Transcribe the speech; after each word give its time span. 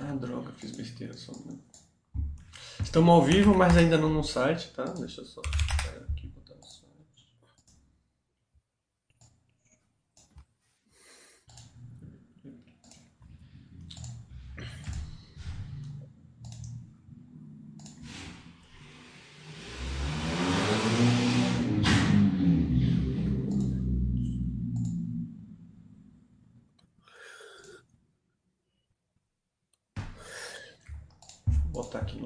Ah, 0.00 0.14
droga, 0.14 0.52
fiz 0.52 0.72
besteira 0.76 1.14
só. 1.14 1.32
Né? 1.32 1.58
Estamos 2.80 3.10
ao 3.10 3.24
vivo, 3.24 3.54
mas 3.54 3.76
ainda 3.76 3.98
não 3.98 4.08
no 4.08 4.22
site, 4.22 4.70
tá? 4.70 4.84
Deixa 4.84 5.20
eu 5.22 5.24
só. 5.24 5.42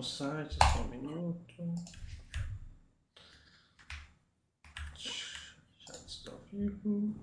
no 0.03 0.07
site, 0.07 0.57
só 0.57 0.83
um 0.83 0.89
minuto. 0.89 1.75
Já 4.97 5.95
está 5.95 6.33
vivo. 6.53 7.15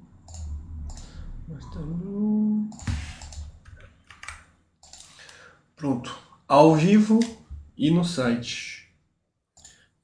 Mostrando. 1.45 2.69
Pronto. 5.75 6.38
Ao 6.49 6.75
vivo 6.75 7.19
e 7.77 7.91
no 7.91 8.03
site. 8.03 8.91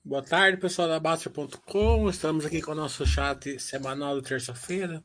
Boa 0.03 0.21
tarde, 0.21 0.57
pessoal 0.57 0.87
da 0.87 0.99
Basta.com. 0.99 2.07
Estamos 2.07 2.45
aqui 2.45 2.61
com 2.61 2.73
o 2.73 2.75
nosso 2.75 3.03
chat 3.03 3.59
semanal 3.59 4.21
de 4.21 4.27
terça-feira. 4.29 5.03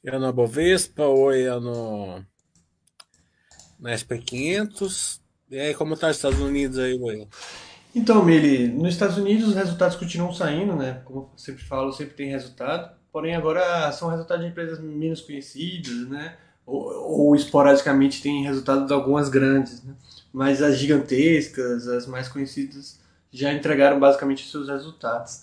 Eu 0.00 0.20
no 0.20 0.32
Bovespa, 0.32 1.02
oi, 1.02 1.40
eu 1.40 1.60
no 1.60 2.24
na 3.80 3.90
SP500. 3.90 5.18
E 5.50 5.58
aí, 5.58 5.74
como 5.74 5.96
tá 5.96 6.08
os 6.08 6.14
Estados 6.14 6.38
Unidos 6.38 6.78
aí, 6.78 6.94
Will? 6.94 7.28
Então, 7.92 8.24
Mili, 8.24 8.68
nos 8.68 8.92
Estados 8.94 9.18
Unidos 9.18 9.48
os 9.48 9.56
resultados 9.56 9.96
continuam 9.96 10.32
saindo, 10.32 10.76
né? 10.76 11.02
Como 11.04 11.18
eu 11.18 11.30
sempre 11.36 11.64
falo, 11.64 11.90
sempre 11.90 12.14
tem 12.14 12.30
resultado. 12.30 12.96
Porém, 13.10 13.34
agora 13.34 13.90
são 13.90 14.08
resultados 14.08 14.44
de 14.44 14.52
empresas 14.52 14.78
menos 14.78 15.20
conhecidas, 15.20 16.08
né? 16.08 16.36
Ou, 16.64 16.84
ou 17.22 17.34
esporadicamente 17.34 18.22
tem 18.22 18.44
resultados 18.44 18.86
de 18.86 18.92
algumas 18.92 19.28
grandes, 19.28 19.82
né? 19.82 19.96
Mas 20.38 20.62
as 20.62 20.78
gigantescas, 20.78 21.88
as 21.88 22.06
mais 22.06 22.28
conhecidas, 22.28 23.00
já 23.28 23.52
entregaram 23.52 23.98
basicamente 23.98 24.48
seus 24.48 24.68
resultados. 24.68 25.42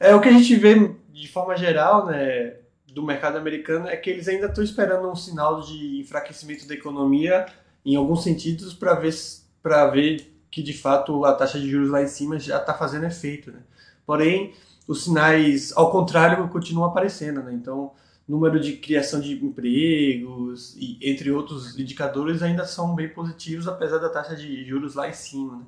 É 0.00 0.14
o 0.14 0.20
que 0.22 0.30
a 0.30 0.32
gente 0.32 0.56
vê 0.56 0.94
de 1.12 1.28
forma 1.28 1.54
geral, 1.54 2.06
né? 2.06 2.54
Do 2.86 3.02
mercado 3.02 3.36
americano 3.36 3.86
é 3.86 3.94
que 3.98 4.08
eles 4.08 4.28
ainda 4.28 4.46
estão 4.46 4.64
esperando 4.64 5.06
um 5.10 5.14
sinal 5.14 5.60
de 5.60 6.00
enfraquecimento 6.00 6.66
da 6.66 6.72
economia 6.72 7.44
em 7.84 7.96
alguns 7.96 8.24
sentidos 8.24 8.72
para 8.72 8.94
ver 8.94 9.14
para 9.62 9.86
ver 9.88 10.34
que 10.50 10.62
de 10.62 10.72
fato 10.72 11.22
a 11.26 11.34
taxa 11.34 11.60
de 11.60 11.70
juros 11.70 11.90
lá 11.90 12.02
em 12.02 12.08
cima 12.08 12.38
já 12.38 12.56
está 12.56 12.72
fazendo 12.72 13.04
efeito. 13.04 13.52
Né? 13.52 13.58
Porém, 14.06 14.54
os 14.88 15.04
sinais, 15.04 15.70
ao 15.76 15.92
contrário, 15.92 16.48
continuam 16.48 16.88
aparecendo. 16.88 17.42
Né? 17.42 17.52
Então, 17.52 17.92
número 18.30 18.60
de 18.60 18.74
criação 18.74 19.20
de 19.20 19.32
empregos 19.44 20.76
e 20.76 20.96
entre 21.02 21.32
outros 21.32 21.76
indicadores 21.76 22.42
ainda 22.42 22.64
são 22.64 22.94
bem 22.94 23.08
positivos, 23.08 23.66
apesar 23.66 23.98
da 23.98 24.08
taxa 24.08 24.36
de 24.36 24.64
juros 24.64 24.94
lá 24.94 25.08
em 25.08 25.12
cima. 25.12 25.56
Né? 25.56 25.64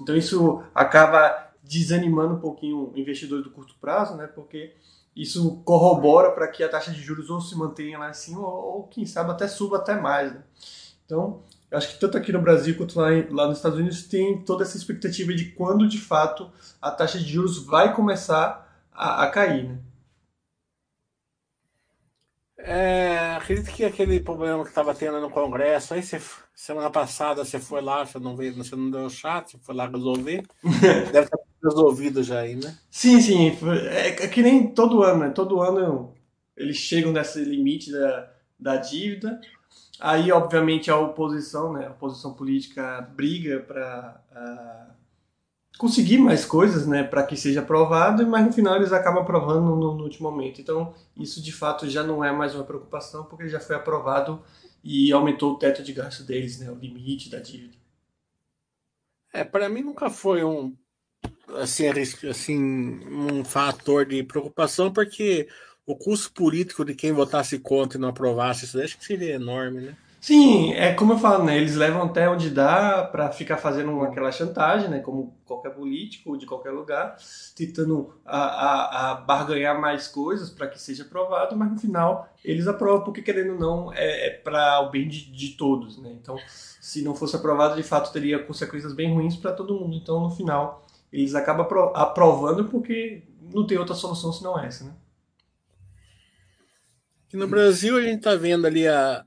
Então, 0.00 0.16
isso 0.16 0.62
acaba 0.74 1.50
desanimando 1.62 2.34
um 2.34 2.40
pouquinho 2.40 2.90
o 2.94 2.98
investidor 2.98 3.42
do 3.42 3.50
curto 3.50 3.74
prazo, 3.78 4.16
né? 4.16 4.26
porque 4.26 4.72
isso 5.14 5.60
corrobora 5.66 6.30
para 6.30 6.48
que 6.48 6.62
a 6.62 6.68
taxa 6.68 6.90
de 6.90 7.00
juros 7.02 7.28
ou 7.28 7.42
se 7.42 7.54
mantenha 7.54 7.98
lá 7.98 8.08
em 8.08 8.14
cima 8.14 8.40
ou, 8.40 8.76
ou 8.76 8.82
quem 8.84 9.04
sabe, 9.04 9.30
até 9.30 9.46
suba 9.46 9.76
até 9.76 10.00
mais. 10.00 10.32
Né? 10.32 10.42
Então, 11.04 11.42
eu 11.70 11.76
acho 11.76 11.88
que 11.90 12.00
tanto 12.00 12.16
aqui 12.16 12.32
no 12.32 12.40
Brasil 12.40 12.74
quanto 12.74 12.98
lá, 12.98 13.12
em, 13.12 13.28
lá 13.28 13.46
nos 13.46 13.58
Estados 13.58 13.78
Unidos 13.78 14.04
tem 14.04 14.38
toda 14.38 14.64
essa 14.64 14.78
expectativa 14.78 15.34
de 15.34 15.50
quando 15.50 15.86
de 15.86 16.00
fato 16.00 16.50
a 16.80 16.90
taxa 16.90 17.18
de 17.18 17.28
juros 17.30 17.58
vai 17.58 17.94
começar 17.94 18.66
a, 18.90 19.24
a 19.24 19.30
cair, 19.30 19.68
né? 19.68 19.78
É, 22.58 23.36
acredito 23.36 23.72
que 23.72 23.84
aquele 23.84 24.20
problema 24.20 24.62
que 24.64 24.70
estava 24.70 24.94
tendo 24.94 25.20
no 25.20 25.30
Congresso, 25.30 25.94
aí 25.94 26.02
você, 26.02 26.20
semana 26.54 26.90
passada 26.90 27.44
você 27.44 27.58
foi 27.58 27.80
lá, 27.80 28.04
você 28.04 28.18
não 28.18 28.36
veio, 28.36 28.54
você 28.54 28.74
não 28.74 28.90
deu 28.90 29.08
chat, 29.08 29.52
você 29.52 29.58
foi 29.58 29.74
lá 29.74 29.86
resolver. 29.86 30.44
Deve 30.62 31.20
estar 31.20 31.38
resolvido 31.62 32.22
já 32.22 32.40
aí, 32.40 32.56
né? 32.56 32.76
Sim, 32.90 33.20
sim. 33.20 33.56
É, 33.90 34.24
é 34.24 34.28
que 34.28 34.42
nem 34.42 34.66
todo 34.68 35.02
ano, 35.02 35.20
né? 35.20 35.30
Todo 35.30 35.60
ano 35.60 36.12
eles 36.56 36.76
chegam 36.76 37.12
nesse 37.12 37.44
limite 37.44 37.92
da, 37.92 38.30
da 38.58 38.76
dívida 38.76 39.40
Aí, 40.00 40.30
obviamente, 40.30 40.90
a 40.90 40.96
oposição, 40.96 41.72
né, 41.72 41.86
a 41.86 41.90
oposição 41.90 42.32
política 42.32 43.00
briga 43.00 43.58
para 43.60 44.22
uh, 44.30 44.36
ah, 44.36 44.86
conseguir 45.78 46.18
mais 46.18 46.44
coisas, 46.44 46.86
né, 46.88 47.04
para 47.04 47.22
que 47.22 47.36
seja 47.36 47.60
aprovado, 47.60 48.26
mas 48.26 48.44
no 48.44 48.52
final 48.52 48.76
eles 48.76 48.92
acabam 48.92 49.22
aprovando 49.22 49.76
no, 49.76 49.94
no, 49.94 50.02
último 50.02 50.28
momento. 50.28 50.60
Então, 50.60 50.92
isso 51.16 51.40
de 51.40 51.52
fato 51.52 51.88
já 51.88 52.02
não 52.02 52.22
é 52.22 52.32
mais 52.32 52.54
uma 52.54 52.64
preocupação, 52.64 53.24
porque 53.24 53.48
já 53.48 53.60
foi 53.60 53.76
aprovado 53.76 54.42
e 54.82 55.12
aumentou 55.12 55.52
o 55.52 55.58
teto 55.58 55.82
de 55.82 55.92
gasto 55.92 56.24
deles, 56.24 56.58
né, 56.58 56.68
o 56.68 56.74
limite 56.74 57.30
da 57.30 57.38
dívida. 57.38 57.78
É, 59.32 59.44
para 59.44 59.68
mim 59.68 59.82
nunca 59.82 60.10
foi 60.10 60.42
um 60.42 60.76
assim, 61.60 61.86
assim 62.28 63.00
um 63.06 63.44
fator 63.44 64.04
de 64.04 64.22
preocupação, 64.24 64.92
porque 64.92 65.48
o 65.86 65.94
custo 65.96 66.32
político 66.32 66.84
de 66.84 66.94
quem 66.94 67.12
votasse 67.12 67.58
contra 67.58 67.96
e 67.96 68.00
não 68.00 68.08
aprovasse 68.08 68.64
isso, 68.64 68.80
acho 68.80 68.98
que 68.98 69.04
seria 69.04 69.34
enorme, 69.34 69.80
né? 69.80 69.96
Sim, 70.20 70.72
é 70.72 70.92
como 70.94 71.12
eu 71.12 71.18
falo, 71.18 71.44
né? 71.44 71.56
Eles 71.56 71.76
levam 71.76 72.02
até 72.02 72.28
onde 72.28 72.50
dá 72.50 73.04
para 73.04 73.30
ficar 73.30 73.56
fazendo 73.56 74.02
aquela 74.02 74.32
chantagem, 74.32 74.88
né? 74.90 74.98
Como 74.98 75.36
qualquer 75.44 75.70
político 75.70 76.36
de 76.36 76.44
qualquer 76.44 76.70
lugar, 76.72 77.16
tentando 77.54 78.12
a, 78.24 78.38
a, 78.38 79.10
a 79.12 79.14
barganhar 79.14 79.80
mais 79.80 80.08
coisas 80.08 80.50
para 80.50 80.66
que 80.66 80.80
seja 80.80 81.04
aprovado, 81.04 81.56
mas 81.56 81.70
no 81.70 81.78
final 81.78 82.28
eles 82.44 82.66
aprovam 82.66 83.04
porque 83.04 83.22
querendo 83.22 83.52
ou 83.52 83.58
não 83.60 83.92
é, 83.92 84.26
é 84.26 84.30
para 84.30 84.80
o 84.80 84.90
bem 84.90 85.06
de, 85.06 85.30
de 85.30 85.50
todos, 85.56 85.98
né? 85.98 86.10
Então, 86.20 86.36
se 86.80 87.00
não 87.02 87.14
fosse 87.14 87.36
aprovado, 87.36 87.76
de 87.76 87.82
fato 87.84 88.12
teria 88.12 88.42
consequências 88.42 88.92
bem 88.92 89.14
ruins 89.14 89.36
para 89.36 89.52
todo 89.52 89.78
mundo. 89.78 89.94
Então, 89.96 90.20
no 90.20 90.30
final, 90.30 90.84
eles 91.12 91.34
acabam 91.36 91.64
aprovando 91.94 92.64
porque 92.64 93.22
não 93.54 93.64
tem 93.64 93.78
outra 93.78 93.94
solução 93.94 94.32
senão 94.32 94.58
essa, 94.58 94.84
né? 94.84 94.92
E 97.32 97.36
no 97.36 97.46
Brasil 97.46 97.96
a 97.96 98.00
gente 98.00 98.18
está 98.18 98.34
vendo 98.34 98.66
ali 98.66 98.88
a, 98.88 99.24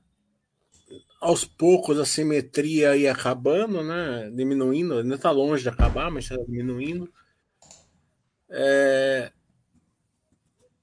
aos 1.22 1.44
poucos 1.44 2.00
a 2.00 2.04
simetria 2.04 2.96
ia 2.96 3.12
acabando, 3.12 3.80
né? 3.82 4.28
Diminuindo, 4.34 4.98
ainda 4.98 5.14
está 5.14 5.30
longe 5.30 5.62
de 5.62 5.68
acabar, 5.68 6.10
mas 6.10 6.24
está 6.24 6.36
diminuindo. 6.44 7.08
É... 8.50 9.30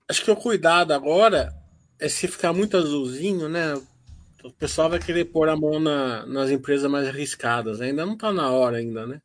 Acho 0.08 0.24
que 0.24 0.32
o 0.32 0.38
cuidado 0.38 0.94
agora 0.94 1.54
é 2.00 2.08
se 2.08 2.26
ficar 2.26 2.54
muito 2.54 2.78
azulzinho, 2.78 3.50
né? 3.50 3.74
O 4.42 4.52
pessoal 4.54 4.90
vai 4.90 5.00
querer 5.00 5.26
pôr 5.26 5.50
a 5.50 5.58
mão 5.58 5.78
na, 5.78 6.26
nas 6.26 6.50
empresas 6.50 6.90
mais 6.90 7.06
arriscadas. 7.06 7.82
Ainda 7.82 8.06
não 8.06 8.14
está 8.14 8.32
na 8.32 8.50
hora 8.50 8.78
ainda, 8.78 9.06
né? 9.06 9.22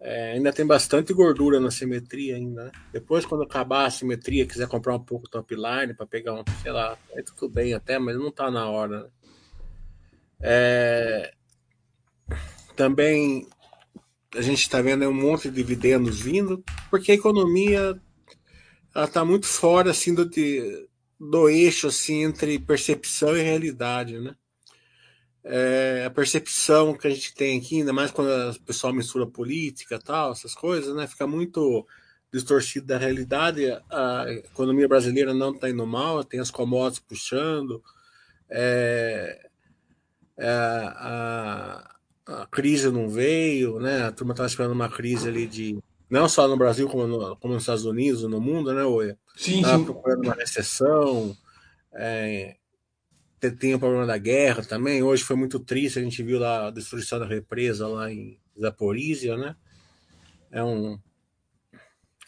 É, 0.00 0.32
ainda 0.32 0.52
tem 0.52 0.66
bastante 0.66 1.12
gordura 1.14 1.60
na 1.60 1.70
simetria 1.70 2.34
ainda. 2.34 2.64
Né? 2.64 2.72
Depois, 2.92 3.24
quando 3.24 3.44
acabar 3.44 3.86
a 3.86 3.90
simetria, 3.90 4.44
quiser 4.44 4.66
comprar 4.66 4.96
um 4.96 5.02
pouco 5.02 5.30
top 5.30 5.54
line 5.54 5.94
para 5.94 6.04
pegar 6.04 6.34
um, 6.34 6.42
sei 6.62 6.72
lá, 6.72 6.98
é 7.12 7.22
tudo 7.22 7.48
bem 7.48 7.72
até, 7.72 7.98
mas 7.98 8.16
não 8.16 8.28
está 8.28 8.50
na 8.50 8.68
hora. 8.68 9.04
Né? 9.04 9.08
É, 10.40 11.32
também 12.74 13.46
a 14.34 14.40
gente 14.42 14.60
está 14.60 14.80
vendo 14.82 15.08
um 15.08 15.14
monte 15.14 15.48
de 15.48 15.56
dividendos 15.56 16.20
vindo, 16.20 16.62
porque 16.90 17.12
a 17.12 17.14
economia 17.14 18.00
está 18.94 19.24
muito 19.24 19.46
fora 19.46 19.90
assim 19.90 20.14
do, 20.14 20.28
do 21.18 21.48
eixo 21.48 21.86
assim 21.86 22.24
entre 22.24 22.58
percepção 22.58 23.36
e 23.36 23.42
realidade, 23.42 24.18
né? 24.20 24.34
é, 25.48 26.04
a 26.04 26.10
percepção 26.10 26.92
que 26.94 27.06
a 27.06 27.10
gente 27.10 27.32
tem 27.32 27.58
aqui, 27.58 27.78
ainda 27.78 27.92
mais 27.92 28.10
quando 28.10 28.28
o 28.28 28.60
pessoal 28.62 28.92
mistura 28.92 29.26
política 29.26 29.98
tal, 29.98 30.32
essas 30.32 30.54
coisas, 30.54 30.94
né? 30.94 31.06
Fica 31.06 31.26
muito 31.26 31.86
distorcido 32.32 32.86
da 32.86 32.98
realidade. 32.98 33.64
A 33.88 34.26
economia 34.28 34.88
brasileira 34.88 35.32
não 35.32 35.52
está 35.54 35.70
indo 35.70 35.86
mal, 35.86 36.24
tem 36.24 36.40
as 36.40 36.50
commodities 36.50 37.04
puxando, 37.06 37.80
é, 38.50 39.48
é, 40.38 40.48
a, 40.48 41.96
a, 42.26 42.46
crise 42.46 42.90
não 42.90 43.08
veio, 43.08 43.80
né? 43.80 44.04
A 44.04 44.12
turma 44.12 44.32
estava 44.32 44.48
esperando 44.48 44.72
uma 44.72 44.88
crise 44.88 45.28
ali 45.28 45.46
de 45.46 45.78
não 46.08 46.28
só 46.28 46.46
no 46.46 46.56
Brasil 46.56 46.88
como, 46.88 47.06
no, 47.06 47.36
como 47.36 47.54
nos 47.54 47.62
Estados 47.62 47.84
Unidos, 47.84 48.22
no 48.22 48.40
mundo, 48.40 48.72
né? 48.72 48.84
Oia? 48.84 49.18
Sim, 49.36 49.62
tava 49.62 49.78
sim. 49.78 49.84
procurando 49.84 50.24
uma 50.24 50.34
recessão. 50.34 51.36
É, 51.92 52.56
tem 53.58 53.74
o 53.74 53.78
problema 53.78 54.06
da 54.06 54.18
guerra 54.18 54.62
também. 54.62 55.02
Hoje 55.02 55.24
foi 55.24 55.36
muito 55.36 55.58
triste, 55.58 55.98
a 55.98 56.02
gente 56.02 56.22
viu 56.22 56.38
lá 56.38 56.68
a 56.68 56.70
destruição 56.70 57.18
da 57.18 57.26
represa 57.26 57.86
lá 57.86 58.10
em 58.10 58.38
Zaporizhia, 58.58 59.36
né? 59.36 59.56
É, 60.50 60.62
um, 60.62 60.98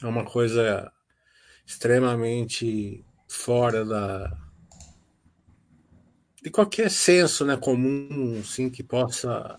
é 0.02 0.06
uma 0.06 0.24
coisa 0.24 0.90
extremamente 1.66 3.04
fora 3.28 3.84
da 3.84 4.47
de 6.48 6.50
qualquer 6.50 6.90
senso 6.90 7.44
né, 7.44 7.56
comum 7.56 8.40
assim, 8.40 8.70
que 8.70 8.82
possa. 8.82 9.58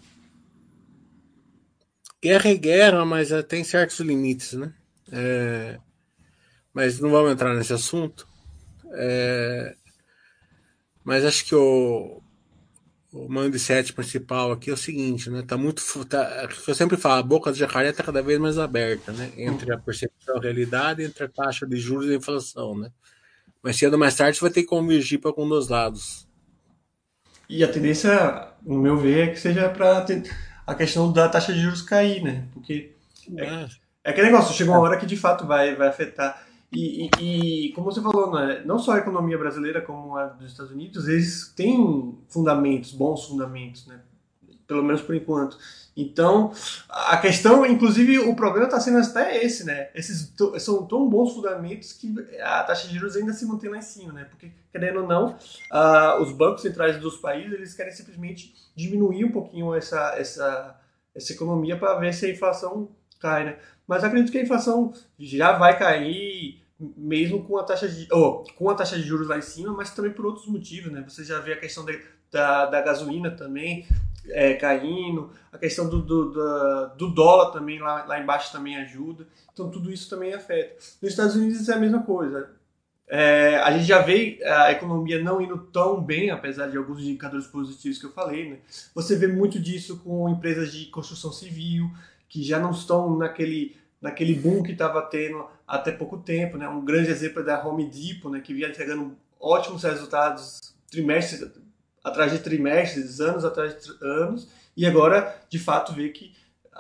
Guerra 2.22 2.50
é 2.50 2.56
guerra, 2.56 3.06
mas 3.06 3.32
é, 3.32 3.42
tem 3.44 3.64
certos 3.64 4.00
limites, 4.00 4.54
né? 4.54 4.74
É, 5.12 5.80
mas 6.74 7.00
não 7.00 7.12
vamos 7.12 7.32
entrar 7.32 7.54
nesse 7.54 7.72
assunto. 7.72 8.28
É, 8.92 9.76
mas 11.04 11.24
acho 11.24 11.46
que 11.46 11.56
o, 11.56 12.22
o 13.14 13.30
mindset 13.30 13.94
principal 13.94 14.52
aqui 14.52 14.72
é 14.72 14.74
o 14.74 14.78
seguinte, 14.78 15.30
né? 15.30 15.44
Tá 15.44 15.56
muito. 15.58 15.84
Tá, 16.06 16.50
eu 16.68 16.76
sempre 16.76 16.98
falo, 16.98 17.20
a 17.20 17.24
boca 17.24 17.52
do 17.52 17.58
jacaré 17.58 17.92
está 17.92 18.04
cada 18.04 18.22
vez 18.22 18.40
mais 18.40 18.58
aberta, 18.58 19.14
né? 19.14 19.32
Entre 19.38 19.72
a 19.72 19.78
percepção 19.78 20.36
e 20.36 20.40
a 20.40 20.42
realidade, 20.42 21.04
entre 21.04 21.24
a 21.24 21.30
taxa 21.30 21.66
de 21.68 21.78
juros 21.78 22.08
e 22.08 22.14
a 22.14 22.18
inflação, 22.18 22.76
né? 22.78 22.92
Mas 23.62 23.78
cedo 23.78 23.94
ou 23.94 24.00
mais 24.00 24.16
tarde 24.16 24.42
vai 24.42 24.50
ter 24.50 24.64
que 24.64 24.68
convergir 24.68 25.20
para 25.20 25.30
algum 25.30 25.48
dos 25.48 25.70
lados. 25.70 26.29
E 27.50 27.64
a 27.64 27.68
tendência, 27.68 28.48
no 28.64 28.78
meu 28.78 28.96
ver, 28.96 29.30
é 29.30 29.32
que 29.32 29.40
seja 29.40 29.68
para 29.70 30.06
a 30.68 30.76
questão 30.76 31.12
da 31.12 31.28
taxa 31.28 31.52
de 31.52 31.60
juros 31.60 31.82
cair, 31.82 32.22
né? 32.22 32.46
Porque 32.54 32.92
é, 33.36 33.44
é, 33.44 33.68
é 34.04 34.10
aquele 34.12 34.28
negócio, 34.28 34.54
chega 34.54 34.70
uma 34.70 34.80
hora 34.80 34.98
que 34.98 35.06
de 35.08 35.18
fato 35.18 35.48
vai, 35.48 35.76
vai 35.76 35.88
afetar. 35.88 36.46
E, 36.72 37.10
e, 37.20 37.70
e, 37.70 37.74
como 37.74 37.92
você 37.92 38.00
falou, 38.00 38.32
né, 38.32 38.62
não 38.64 38.78
só 38.78 38.92
a 38.92 38.98
economia 39.00 39.38
brasileira 39.40 39.82
como 39.82 40.16
a 40.16 40.28
dos 40.28 40.52
Estados 40.52 40.72
Unidos, 40.72 41.08
eles 41.08 41.52
têm 41.56 42.16
fundamentos, 42.28 42.92
bons 42.92 43.26
fundamentos, 43.26 43.88
né? 43.88 44.00
Pelo 44.70 44.84
menos 44.84 45.02
por 45.02 45.16
enquanto. 45.16 45.58
Então, 45.98 46.54
a 46.88 47.18
questão, 47.18 47.66
inclusive, 47.66 48.20
o 48.20 48.36
problema 48.36 48.68
está 48.68 48.80
sendo 48.80 49.00
até 49.00 49.44
esse, 49.44 49.66
né? 49.66 49.90
Esses 49.96 50.32
são 50.60 50.86
tão 50.86 51.10
bons 51.10 51.34
fundamentos 51.34 51.92
que 51.92 52.14
a 52.40 52.64
taxa 52.64 52.88
de 52.88 52.94
juros 52.94 53.18
ainda 53.18 53.34
se 53.34 53.46
mantém 53.46 53.70
lá 53.70 53.80
em 53.80 53.82
cima, 53.82 54.14
né? 54.14 54.26
Porque, 54.30 54.52
querendo 54.72 55.02
ou 55.02 55.08
não, 55.08 55.36
uh, 55.74 56.22
os 56.22 56.32
bancos 56.32 56.62
centrais 56.62 56.98
dos 57.00 57.18
países, 57.18 57.52
eles 57.52 57.74
querem 57.74 57.92
simplesmente 57.92 58.54
diminuir 58.76 59.26
um 59.26 59.32
pouquinho 59.32 59.74
essa, 59.74 60.14
essa, 60.16 60.80
essa 61.16 61.34
economia 61.34 61.76
para 61.76 61.96
ver 61.96 62.14
se 62.14 62.28
a 62.28 62.30
inflação 62.30 62.90
cai, 63.20 63.44
né? 63.44 63.58
Mas 63.88 64.04
acredito 64.04 64.32
que 64.32 64.38
a 64.38 64.44
inflação 64.44 64.94
já 65.18 65.58
vai 65.58 65.78
cair 65.78 66.62
mesmo 66.96 67.44
com 67.44 67.58
a 67.58 67.64
taxa 67.64 67.90
de 67.90 68.08
oh, 68.14 68.46
com 68.56 68.70
a 68.70 68.76
taxa 68.76 68.96
de 68.96 69.02
juros 69.02 69.28
lá 69.28 69.38
em 69.38 69.42
cima, 69.42 69.74
mas 69.74 69.92
também 69.92 70.14
por 70.14 70.28
outros 70.28 70.48
motivos, 70.48 70.92
né? 70.92 71.04
Você 71.06 71.26
já 71.26 71.40
vê 71.40 71.54
a 71.54 71.60
questão 71.60 71.84
da, 72.32 72.68
da 72.68 72.82
gasolina 72.82 73.32
também 73.32 73.86
é, 74.32 74.54
caindo, 74.54 75.32
a 75.52 75.58
questão 75.58 75.90
do, 75.90 76.02
do, 76.02 76.88
do, 76.96 77.08
dólar 77.10 77.52
também 77.52 77.80
lá, 77.80 78.06
lá 78.06 78.20
embaixo 78.20 78.52
também 78.52 78.78
ajuda. 78.78 79.28
Então 79.52 79.70
tudo 79.70 79.92
isso 79.92 80.10
também 80.10 80.34
afeta. 80.34 80.76
Nos 81.02 81.12
Estados 81.12 81.36
Unidos 81.36 81.68
é 81.70 81.74
a 81.74 81.80
mesma 81.80 82.04
coisa. 82.04 82.52
É, 83.08 83.56
a 83.58 83.72
gente 83.72 83.86
já 83.86 84.02
vê 84.02 84.40
a 84.44 84.72
economia 84.72 85.22
não 85.22 85.42
indo 85.42 85.58
tão 85.58 86.00
bem, 86.00 86.30
apesar 86.30 86.68
de 86.68 86.78
alguns 86.78 87.02
indicadores 87.02 87.48
positivos 87.48 87.98
que 87.98 88.06
eu 88.06 88.12
falei. 88.12 88.52
Né? 88.52 88.58
Você 88.94 89.16
vê 89.16 89.28
muito 89.28 89.60
disso 89.60 90.00
com 90.04 90.30
empresas 90.30 90.72
de 90.72 90.86
construção 90.86 91.32
civil, 91.32 91.90
que 92.28 92.44
já 92.44 92.60
não 92.60 92.70
estão 92.70 93.18
naquele, 93.18 93.76
naquele 94.00 94.36
boom 94.36 94.62
que 94.62 94.74
estava 94.74 95.02
tendo 95.02 95.44
até 95.68 95.92
pouco 95.92 96.20
tempo. 96.20 96.58
Né? 96.58 96.70
Um 96.70 96.86
grande 96.86 97.10
exemplo 97.10 97.42
é 97.42 97.46
da 97.46 97.66
Home 97.66 97.90
Depot, 97.90 98.30
né? 98.30 98.42
que 98.42 98.54
vinha 98.54 98.70
entregando 98.70 99.18
ótimos 99.40 99.82
resultados 99.82 100.60
trimestre 100.92 101.52
atrás 102.04 102.32
de 102.32 102.40
trimestres, 102.40 103.20
anos 103.20 103.44
atrás 103.46 103.84
de 103.84 103.92
anos, 104.02 104.50
e 104.76 104.86
agora, 104.86 105.36
de 105.50 105.60
fato, 105.60 105.94
vê 105.94 106.10
que 106.10 106.34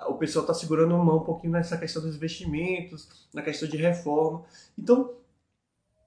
o 0.08 0.14
pessoal 0.16 0.44
está 0.44 0.54
segurando 0.54 0.98
mão 0.98 1.18
um 1.18 1.24
pouquinho 1.24 1.54
nessa 1.54 1.78
questão 1.78 2.02
dos 2.02 2.16
investimentos, 2.16 3.28
na 3.34 3.42
questão 3.42 3.68
de 3.68 3.78
reforma. 3.78 4.46
Então, 4.78 5.14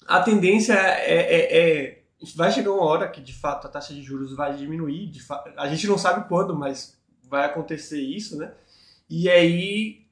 a 0.06 0.20
tendência 0.22 0.74
é, 0.74 1.14
é, 1.14 1.58
é, 1.58 2.02
vai 2.34 2.50
chegar 2.50 2.72
uma 2.72 2.84
hora 2.84 3.08
que 3.08 3.20
de 3.20 3.32
fato 3.32 3.66
a 3.66 3.70
taxa 3.70 3.92
de 3.92 4.02
juros 4.02 4.34
vai 4.34 4.56
diminuir. 4.56 5.12
A 5.56 5.68
gente 5.68 5.86
não 5.86 5.98
sabe 5.98 6.28
quando, 6.28 6.56
mas 6.56 6.96
vai 7.28 7.44
acontecer 7.44 8.00
isso, 8.00 8.36
né? 8.36 8.52
E 9.08 9.28
aí 9.28 10.06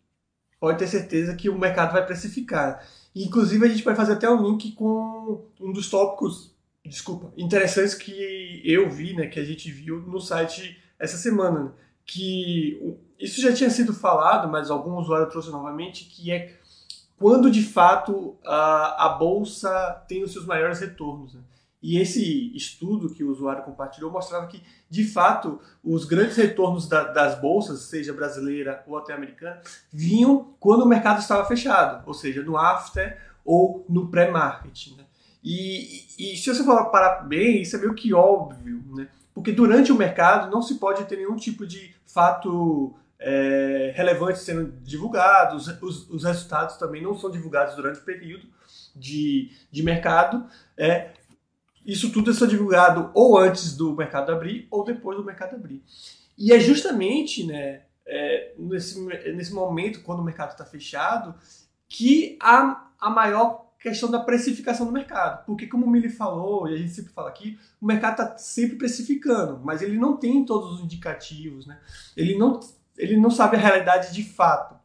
pode 0.59 0.79
ter 0.79 0.87
certeza 0.87 1.35
que 1.35 1.49
o 1.49 1.59
mercado 1.59 1.93
vai 1.93 2.05
precificar. 2.05 2.87
Inclusive 3.15 3.65
a 3.65 3.69
gente 3.69 3.83
vai 3.83 3.95
fazer 3.95 4.13
até 4.13 4.31
um 4.31 4.51
link 4.51 4.73
com 4.73 5.47
um 5.59 5.73
dos 5.73 5.89
tópicos, 5.89 6.50
desculpa, 6.85 7.33
interessantes 7.37 7.95
que 7.95 8.63
eu 8.65 8.89
vi, 8.89 9.15
né, 9.15 9.27
que 9.27 9.39
a 9.39 9.45
gente 9.45 9.71
viu 9.71 10.01
no 10.01 10.21
site 10.21 10.81
essa 10.99 11.17
semana, 11.17 11.65
né? 11.65 11.73
que 12.05 12.97
isso 13.19 13.41
já 13.41 13.53
tinha 13.53 13.71
sido 13.71 13.93
falado, 13.93 14.49
mas 14.49 14.71
algum 14.71 14.97
usuário 14.97 15.29
trouxe 15.29 15.51
novamente, 15.51 16.05
que 16.05 16.33
é 16.33 16.59
quando 17.17 17.51
de 17.51 17.63
fato 17.63 18.37
a, 18.45 19.07
a 19.07 19.09
bolsa 19.11 20.05
tem 20.09 20.23
os 20.23 20.33
seus 20.33 20.47
maiores 20.47 20.81
retornos. 20.81 21.35
Né? 21.35 21.43
E 21.83 21.99
esse 21.99 22.55
estudo 22.55 23.13
que 23.13 23.25
o 23.25 23.31
usuário 23.31 23.63
compartilhou 23.63 24.11
mostrava 24.11 24.47
que, 24.47 24.63
de 24.89 25.05
fato, 25.05 25.61
os 25.83 26.05
grandes 26.05 26.37
retornos 26.37 26.89
da, 26.89 27.05
das 27.05 27.41
bolsas, 27.41 27.81
seja 27.83 28.13
brasileira 28.13 28.83
ou 28.87 28.99
até 28.99 29.15
americana, 29.15 29.61
vinham 29.91 30.55
quando 30.59 30.83
o 30.83 30.89
mercado 30.89 31.21
estava 31.21 31.47
fechado, 31.47 32.03
ou 32.07 32.13
seja, 32.13 32.43
no 32.43 32.57
after 32.57 33.19
ou 33.45 33.85
no 33.89 34.09
pré-market. 34.09 34.89
Né? 34.97 35.05
E, 35.43 36.07
e, 36.19 36.37
se 36.37 36.55
você 36.55 36.63
falar 36.63 36.87
parar 36.87 37.23
bem, 37.23 37.63
isso 37.63 37.77
é 37.77 37.79
meio 37.79 37.95
que 37.95 38.13
óbvio, 38.13 38.83
né? 38.95 39.09
porque 39.35 39.53
durante 39.53 39.91
o 39.91 39.97
mercado 39.97 40.51
não 40.51 40.61
se 40.61 40.75
pode 40.75 41.05
ter 41.05 41.17
nenhum 41.17 41.37
tipo 41.37 41.67
de 41.67 41.95
fato 42.07 42.95
é, 43.19 43.93
relevantes 43.95 44.43
sendo 44.43 44.73
divulgados, 44.83 45.69
os, 45.81 46.11
os, 46.11 46.25
resultados 46.25 46.77
também 46.77 47.03
não 47.03 47.17
são 47.17 47.31
divulgados 47.31 47.75
durante 47.75 48.01
o 48.01 48.05
período 48.05 48.47
de, 48.95 49.51
de 49.71 49.83
mercado. 49.83 50.47
É, 50.77 51.13
isso 51.87 52.13
tudo 52.13 52.31
é 52.31 52.35
só 52.35 52.45
divulgado 52.45 53.11
ou 53.15 53.39
antes 53.39 53.75
do 53.77 53.95
mercado 53.95 54.33
abrir 54.33 54.69
ou 54.71 54.85
depois 54.85 55.17
do 55.17 55.25
mercado 55.25 55.57
abrir. 55.57 55.83
E 56.37 56.53
é 56.53 56.61
justamente 56.61 57.47
né, 57.47 57.83
é, 58.07 58.53
nesse, 58.59 59.01
nesse 59.33 59.55
momento, 59.55 60.03
quando 60.03 60.21
o 60.21 60.25
mercado 60.25 60.51
está 60.51 60.65
fechado, 60.65 61.35
que 61.89 62.37
há 62.41 62.91
a 62.99 63.11
maior 63.11 63.70
questão 63.81 64.11
da 64.11 64.21
precificação 64.21 64.87
do 64.87 64.93
mercado. 64.93 65.45
Porque, 65.47 65.67
como 65.67 65.87
o 65.87 65.91
Mili 65.91 66.11
falou, 66.11 66.69
e 66.69 66.75
a 66.75 66.77
gente 66.77 66.93
sempre 66.93 67.13
fala 67.13 67.29
aqui, 67.29 67.59
o 67.81 67.87
mercado 67.87 68.23
está 68.23 68.39
sempre 68.39 68.77
precificando, 68.77 69.61
mas 69.65 69.81
ele 69.81 69.99
não 69.99 70.17
tem 70.17 70.45
todos 70.45 70.75
os 70.75 70.81
indicativos, 70.85 71.67
né? 71.67 71.79
ele 72.17 72.37
não 72.37 72.61
ele 72.99 73.17
não 73.17 73.31
sabe 73.31 73.57
a 73.57 73.61
realidade 73.61 74.13
de 74.13 74.23
fato. 74.23 74.77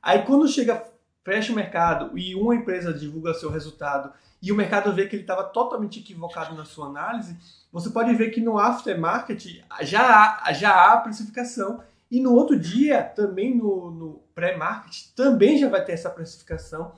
Aí 0.00 0.22
quando 0.22 0.46
chega, 0.46 0.84
fecha 1.24 1.52
o 1.52 1.56
mercado 1.56 2.16
e 2.16 2.32
uma 2.36 2.54
empresa 2.54 2.94
divulga 2.94 3.34
seu 3.34 3.50
resultado 3.50 4.12
e 4.40 4.52
o 4.52 4.54
mercado 4.54 4.92
vê 4.92 5.06
que 5.06 5.16
ele 5.16 5.24
estava 5.24 5.42
totalmente 5.42 5.98
equivocado 5.98 6.54
na 6.54 6.64
sua 6.64 6.86
análise, 6.86 7.36
você 7.72 7.90
pode 7.90 8.14
ver 8.14 8.30
que 8.30 8.40
no 8.40 8.58
aftermarket 8.58 9.60
já 9.82 10.36
há, 10.44 10.52
já 10.52 10.70
há 10.70 10.98
precificação 10.98 11.82
e 12.10 12.20
no 12.20 12.32
outro 12.32 12.56
dia, 12.56 13.02
também 13.02 13.56
no, 13.56 13.90
no 13.90 14.22
pré-market, 14.36 15.06
também 15.16 15.58
já 15.58 15.68
vai 15.68 15.84
ter 15.84 15.92
essa 15.92 16.10
precificação. 16.10 16.92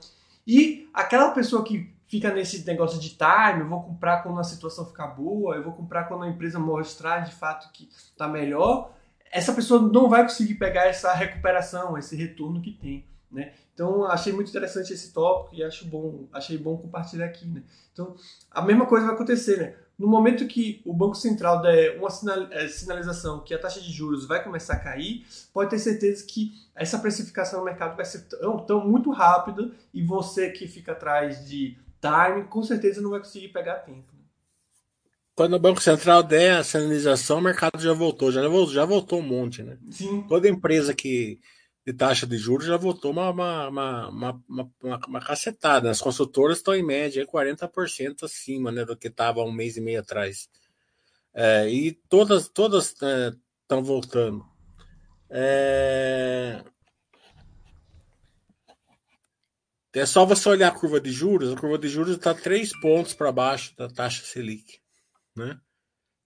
E 0.47 0.89
aquela 0.93 1.31
pessoa 1.31 1.63
que 1.63 1.93
fica 2.07 2.33
nesse 2.33 2.65
negócio 2.65 2.99
de 2.99 3.09
time, 3.09 3.59
eu 3.59 3.67
vou 3.67 3.83
comprar 3.83 4.23
quando 4.23 4.39
a 4.39 4.43
situação 4.43 4.85
ficar 4.85 5.07
boa, 5.07 5.55
eu 5.55 5.63
vou 5.63 5.73
comprar 5.73 6.05
quando 6.05 6.23
a 6.23 6.29
empresa 6.29 6.57
mostrar 6.57 7.19
de 7.19 7.35
fato 7.35 7.69
que 7.73 7.89
está 7.91 8.29
melhor, 8.29 8.93
essa 9.29 9.51
pessoa 9.51 9.81
não 9.81 10.09
vai 10.09 10.23
conseguir 10.23 10.55
pegar 10.55 10.85
essa 10.85 11.13
recuperação, 11.13 11.97
esse 11.97 12.15
retorno 12.15 12.61
que 12.61 12.71
tem, 12.71 13.05
né? 13.29 13.51
Então, 13.73 14.05
achei 14.05 14.31
muito 14.31 14.49
interessante 14.49 14.93
esse 14.93 15.13
tópico 15.13 15.53
e 15.53 15.63
acho 15.63 15.85
bom, 15.85 16.27
achei 16.31 16.57
bom 16.57 16.77
compartilhar 16.77 17.25
aqui, 17.25 17.45
né? 17.45 17.61
Então, 17.91 18.15
a 18.49 18.61
mesma 18.61 18.85
coisa 18.85 19.05
vai 19.05 19.15
acontecer, 19.15 19.57
né? 19.57 19.75
No 19.97 20.07
momento 20.07 20.45
que 20.45 20.81
o 20.85 20.93
Banco 20.93 21.15
Central 21.15 21.61
der 21.61 21.97
uma 21.97 22.09
é, 22.51 22.67
sinalização 22.67 23.39
que 23.43 23.53
a 23.53 23.57
taxa 23.57 23.81
de 23.81 23.91
juros 23.91 24.27
vai 24.27 24.43
começar 24.43 24.73
a 24.73 24.79
cair, 24.79 25.25
pode 25.51 25.71
ter 25.71 25.79
certeza 25.79 26.23
que 26.25 26.53
essa 26.75 26.99
precificação 26.99 27.59
no 27.59 27.65
mercado 27.65 27.95
vai 27.95 28.05
ser 28.05 28.27
tão, 28.27 28.59
tão 28.59 28.87
muito 28.87 29.09
rápida 29.09 29.71
e 29.91 30.03
você 30.03 30.51
que 30.51 30.67
fica 30.67 30.91
atrás 30.91 31.47
de 31.47 31.75
time, 31.99 32.43
com 32.47 32.61
certeza 32.61 33.01
não 33.01 33.09
vai 33.09 33.19
conseguir 33.19 33.47
pegar 33.47 33.77
tempo. 33.77 34.17
Quando 35.35 35.53
o 35.53 35.59
Banco 35.59 35.81
Central 35.81 36.23
der 36.23 36.57
a 36.57 36.63
sinalização, 36.63 37.39
o 37.39 37.41
mercado 37.41 37.79
já 37.79 37.93
voltou, 37.93 38.31
já 38.31 38.47
voltou, 38.47 38.73
já 38.73 38.85
voltou 38.85 39.19
um 39.19 39.23
monte, 39.23 39.61
né? 39.61 39.77
Sim. 39.91 40.23
Toda 40.27 40.49
empresa 40.49 40.95
que 40.95 41.39
de 41.87 41.93
taxa 41.93 42.27
de 42.27 42.37
juros 42.37 42.67
já 42.67 42.75
voltou 42.75 43.11
uma, 43.13 43.29
uma, 43.29 43.69
uma, 43.69 44.43
uma, 44.45 44.71
uma, 45.07 45.21
cacetada. 45.21 45.89
As 45.89 46.01
consultoras 46.01 46.57
estão 46.57 46.75
em 46.75 46.83
média 46.83 47.25
40% 47.25 48.23
acima 48.23 48.73
né, 48.73 48.83
do 48.83 48.97
que 48.97 49.07
estava 49.07 49.41
um 49.41 49.53
mês 49.53 49.77
e 49.77 49.81
meio 49.81 50.01
atrás. 50.01 50.49
É, 51.33 51.69
e 51.69 51.93
todas 52.09 52.49
todas 52.49 52.87
estão 52.87 53.79
é, 53.79 53.81
voltando. 53.81 54.45
É... 55.29 56.61
é 59.93 60.05
só 60.05 60.25
você 60.25 60.49
olhar 60.49 60.67
a 60.67 60.77
curva 60.77 60.99
de 60.99 61.09
juros, 61.09 61.53
a 61.53 61.55
curva 61.55 61.77
de 61.77 61.87
juros 61.87 62.17
está 62.17 62.33
três 62.33 62.77
pontos 62.81 63.13
para 63.13 63.31
baixo 63.31 63.73
da 63.77 63.87
taxa 63.87 64.25
Selic. 64.25 64.81
Né? 65.37 65.57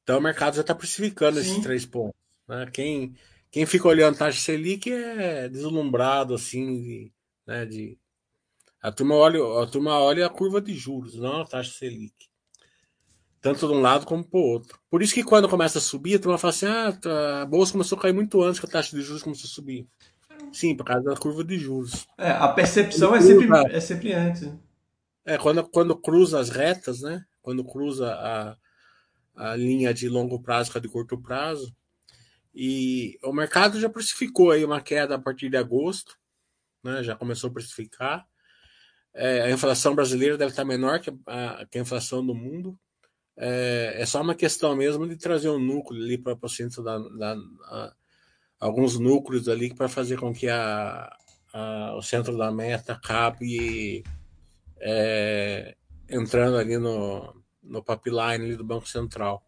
Então 0.01 0.17
o 0.17 0.23
mercado 0.23 0.55
já 0.55 0.61
está 0.61 0.73
precificando 0.73 1.39
Sim. 1.39 1.51
esses 1.51 1.63
três 1.63 1.85
pontos. 1.85 2.19
Né? 2.47 2.67
Quem, 2.73 3.15
quem 3.51 3.65
fica 3.65 3.87
olhando 3.87 4.15
a 4.15 4.19
taxa 4.19 4.39
Selic 4.39 4.91
é 4.91 5.49
deslumbrado 5.49 6.33
assim, 6.33 6.81
de, 6.81 7.11
né, 7.45 7.65
de 7.65 7.97
a 8.81 8.91
turma 8.91 9.15
olha 9.15 9.39
a 9.61 9.67
turma 9.67 9.99
olha 9.99 10.25
a 10.25 10.29
curva 10.29 10.61
de 10.61 10.73
juros, 10.73 11.15
não 11.15 11.41
a 11.41 11.45
taxa 11.45 11.71
Selic. 11.71 12.31
Tanto 13.41 13.67
de 13.67 13.73
um 13.73 13.81
lado 13.81 14.05
como 14.05 14.23
para 14.23 14.39
o 14.39 14.43
outro. 14.43 14.79
Por 14.89 15.01
isso 15.01 15.15
que 15.15 15.23
quando 15.23 15.49
começa 15.49 15.79
a 15.79 15.81
subir, 15.81 16.15
a 16.15 16.19
turma 16.19 16.37
fala 16.37 16.53
assim: 16.53 16.67
ah, 16.67 16.91
tá, 16.91 17.41
a 17.41 17.45
bolsa 17.45 17.71
começou 17.71 17.97
a 17.97 18.01
cair 18.01 18.13
muito 18.13 18.41
antes 18.41 18.59
que 18.59 18.67
a 18.67 18.69
taxa 18.69 18.95
de 18.95 19.01
juros 19.01 19.23
começou 19.23 19.47
a 19.47 19.51
subir. 19.51 19.87
Sim, 20.53 20.75
por 20.75 20.85
causa 20.85 21.03
da 21.03 21.15
curva 21.15 21.43
de 21.43 21.57
juros. 21.57 22.05
É, 22.17 22.29
a 22.29 22.47
percepção 22.49 23.15
é 23.15 23.21
sempre, 23.21 23.47
é 23.71 23.79
sempre 23.79 24.13
antes. 24.13 24.47
É, 25.25 25.37
quando, 25.37 25.67
quando 25.69 25.95
cruza 25.95 26.39
as 26.39 26.49
retas, 26.49 27.01
né? 27.01 27.25
Quando 27.41 27.63
cruza 27.63 28.11
a, 28.13 28.57
a 29.35 29.55
linha 29.55 29.93
de 29.93 30.07
longo 30.07 30.39
prazo 30.41 30.71
com 30.71 30.77
a 30.77 30.81
de 30.81 30.87
curto 30.87 31.17
prazo. 31.19 31.75
E 32.53 33.17
o 33.23 33.31
mercado 33.31 33.79
já 33.79 33.89
precificou 33.89 34.51
aí 34.51 34.63
uma 34.65 34.81
queda 34.81 35.15
a 35.15 35.19
partir 35.19 35.49
de 35.49 35.57
agosto, 35.57 36.17
né? 36.83 37.03
Já 37.03 37.15
começou 37.15 37.49
a 37.49 37.53
precificar. 37.53 38.27
É, 39.13 39.41
a 39.43 39.51
inflação 39.51 39.93
brasileira 39.93 40.37
deve 40.37 40.51
estar 40.51 40.65
menor 40.65 40.99
que 40.99 41.11
a, 41.27 41.65
que 41.65 41.77
a 41.77 41.81
inflação 41.81 42.25
do 42.25 42.33
mundo. 42.33 42.77
É, 43.37 43.95
é, 43.97 44.05
só 44.05 44.21
uma 44.21 44.35
questão 44.35 44.75
mesmo 44.75 45.07
de 45.07 45.15
trazer 45.15 45.49
um 45.49 45.59
núcleo 45.59 46.03
ali 46.03 46.17
para 46.17 46.37
o 46.39 46.49
centro 46.49 46.83
da, 46.83 46.97
da 46.97 47.35
a, 47.65 47.93
alguns 48.59 48.99
núcleos 48.99 49.47
ali 49.47 49.73
para 49.73 49.89
fazer 49.89 50.19
com 50.19 50.33
que 50.33 50.47
a, 50.47 51.11
a, 51.53 51.95
o 51.95 52.01
centro 52.01 52.37
da 52.37 52.51
meta 52.51 52.93
acabe 52.93 54.03
é, 54.79 55.75
entrando 56.09 56.57
ali 56.57 56.77
no, 56.77 57.41
no 57.63 57.83
pipeline 57.83 58.45
ali 58.45 58.55
do 58.55 58.63
Banco 58.63 58.87
Central. 58.87 59.43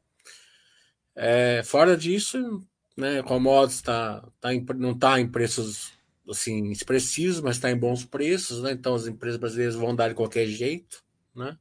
É, 1.15 1.61
fora 1.63 1.95
disso, 1.95 2.65
né, 2.95 3.23
commodities 3.23 3.81
tá, 3.81 4.27
tá 4.39 4.53
em, 4.53 4.63
não 4.75 4.91
está 4.91 5.19
em 5.19 5.27
preços 5.27 5.91
assim 6.29 6.71
expressivos, 6.71 7.41
mas 7.41 7.55
está 7.57 7.69
em 7.69 7.77
bons 7.77 8.05
preços, 8.05 8.61
né? 8.61 8.71
Então 8.71 8.95
as 8.95 9.07
empresas 9.07 9.39
brasileiras 9.39 9.75
vão 9.75 9.95
dar 9.95 10.09
de 10.09 10.15
qualquer 10.15 10.47
jeito, 10.47 11.03
né? 11.35 11.57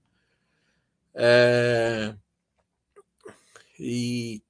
É, 1.15 2.15
e 3.79 4.43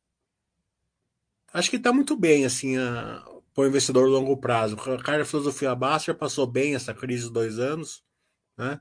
acho 1.53 1.71
que 1.71 1.77
está 1.77 1.93
muito 1.93 2.17
bem 2.17 2.45
assim 2.45 2.77
para 3.55 3.65
o 3.65 3.67
investidor 3.67 4.07
a 4.07 4.11
longo 4.11 4.37
prazo. 4.37 4.77
A 4.77 5.03
cara 5.03 5.25
filosofia 5.25 5.75
Baster 5.75 6.15
passou 6.15 6.47
bem 6.47 6.75
essa 6.75 6.95
crise 6.95 7.27
de 7.27 7.33
dois 7.33 7.59
anos, 7.59 8.05
né? 8.57 8.81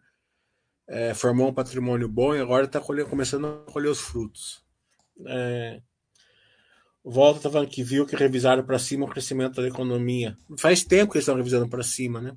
É, 0.88 1.14
formou 1.14 1.50
um 1.50 1.54
patrimônio 1.54 2.10
bom 2.10 2.36
e 2.36 2.42
agora 2.42 2.66
está 2.66 2.82
começando 2.82 3.48
a 3.68 3.72
colher 3.72 3.90
os 3.90 4.02
frutos. 4.02 4.62
É, 5.26 5.82
Volta 7.04 7.40
está 7.40 7.50
falando 7.50 7.70
que 7.70 7.84
viu 7.84 8.06
que 8.06 8.16
revisaram 8.16 8.64
para 8.64 8.78
cima 8.78 9.06
o 9.06 9.10
crescimento 9.10 9.60
da 9.60 9.68
economia. 9.68 10.38
Faz 10.58 10.84
tempo 10.84 11.12
que 11.12 11.18
eles 11.18 11.24
estão 11.24 11.36
revisando 11.36 11.68
para 11.68 11.82
cima, 11.82 12.22
né? 12.22 12.36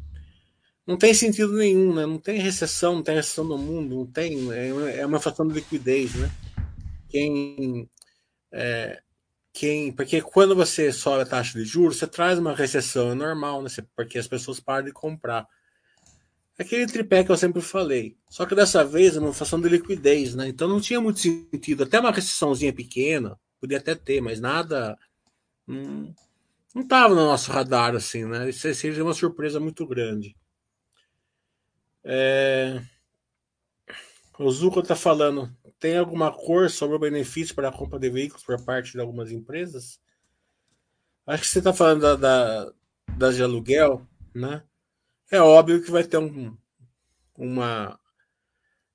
Não 0.87 0.97
tem 0.97 1.13
sentido 1.13 1.53
nenhum, 1.53 1.95
né? 1.95 2.07
Não 2.07 2.19
tem 2.19 2.41
recessão, 2.41 2.97
não 2.97 3.03
tem 3.03 3.15
recessão 3.15 3.45
no 3.45 3.59
mundo, 3.59 3.97
não 3.97 4.07
tem. 4.07 4.53
É, 4.53 5.01
é 5.01 5.07
uma 5.07 5.21
falta 5.21 5.45
de 5.45 5.53
liquidez, 5.53 6.15
né? 6.15 6.31
Quem, 7.09 7.89
é, 8.53 9.01
quem, 9.53 9.93
porque 9.93 10.21
quando 10.21 10.55
você 10.55 10.93
sobe 10.93 11.23
a 11.23 11.27
taxa 11.27 11.59
de 11.59 11.65
juros, 11.65 11.99
você 11.99 12.07
traz 12.07 12.39
uma 12.39 12.55
recessão, 12.55 13.13
é 13.13 13.15
normal, 13.15 13.63
né? 13.63 13.69
Porque 13.95 14.19
as 14.19 14.27
pessoas 14.27 14.61
param 14.61 14.87
de 14.87 14.93
comprar. 14.93 15.47
Aquele 16.59 16.87
tripé 16.87 17.25
que 17.25 17.31
eu 17.31 17.37
sempre 17.37 17.61
falei. 17.61 18.17
Só 18.31 18.47
que 18.47 18.55
dessa 18.55 18.85
vez 18.85 19.17
é 19.17 19.21
uma 19.21 19.31
inflação 19.31 19.61
de 19.61 19.69
liquidez, 19.69 20.35
né? 20.35 20.49
Então 20.49 20.69
não 20.69 20.81
tinha 20.81 21.01
muito 21.01 21.21
sentido. 21.21 21.85
Até 21.85 22.01
uma 22.01 22.13
recessãozinha 22.13 22.73
pequena, 22.73 23.39
podia 23.61 23.79
até 23.79 23.95
ter, 23.95 24.21
mas 24.21 24.41
nada. 24.41 24.99
Não 25.67 26.83
estava 26.83 27.15
no 27.15 27.27
nosso 27.27 27.51
radar, 27.53 27.95
assim, 27.95 28.25
né? 28.25 28.49
Isso 28.49 28.73
seria 28.75 29.03
uma 29.03 29.15
surpresa 29.15 29.61
muito 29.61 29.87
grande. 29.87 30.37
É... 32.03 32.83
O 34.39 34.51
Zuko 34.51 34.81
está 34.81 34.97
falando, 34.97 35.55
tem 35.79 35.97
alguma 35.97 36.33
cor 36.33 36.69
sobre 36.69 36.97
o 36.97 36.99
benefício 36.99 37.55
para 37.55 37.69
a 37.69 37.73
compra 37.73 37.99
de 38.01 38.11
veículos 38.11 38.43
por 38.43 38.63
parte 38.65 38.93
de 38.93 39.01
algumas 39.01 39.31
empresas? 39.31 40.01
Acho 41.27 41.45
que 41.45 41.49
você 41.49 41.59
está 41.61 41.73
falando 41.73 42.01
da, 42.01 42.17
da, 42.17 42.73
das 43.17 43.37
de 43.37 43.43
aluguel, 43.43 44.07
né? 44.35 44.65
É 45.31 45.41
óbvio 45.41 45.83
que 45.83 45.91
vai 45.91 46.05
ter 46.05 46.19
um, 46.19 46.57
uma. 47.37 47.99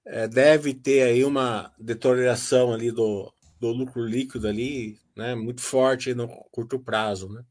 É, 0.06 0.28
deve 0.28 0.74
ter 0.74 1.04
aí 1.04 1.24
uma 1.24 1.74
deterioração 1.80 2.74
ali 2.74 2.92
do, 2.92 3.34
do 3.60 3.72
lucro 3.72 4.06
líquido 4.06 4.48
ali, 4.48 5.00
né, 5.16 5.36
muito 5.36 5.62
forte 5.62 6.14
no 6.14 6.28
curto 6.52 6.80
prazo, 6.80 7.30
né? 7.30 7.44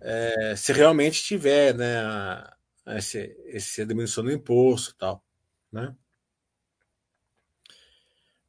É, 0.00 0.56
se 0.56 0.72
realmente 0.72 1.22
tiver, 1.22 1.74
né, 1.74 1.98
a, 1.98 2.56
esse, 2.86 3.36
esse 3.46 3.84
diminuição 3.84 4.24
do 4.24 4.32
imposto 4.32 4.94
tal, 4.96 5.24
né? 5.70 5.94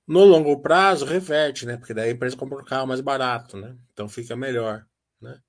No 0.06 0.25
longo 0.25 0.60
prazo, 0.62 1.06
reverte, 1.06 1.65
né? 1.65 1.77
Porque 1.77 1.94
daí 1.94 2.10
a 2.10 2.13
empresa 2.13 2.36
compra 2.36 2.60
um 2.60 2.65
carro 2.65 2.88
mais 2.88 3.00
barato, 3.01 3.58
né? 3.58 3.77
Então 3.94 4.10
fica 4.10 4.36
melhor, 4.36 4.86
né? 5.22 5.39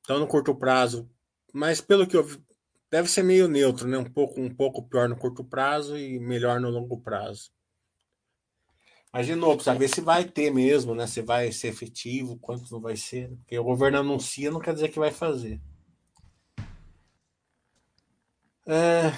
Então 0.00 0.18
no 0.18 0.26
curto 0.26 0.54
prazo, 0.54 1.10
mas 1.52 1.80
pelo 1.80 2.06
que 2.06 2.16
eu 2.16 2.28
deve 2.90 3.08
ser 3.08 3.22
meio 3.22 3.48
neutro, 3.48 3.88
né? 3.88 3.96
Um 3.96 4.04
pouco, 4.04 4.40
um 4.40 4.54
pouco 4.54 4.86
pior 4.86 5.08
no 5.08 5.16
curto 5.16 5.42
prazo 5.42 5.96
e 5.96 6.20
melhor 6.20 6.60
no 6.60 6.68
longo 6.70 7.00
prazo. 7.00 7.50
Mas, 9.12 9.26
de 9.26 9.34
novo, 9.34 9.62
ver 9.74 9.88
se 9.88 10.00
vai 10.00 10.24
ter 10.24 10.50
mesmo, 10.50 10.94
né? 10.94 11.06
Se 11.06 11.20
vai 11.20 11.52
ser 11.52 11.68
efetivo, 11.68 12.38
quanto 12.38 12.72
não 12.72 12.80
vai 12.80 12.96
ser. 12.96 13.28
Porque 13.36 13.58
o 13.58 13.64
governo 13.64 13.98
anuncia, 13.98 14.50
não 14.50 14.60
quer 14.60 14.72
dizer 14.72 14.88
que 14.88 14.98
vai 14.98 15.10
fazer. 15.10 15.60
É, 18.66 19.12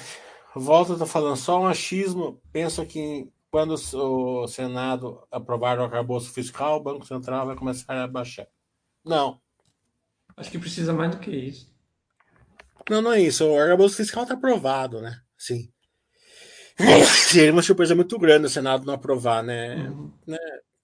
volta, 0.56 0.98
tá 0.98 1.06
falando 1.06 1.36
só 1.36 1.60
um 1.60 1.66
achismo. 1.66 2.42
Penso 2.50 2.84
que 2.84 3.30
quando 3.52 3.74
o 3.74 4.48
Senado 4.48 5.24
aprovar 5.30 5.78
o 5.78 5.84
arcabouço 5.84 6.32
fiscal, 6.32 6.78
o 6.78 6.82
Banco 6.82 7.06
Central 7.06 7.46
vai 7.46 7.54
começar 7.54 8.02
a 8.02 8.08
baixar. 8.08 8.48
Não. 9.04 9.40
Acho 10.36 10.50
que 10.50 10.58
precisa 10.58 10.92
mais 10.92 11.12
do 11.12 11.20
que 11.20 11.30
isso. 11.30 11.72
Não, 12.90 13.00
não 13.00 13.12
é 13.12 13.20
isso. 13.20 13.46
O 13.46 13.56
arcabouço 13.56 13.96
fiscal 13.96 14.24
está 14.24 14.34
aprovado, 14.34 15.00
né? 15.00 15.20
Sim. 15.38 15.72
Seria 17.30 17.52
uma 17.52 17.62
surpresa 17.62 17.94
muito 17.94 18.18
grande 18.18 18.46
o 18.46 18.50
Senado 18.50 18.84
não 18.84 18.94
aprovar, 18.94 19.42
né? 19.42 19.76
Uhum. 19.88 20.12
né? 20.26 20.38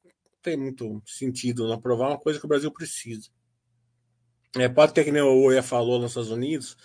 Não 0.04 0.42
tem 0.42 0.56
muito 0.56 1.02
sentido 1.04 1.66
não 1.66 1.74
aprovar 1.74 2.08
uma 2.08 2.18
coisa 2.18 2.38
que 2.38 2.46
o 2.46 2.48
Brasil 2.48 2.70
precisa. 2.70 3.28
É, 4.56 4.68
pode 4.68 4.92
ter 4.92 5.04
que 5.04 5.12
nem 5.12 5.22
o 5.22 5.42
Oia 5.42 5.62
falou 5.62 6.00
nos 6.00 6.10
Estados 6.10 6.30
Unidos, 6.30 6.76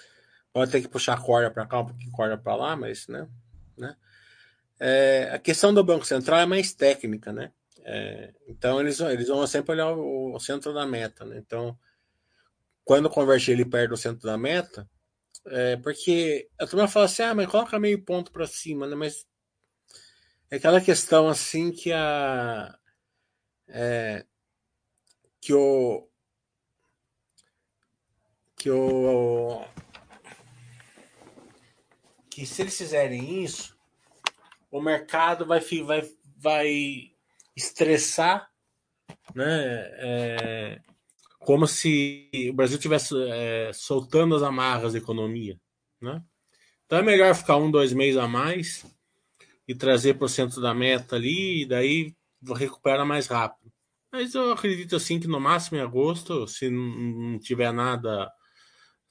pode 0.54 0.72
ter 0.72 0.82
que 0.82 0.88
puxar 0.88 1.22
corda 1.22 1.50
para 1.50 1.66
cá, 1.66 1.80
um 1.80 1.86
pouquinho 1.86 2.12
corda 2.12 2.38
para 2.38 2.56
lá, 2.56 2.76
mas, 2.76 3.08
né? 3.08 3.28
né? 3.78 3.96
É, 4.80 5.32
a 5.34 5.40
questão 5.40 5.74
do 5.74 5.84
Banco 5.84 6.06
Central 6.06 6.40
é 6.40 6.46
mais 6.46 6.74
técnica, 6.74 7.32
né? 7.32 7.52
É, 7.84 8.34
então 8.48 8.80
eles, 8.80 9.00
eles 9.00 9.28
vão 9.28 9.46
sempre 9.46 9.74
olhar 9.74 9.94
o, 9.94 10.34
o, 10.34 10.40
centro 10.40 10.74
da 10.74 10.86
meta, 10.86 11.24
né? 11.24 11.38
Então, 11.38 11.78
quando 12.84 13.10
converter 13.10 13.52
ele 13.52 13.66
perto 13.66 13.92
do 13.92 13.98
centro 13.98 14.24
da 14.24 14.38
meta, 14.38 14.90
é, 15.48 15.78
porque 15.78 16.50
a 16.60 16.66
turma 16.66 16.88
fala 16.88 17.06
assim, 17.06 17.24
ah, 17.24 17.36
mas 17.36 17.50
coloca 17.50 17.80
meio 17.80 18.04
ponto 18.04 18.32
para 18.32 18.48
cima, 18.48 18.88
né? 18.88 18.96
Mas 18.96 19.26
é 20.50 20.58
aquela 20.58 20.82
questão 20.82 21.28
assim 21.28 21.72
que 21.72 21.92
a. 21.92 22.78
É, 23.68 24.26
que 25.42 25.54
o. 25.54 26.08
Que 28.56 28.70
o. 28.72 29.66
Que 32.30 32.46
se 32.46 32.62
eles 32.64 32.78
fizerem 32.78 33.44
isso, 33.44 33.78
o 34.72 34.82
mercado 34.82 35.46
vai, 35.46 35.60
vai, 35.60 36.02
vai 36.38 37.12
estressar, 37.56 38.52
né? 39.34 39.90
É, 39.98 40.82
como 41.46 41.68
se 41.68 42.30
o 42.50 42.54
Brasil 42.54 42.78
estivesse 42.78 43.14
é, 43.30 43.72
soltando 43.72 44.36
as 44.36 44.42
amarras 44.42 44.94
da 44.94 45.00
economia. 45.00 45.60
Né? 46.02 46.22
Então 46.86 47.00
é 47.00 47.04
melhor 47.04 47.36
ficar 47.36 47.58
um, 47.58 47.70
dois 47.70 47.94
meses 47.94 48.18
a 48.18 48.28
mais 48.28 48.86
e 49.68 49.76
trazer 49.76 50.16
para 50.16 50.26
o 50.26 50.30
centro 50.30 50.60
da 50.62 50.74
meta 50.74 51.16
ali, 51.16 51.62
e 51.62 51.66
daí 51.66 52.16
recupera 52.56 53.06
mais 53.06 53.28
rápido. 53.28 53.72
Mas 54.12 54.34
eu 54.34 54.52
acredito 54.52 54.96
assim 54.96 55.20
que 55.20 55.28
no 55.28 55.40
máximo 55.40 55.78
em 55.78 55.82
agosto, 55.82 56.48
se 56.48 56.70
não 56.70 57.40
tiver 57.40 57.72
nada, 57.72 58.32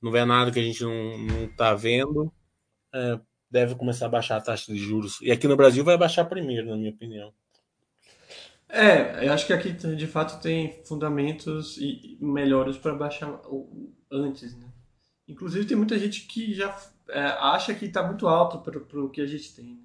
não 0.00 0.10
vier 0.10 0.26
nada 0.26 0.50
que 0.50 0.58
a 0.58 0.62
gente 0.62 0.82
não 0.82 1.44
está 1.44 1.74
vendo, 1.74 2.32
é, 2.92 3.20
deve 3.50 3.74
começar 3.74 4.06
a 4.06 4.08
baixar 4.08 4.36
a 4.36 4.40
taxa 4.40 4.72
de 4.72 4.78
juros. 4.78 5.20
E 5.20 5.30
aqui 5.30 5.46
no 5.46 5.56
Brasil 5.56 5.84
vai 5.84 5.98
baixar 5.98 6.24
primeiro, 6.24 6.68
na 6.68 6.76
minha 6.76 6.90
opinião. 6.90 7.32
É, 8.74 9.24
eu 9.24 9.32
acho 9.32 9.46
que 9.46 9.52
aqui 9.52 9.70
de 9.72 10.06
fato 10.08 10.42
tem 10.42 10.82
fundamentos 10.84 11.78
e 11.78 12.18
melhores 12.20 12.76
para 12.76 12.92
baixar 12.92 13.40
antes, 14.10 14.56
né? 14.56 14.66
Inclusive 15.28 15.64
tem 15.64 15.76
muita 15.76 15.96
gente 15.96 16.22
que 16.22 16.52
já 16.52 16.76
é, 17.08 17.20
acha 17.20 17.72
que 17.72 17.86
está 17.86 18.02
muito 18.02 18.26
alto 18.26 18.58
para 18.58 19.00
o 19.00 19.08
que 19.08 19.20
a 19.20 19.26
gente 19.26 19.54
tem. 19.54 19.64
Né? 19.64 19.76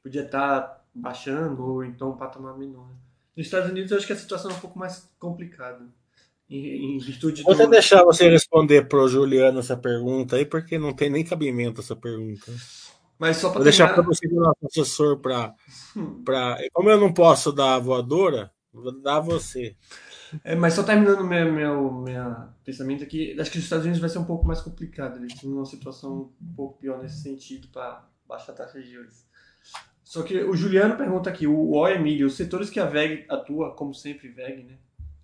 Podia 0.00 0.22
estar 0.22 0.60
tá 0.60 0.80
baixando 0.94 1.60
ou 1.60 1.84
então 1.84 2.10
um 2.10 2.16
patamar 2.16 2.56
menor. 2.56 2.88
Nos 3.36 3.46
Estados 3.46 3.68
Unidos 3.68 3.90
eu 3.90 3.98
acho 3.98 4.06
que 4.06 4.12
a 4.12 4.16
situação 4.16 4.52
é 4.52 4.54
um 4.54 4.60
pouco 4.60 4.78
mais 4.78 5.10
complicada. 5.18 5.84
Em, 6.48 6.96
em 6.96 6.98
virtude 6.98 7.42
Vou 7.42 7.54
do... 7.54 7.66
deixar 7.68 8.04
você 8.04 8.28
responder 8.28 8.88
pro 8.88 9.08
Juliano 9.08 9.58
essa 9.58 9.76
pergunta 9.76 10.36
aí, 10.36 10.46
porque 10.46 10.78
não 10.78 10.92
tem 10.92 11.10
nem 11.10 11.24
cabimento 11.24 11.80
essa 11.80 11.96
pergunta. 11.96 12.52
Mas 13.20 13.36
só 13.36 13.50
para 13.50 13.64
deixar 13.64 13.92
para 13.92 14.02
você 14.02 14.26
o 14.26 14.40
nosso 14.40 14.64
assessor 14.64 15.18
para. 15.18 15.54
Pra... 16.24 16.56
Como 16.72 16.88
eu 16.88 16.98
não 16.98 17.12
posso 17.12 17.52
dar 17.52 17.74
a 17.74 17.78
voadora, 17.78 18.50
vou 18.72 18.98
dar 18.98 19.18
a 19.18 19.20
você. 19.20 19.76
É, 20.42 20.54
mas 20.54 20.72
só 20.72 20.82
terminando 20.82 21.22
meu, 21.22 21.52
meu, 21.52 21.92
meu 21.92 22.36
pensamento 22.64 23.04
aqui, 23.04 23.38
acho 23.38 23.50
que 23.50 23.58
os 23.58 23.64
Estados 23.64 23.84
Unidos 23.84 24.00
vai 24.00 24.08
ser 24.08 24.20
um 24.20 24.24
pouco 24.24 24.46
mais 24.46 24.62
complicado. 24.62 25.18
Eles 25.18 25.34
estão 25.34 25.50
numa 25.50 25.66
situação 25.66 26.32
um 26.40 26.54
pouco 26.54 26.78
pior 26.78 27.02
nesse 27.02 27.20
sentido 27.20 27.68
para 27.68 28.08
baixa 28.26 28.54
taxa 28.54 28.80
de 28.80 28.90
juros. 28.90 29.26
Só 30.02 30.22
que 30.22 30.42
o 30.42 30.56
Juliano 30.56 30.96
pergunta 30.96 31.28
aqui, 31.28 31.46
o, 31.46 31.72
o 31.72 31.88
Emílio, 31.88 32.26
os 32.26 32.36
setores 32.36 32.70
que 32.70 32.80
a 32.80 32.86
VEG 32.86 33.26
atua, 33.28 33.74
como 33.74 33.92
sempre 33.92 34.28
VEG, 34.28 34.64
né? 34.64 34.78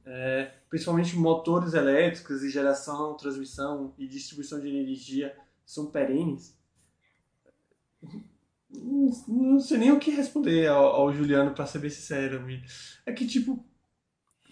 É, 0.04 0.52
principalmente 0.68 1.16
motores 1.16 1.72
elétricos 1.72 2.42
e 2.42 2.50
geração, 2.50 3.16
transmissão 3.16 3.94
e 3.96 4.06
distribuição 4.06 4.60
de 4.60 4.68
energia 4.68 5.34
são 5.64 5.86
perenes? 5.86 6.56
Não, 8.70 9.10
não 9.28 9.60
sei 9.60 9.78
nem 9.78 9.92
o 9.92 9.98
que 9.98 10.10
responder 10.10 10.68
ao, 10.68 10.84
ao 10.84 11.12
Juliano, 11.12 11.54
para 11.54 11.66
ser 11.66 11.78
bem 11.78 11.90
sincero. 11.90 12.38
Amigo. 12.38 12.64
É 13.04 13.12
que, 13.12 13.26
tipo. 13.26 13.64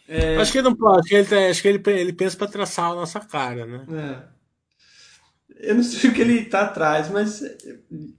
É... 0.06 0.36
Acho 0.36 0.52
que 0.52 0.58
ele 0.58 0.68
não 0.68 0.76
pode, 0.76 0.98
acho 0.98 1.28
que 1.28 1.34
ele, 1.34 1.46
acho 1.46 1.62
que 1.62 1.68
ele, 1.68 1.82
ele 2.00 2.12
pensa 2.12 2.36
para 2.36 2.46
traçar 2.46 2.90
a 2.90 2.94
nossa 2.94 3.20
cara, 3.20 3.64
né? 3.66 3.86
É. 3.90 4.34
Eu 5.56 5.76
não 5.76 5.82
sei 5.82 6.10
o 6.10 6.14
que 6.14 6.20
ele 6.20 6.40
está 6.40 6.62
atrás, 6.62 7.08
mas 7.10 7.42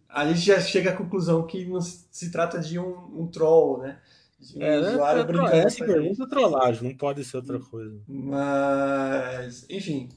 a 0.09 0.25
gente 0.27 0.39
já 0.39 0.59
chega 0.59 0.91
à 0.91 0.95
conclusão 0.95 1.45
que 1.45 1.65
não 1.65 1.81
se 1.81 2.31
trata 2.31 2.59
de 2.59 2.79
um, 2.79 3.21
um 3.21 3.27
troll, 3.27 3.79
né? 3.79 3.99
De 4.39 4.57
um 4.57 4.61
é, 4.61 4.81
né? 4.81 4.89
usuário 4.89 5.19
é, 5.19 5.21
é, 5.21 5.25
brincando. 5.25 5.55
Essa 5.55 5.85
pergunta 5.85 6.23
é 6.23 6.27
trollagem, 6.27 6.89
não 6.89 6.97
pode 6.97 7.23
ser 7.23 7.37
outra 7.37 7.59
coisa. 7.59 8.01
Mas, 8.07 9.65
enfim, 9.69 10.09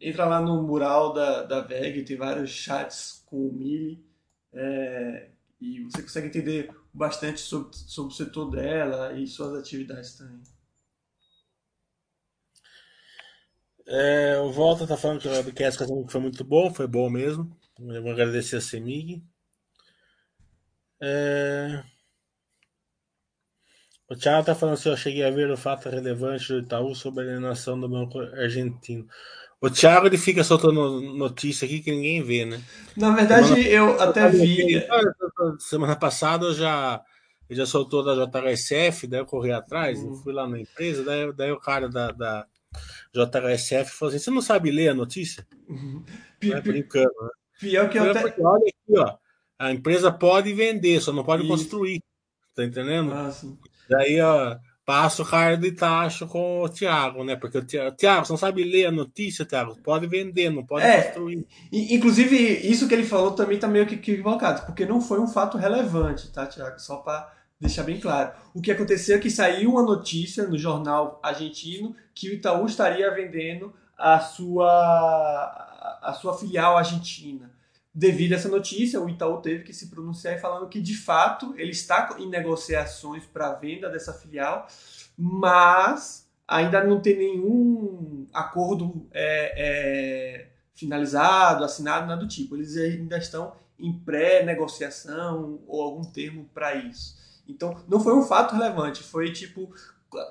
entra 0.00 0.24
lá 0.24 0.40
no 0.40 0.62
mural 0.62 1.12
da, 1.12 1.42
da 1.42 1.60
VEG, 1.60 2.04
tem 2.04 2.16
vários 2.16 2.50
chats 2.50 3.22
com 3.26 3.48
o 3.48 3.52
Mili, 3.52 4.05
é, 4.56 5.30
e 5.60 5.84
você 5.84 6.02
consegue 6.02 6.28
entender 6.28 6.70
bastante 6.92 7.40
sobre, 7.40 7.76
sobre 7.76 8.12
o 8.12 8.16
setor 8.16 8.50
dela 8.50 9.12
e 9.12 9.26
suas 9.26 9.58
atividades 9.58 10.16
também. 10.16 10.42
É, 13.88 14.38
o 14.38 14.50
Volta 14.50 14.86
tá 14.86 14.96
falando 14.96 15.20
que 15.20 15.28
o 15.28 15.30
webcast 15.30 15.80
foi 16.08 16.20
muito 16.20 16.42
bom, 16.42 16.74
foi 16.74 16.88
bom 16.88 17.08
mesmo. 17.08 17.56
Eu 17.78 18.02
vou 18.02 18.10
agradecer 18.10 18.56
a 18.56 18.60
Semig. 18.60 19.22
É... 21.00 21.84
O 24.08 24.16
Thiago 24.16 24.46
tá 24.46 24.54
falando 24.54 24.76
se 24.76 24.88
eu 24.88 24.96
cheguei 24.96 25.24
a 25.24 25.30
ver 25.30 25.50
o 25.50 25.56
fato 25.56 25.88
relevante 25.88 26.48
do 26.48 26.60
Itaú 26.60 26.94
sobre 26.94 27.24
a 27.24 27.26
alienação 27.28 27.78
do 27.78 27.88
banco 27.88 28.18
argentino. 28.18 29.06
O 29.60 29.70
Thiago 29.70 30.06
ele 30.06 30.18
fica 30.18 30.44
soltando 30.44 31.00
notícia 31.00 31.64
aqui 31.64 31.80
que 31.80 31.90
ninguém 31.90 32.22
vê, 32.22 32.44
né? 32.44 32.62
Na 32.96 33.10
verdade, 33.14 33.48
semana... 33.48 33.68
eu 33.68 34.00
até 34.00 34.28
vi. 34.28 34.86
Semana 35.58 35.96
passada 35.96 36.46
eu 36.46 36.54
já, 36.54 37.02
eu 37.48 37.56
já 37.56 37.64
soltou 37.64 38.04
da 38.04 38.14
JHSF, 38.14 39.06
daí 39.06 39.20
eu 39.20 39.26
corri 39.26 39.52
atrás, 39.52 39.98
hum. 39.98 40.14
fui 40.16 40.32
lá 40.32 40.46
na 40.46 40.60
empresa, 40.60 41.02
daí, 41.02 41.32
daí 41.32 41.52
o 41.52 41.60
cara 41.60 41.88
da, 41.88 42.12
da 42.12 42.46
JHSF 43.14 43.92
falou 43.92 44.14
assim: 44.14 44.22
você 44.22 44.30
não 44.30 44.42
sabe 44.42 44.70
ler 44.70 44.88
a 44.88 44.94
notícia? 44.94 45.46
Uhum. 45.68 46.04
É 46.42 46.60
brincando, 46.60 47.14
né? 47.22 47.30
Pior 47.58 47.88
que 47.88 47.98
eu 47.98 48.10
até... 48.10 48.20
Porque, 48.20 48.42
olha 48.42 48.62
aqui, 48.68 48.98
ó. 48.98 49.16
A 49.58 49.72
empresa 49.72 50.12
pode 50.12 50.52
vender, 50.52 51.00
só 51.00 51.14
não 51.14 51.24
pode 51.24 51.44
Isso. 51.44 51.50
construir. 51.50 52.02
Tá 52.54 52.62
entendendo? 52.62 53.12
Ah, 53.12 53.30
sim. 53.30 53.58
Daí, 53.88 54.20
ó, 54.20 54.58
passa 54.86 55.22
o 55.22 55.26
cara 55.26 55.56
de 55.56 55.72
tacho 55.72 56.28
com 56.28 56.62
o 56.62 56.68
Thiago, 56.68 57.24
né? 57.24 57.34
Porque 57.34 57.58
o 57.58 57.64
Thiago, 57.64 57.96
Thiago, 57.96 58.24
você 58.24 58.32
não 58.32 58.38
sabe 58.38 58.62
ler 58.62 58.86
a 58.86 58.92
notícia, 58.92 59.44
Thiago? 59.44 59.76
Pode 59.82 60.06
vender, 60.06 60.48
não 60.48 60.64
pode 60.64 60.86
é, 60.86 61.02
construir. 61.02 61.44
Inclusive, 61.72 62.36
isso 62.36 62.86
que 62.86 62.94
ele 62.94 63.04
falou 63.04 63.32
também 63.32 63.58
tá 63.58 63.66
meio 63.66 63.84
que 63.84 63.96
equivocado, 63.96 64.64
porque 64.64 64.86
não 64.86 65.00
foi 65.00 65.18
um 65.18 65.26
fato 65.26 65.58
relevante, 65.58 66.30
tá, 66.30 66.46
Thiago? 66.46 66.78
Só 66.78 66.98
para 66.98 67.32
deixar 67.60 67.82
bem 67.82 67.98
claro. 67.98 68.30
O 68.54 68.62
que 68.62 68.70
aconteceu 68.70 69.16
é 69.16 69.18
que 69.18 69.28
saiu 69.28 69.72
uma 69.72 69.82
notícia 69.82 70.46
no 70.46 70.56
jornal 70.56 71.18
argentino 71.20 71.96
que 72.14 72.30
o 72.30 72.34
Itaú 72.34 72.64
estaria 72.64 73.12
vendendo 73.12 73.74
a 73.98 74.20
sua, 74.20 74.68
a 76.00 76.12
sua 76.12 76.38
filial 76.38 76.76
argentina. 76.76 77.50
Devido 77.98 78.34
a 78.34 78.36
essa 78.36 78.50
notícia, 78.50 79.00
o 79.00 79.08
Itaú 79.08 79.40
teve 79.40 79.64
que 79.64 79.72
se 79.72 79.88
pronunciar 79.88 80.38
falando 80.38 80.68
que, 80.68 80.82
de 80.82 80.94
fato, 80.94 81.54
ele 81.56 81.70
está 81.70 82.14
em 82.18 82.28
negociações 82.28 83.24
para 83.24 83.46
a 83.46 83.54
venda 83.54 83.88
dessa 83.88 84.12
filial, 84.12 84.68
mas 85.16 86.28
ainda 86.46 86.84
não 86.84 87.00
tem 87.00 87.16
nenhum 87.16 88.26
acordo 88.34 89.08
é, 89.14 89.54
é, 89.56 90.48
finalizado, 90.74 91.64
assinado, 91.64 92.06
nada 92.06 92.20
do 92.20 92.28
tipo. 92.28 92.54
Eles 92.54 92.76
ainda 92.76 93.16
estão 93.16 93.54
em 93.78 93.98
pré-negociação 93.98 95.60
ou 95.66 95.80
algum 95.80 96.04
termo 96.04 96.46
para 96.52 96.74
isso. 96.74 97.16
Então, 97.48 97.82
não 97.88 97.98
foi 97.98 98.14
um 98.14 98.22
fato 98.22 98.54
relevante, 98.54 99.02
foi 99.02 99.32
tipo 99.32 99.72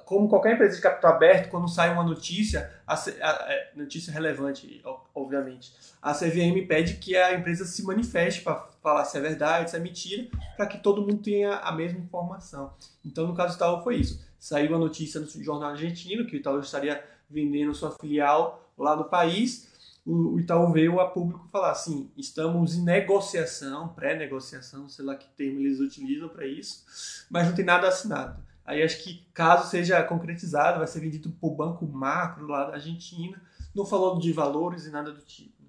como 0.05 0.29
qualquer 0.29 0.53
empresa 0.53 0.75
de 0.75 0.81
capital 0.81 1.13
aberto, 1.13 1.49
quando 1.49 1.67
sai 1.67 1.91
uma 1.91 2.03
notícia, 2.03 2.71
a, 2.87 2.93
a, 2.93 3.53
é, 3.53 3.71
notícia 3.75 4.11
relevante, 4.11 4.81
obviamente, 5.13 5.73
a 6.01 6.13
CVM 6.13 6.65
pede 6.67 6.95
que 6.95 7.15
a 7.15 7.33
empresa 7.33 7.65
se 7.65 7.83
manifeste 7.83 8.41
para 8.41 8.55
falar 8.81 9.05
se 9.05 9.17
é 9.17 9.21
verdade, 9.21 9.69
se 9.69 9.75
é 9.75 9.79
mentira, 9.79 10.27
para 10.55 10.65
que 10.65 10.77
todo 10.77 11.01
mundo 11.01 11.17
tenha 11.17 11.57
a 11.57 11.71
mesma 11.71 11.99
informação. 11.99 12.73
Então, 13.03 13.27
no 13.27 13.35
caso 13.35 13.53
do 13.53 13.57
Itaú, 13.57 13.83
foi 13.83 13.97
isso. 13.97 14.23
Saiu 14.39 14.75
a 14.75 14.79
notícia 14.79 15.19
no 15.19 15.27
jornal 15.27 15.71
argentino 15.71 16.25
que 16.25 16.35
o 16.35 16.39
Itaú 16.39 16.59
estaria 16.59 17.03
vendendo 17.29 17.73
sua 17.73 17.91
filial 17.91 18.63
lá 18.77 18.95
no 18.95 19.05
país. 19.05 19.73
O, 20.05 20.35
o 20.35 20.39
Itaú 20.39 20.71
veio 20.71 20.99
a 20.99 21.09
público 21.09 21.47
falar 21.51 21.71
assim: 21.71 22.11
estamos 22.15 22.75
em 22.75 22.83
negociação, 22.83 23.89
pré-negociação, 23.89 24.87
sei 24.87 25.03
lá 25.03 25.15
que 25.15 25.27
termo 25.29 25.59
eles 25.59 25.79
utilizam 25.79 26.29
para 26.29 26.45
isso, 26.45 26.85
mas 27.29 27.47
não 27.47 27.55
tem 27.55 27.65
nada 27.65 27.87
assinado. 27.87 28.39
Aí 28.65 28.81
acho 28.81 29.03
que, 29.03 29.27
caso 29.31 29.69
seja 29.69 30.01
concretizado, 30.03 30.79
vai 30.79 30.87
ser 30.87 30.99
vendido 30.99 31.29
para 31.29 31.47
o 31.47 31.55
Banco 31.55 31.85
Macro 31.85 32.47
lá 32.47 32.65
da 32.65 32.73
Argentina. 32.73 33.39
Não 33.75 33.85
falou 33.85 34.17
de 34.17 34.33
valores 34.33 34.85
e 34.85 34.91
nada 34.91 35.11
do 35.11 35.21
tipo. 35.21 35.63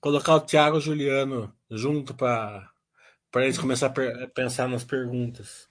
Colocar 0.00 0.36
o 0.36 0.40
Thiago 0.40 0.80
Juliano 0.80 1.52
junto 1.68 2.14
para 2.14 2.70
eles 3.36 3.58
começar 3.58 3.88
a 3.88 4.26
pensar 4.28 4.68
nas 4.68 4.84
perguntas. 4.84 5.68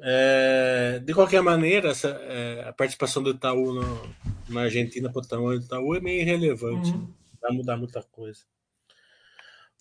É, 0.00 1.00
de 1.02 1.14
qualquer 1.14 1.40
maneira, 1.40 1.88
essa, 1.88 2.08
é, 2.08 2.68
a 2.68 2.72
participação 2.72 3.22
do 3.22 3.30
Itaú 3.30 3.72
no, 3.72 4.14
na 4.48 4.62
Argentina 4.62 5.10
para 5.10 5.22
o 5.22 5.26
tamanho 5.26 5.58
do 5.58 5.64
Itaú 5.64 5.94
é 5.94 6.00
meio 6.00 6.20
irrelevante. 6.20 6.90
Uhum. 6.90 7.00
Né? 7.00 7.08
Vai 7.40 7.52
mudar 7.52 7.76
muita 7.78 8.02
coisa. 8.02 8.42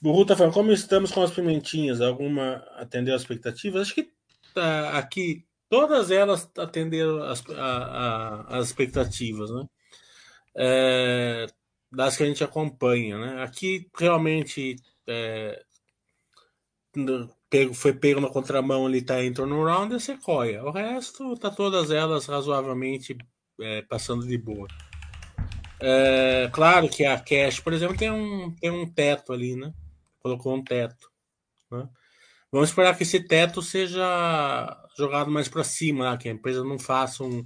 Burru 0.01 0.25
tá 0.25 0.35
falando, 0.35 0.53
como 0.53 0.71
estamos 0.71 1.11
com 1.11 1.21
as 1.21 1.31
pimentinhas? 1.31 1.99
Alguma 1.99 2.57
atendeu 2.77 3.13
as 3.13 3.21
expectativas? 3.21 3.81
Acho 3.81 3.95
que 3.95 4.14
aqui, 4.93 5.45
todas 5.69 6.11
elas 6.11 6.49
atenderam 6.57 7.23
as, 7.23 7.43
a, 7.49 7.63
a, 7.63 8.57
as 8.57 8.67
expectativas, 8.67 9.51
né? 9.51 9.65
É, 10.57 11.47
das 11.91 12.15
que 12.17 12.23
a 12.23 12.25
gente 12.25 12.43
acompanha, 12.43 13.17
né? 13.17 13.43
Aqui 13.43 13.87
realmente 13.97 14.75
é, 15.07 15.63
foi 17.73 17.93
pego 17.93 18.21
na 18.21 18.29
contramão 18.29 18.85
ali, 18.85 19.01
tá 19.01 19.23
em 19.23 19.33
turnaround 19.33 19.95
e 19.95 19.99
Sequoia. 19.99 20.63
O 20.63 20.71
resto 20.71 21.37
tá 21.37 21.49
todas 21.49 21.91
elas 21.91 22.25
razoavelmente 22.25 23.17
é, 23.61 23.81
passando 23.83 24.25
de 24.25 24.37
boa. 24.37 24.67
É, 25.79 26.49
claro 26.53 26.89
que 26.89 27.05
a 27.05 27.19
Cash, 27.19 27.59
por 27.59 27.73
exemplo, 27.73 27.97
tem 27.97 28.11
um, 28.11 28.53
tem 28.55 28.71
um 28.71 28.89
teto 28.89 29.33
ali, 29.33 29.55
né? 29.55 29.73
Colocou 30.19 30.55
um 30.55 30.63
teto. 30.63 31.11
Né? 31.71 31.87
Vamos 32.55 32.69
esperar 32.69 32.95
que 32.95 33.03
esse 33.03 33.19
teto 33.19 33.61
seja 33.61 34.87
jogado 34.97 35.29
mais 35.29 35.49
para 35.49 35.61
cima, 35.61 36.09
né? 36.09 36.17
que 36.17 36.29
a 36.29 36.31
empresa 36.31 36.63
não 36.63 36.79
faça 36.79 37.21
um, 37.21 37.43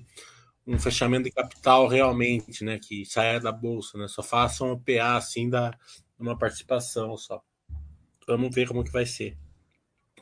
um 0.67 0.78
fechamento 0.78 1.24
de 1.24 1.32
capital 1.32 1.88
realmente, 1.88 2.63
né? 2.63 2.78
Que 2.78 3.04
saia 3.06 3.39
da 3.39 3.52
bolsa, 3.52 3.98
né? 3.98 4.08
Só 4.08 4.22
faça 4.22 4.63
um 4.63 4.78
PA 4.78 5.15
assim 5.17 5.50
da 5.50 5.76
uma 6.19 6.38
participação 6.38 7.17
só. 7.17 7.41
Vamos 8.28 8.54
ver 8.54 8.67
como 8.67 8.84
que 8.84 8.91
vai 8.91 9.04
ser. 9.04 9.36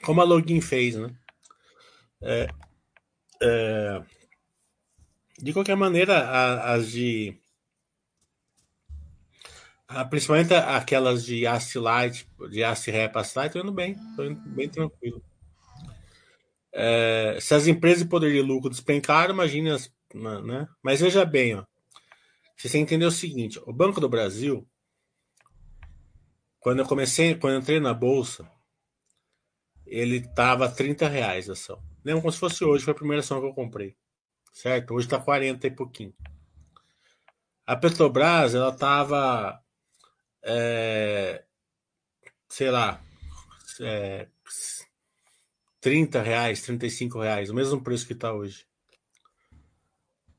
Como 0.05 0.21
a 0.21 0.23
Login 0.23 0.61
fez, 0.61 0.95
né? 0.95 1.13
É, 2.21 2.47
é, 3.43 4.01
de 5.37 5.51
qualquer 5.51 5.75
maneira, 5.75 6.63
as 6.63 6.89
de 6.89 7.37
ah, 9.87 10.03
principalmente 10.03 10.53
aquelas 10.53 11.25
de 11.25 11.45
Ast 11.47 11.79
Light, 11.79 12.27
de 12.49 12.63
Ast 12.63 12.91
Rep, 12.91 13.15
Ast 13.15 13.37
Light, 13.37 13.49
estão 13.49 13.61
indo 13.61 13.71
bem, 13.71 13.93
estão 13.93 14.25
indo 14.25 14.49
bem 14.49 14.67
tranquilo. 14.67 15.23
É, 16.73 17.37
se 17.39 17.55
as 17.55 17.67
empresas 17.67 18.03
de 18.03 18.09
poder 18.09 18.31
de 18.31 18.41
lucro 18.41 18.69
despencaram, 18.69 19.33
imagine 19.33 19.71
as. 19.71 19.91
Né? 20.13 20.67
Mas 20.83 21.01
veja 21.01 21.25
bem, 21.25 21.55
ó, 21.55 21.65
se 22.57 22.67
você 22.67 22.77
entender 22.77 23.05
o 23.05 23.11
seguinte: 23.11 23.59
o 23.65 23.71
Banco 23.71 24.01
do 24.01 24.09
Brasil, 24.09 24.67
quando 26.59 26.79
eu 26.79 26.85
comecei, 26.85 27.35
quando 27.35 27.53
eu 27.53 27.59
entrei 27.59 27.79
na 27.79 27.93
bolsa, 27.93 28.49
ele 29.85 30.17
estava 30.17 30.69
30 30.69 31.07
reais 31.07 31.49
a 31.49 31.53
ação. 31.53 31.81
Lembra 32.03 32.21
como 32.21 32.31
se 32.31 32.39
fosse 32.39 32.63
hoje, 32.63 32.83
foi 32.83 32.91
a 32.91 32.95
primeira 32.95 33.21
ação 33.21 33.39
que 33.39 33.47
eu 33.47 33.53
comprei. 33.53 33.95
Certo? 34.51 34.93
Hoje 34.93 35.07
está 35.07 35.19
40 35.19 35.65
e 35.65 35.71
pouquinho. 35.71 36.13
A 37.65 37.75
Petrobras, 37.75 38.55
ela 38.55 38.69
estava 38.69 39.61
é, 40.47 41.43
sei 42.47 42.71
lá, 42.71 43.01
é, 43.81 44.27
30 45.81 46.21
reais, 46.21 46.61
35 46.61 47.19
reais, 47.19 47.49
o 47.49 47.53
mesmo 47.53 47.81
preço 47.81 48.07
que 48.07 48.13
está 48.13 48.33
hoje. 48.33 48.65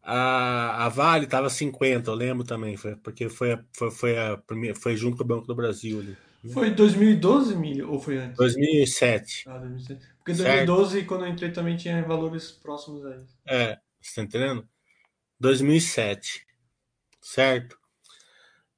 A, 0.03 0.87
a 0.87 0.89
Vale 0.89 1.27
estava 1.27 1.51
50, 1.51 2.11
eu 2.11 2.15
lembro 2.15 2.43
também, 2.43 2.77
foi, 2.79 2.97
porque 2.97 3.29
foi, 3.29 3.53
a, 3.53 3.65
foi, 3.77 3.91
foi, 3.91 4.19
a 4.19 4.39
primeira, 4.39 4.75
foi 4.75 4.97
junto 4.97 5.19
com 5.19 5.25
o 5.25 5.27
Banco 5.27 5.47
do 5.47 5.55
Brasil 5.55 6.01
ali. 6.01 6.17
Foi 6.53 6.71
2012, 6.71 7.57
Milho, 7.57 7.91
ou 7.91 8.01
foi 8.01 8.17
antes? 8.17 8.37
2007. 8.39 9.45
Ah, 9.49 9.59
2007. 9.59 10.07
Porque 10.19 10.33
2012, 10.33 10.93
certo? 10.93 11.07
quando 11.07 11.25
eu 11.27 11.31
entrei, 11.31 11.51
também 11.51 11.77
tinha 11.77 12.03
valores 12.03 12.51
próximos 12.53 13.05
a 13.05 13.17
isso. 13.17 13.37
É, 13.47 13.79
você 14.01 14.15
tá 14.15 14.23
entendendo? 14.23 14.67
2007, 15.41 16.47
certo? 17.21 17.79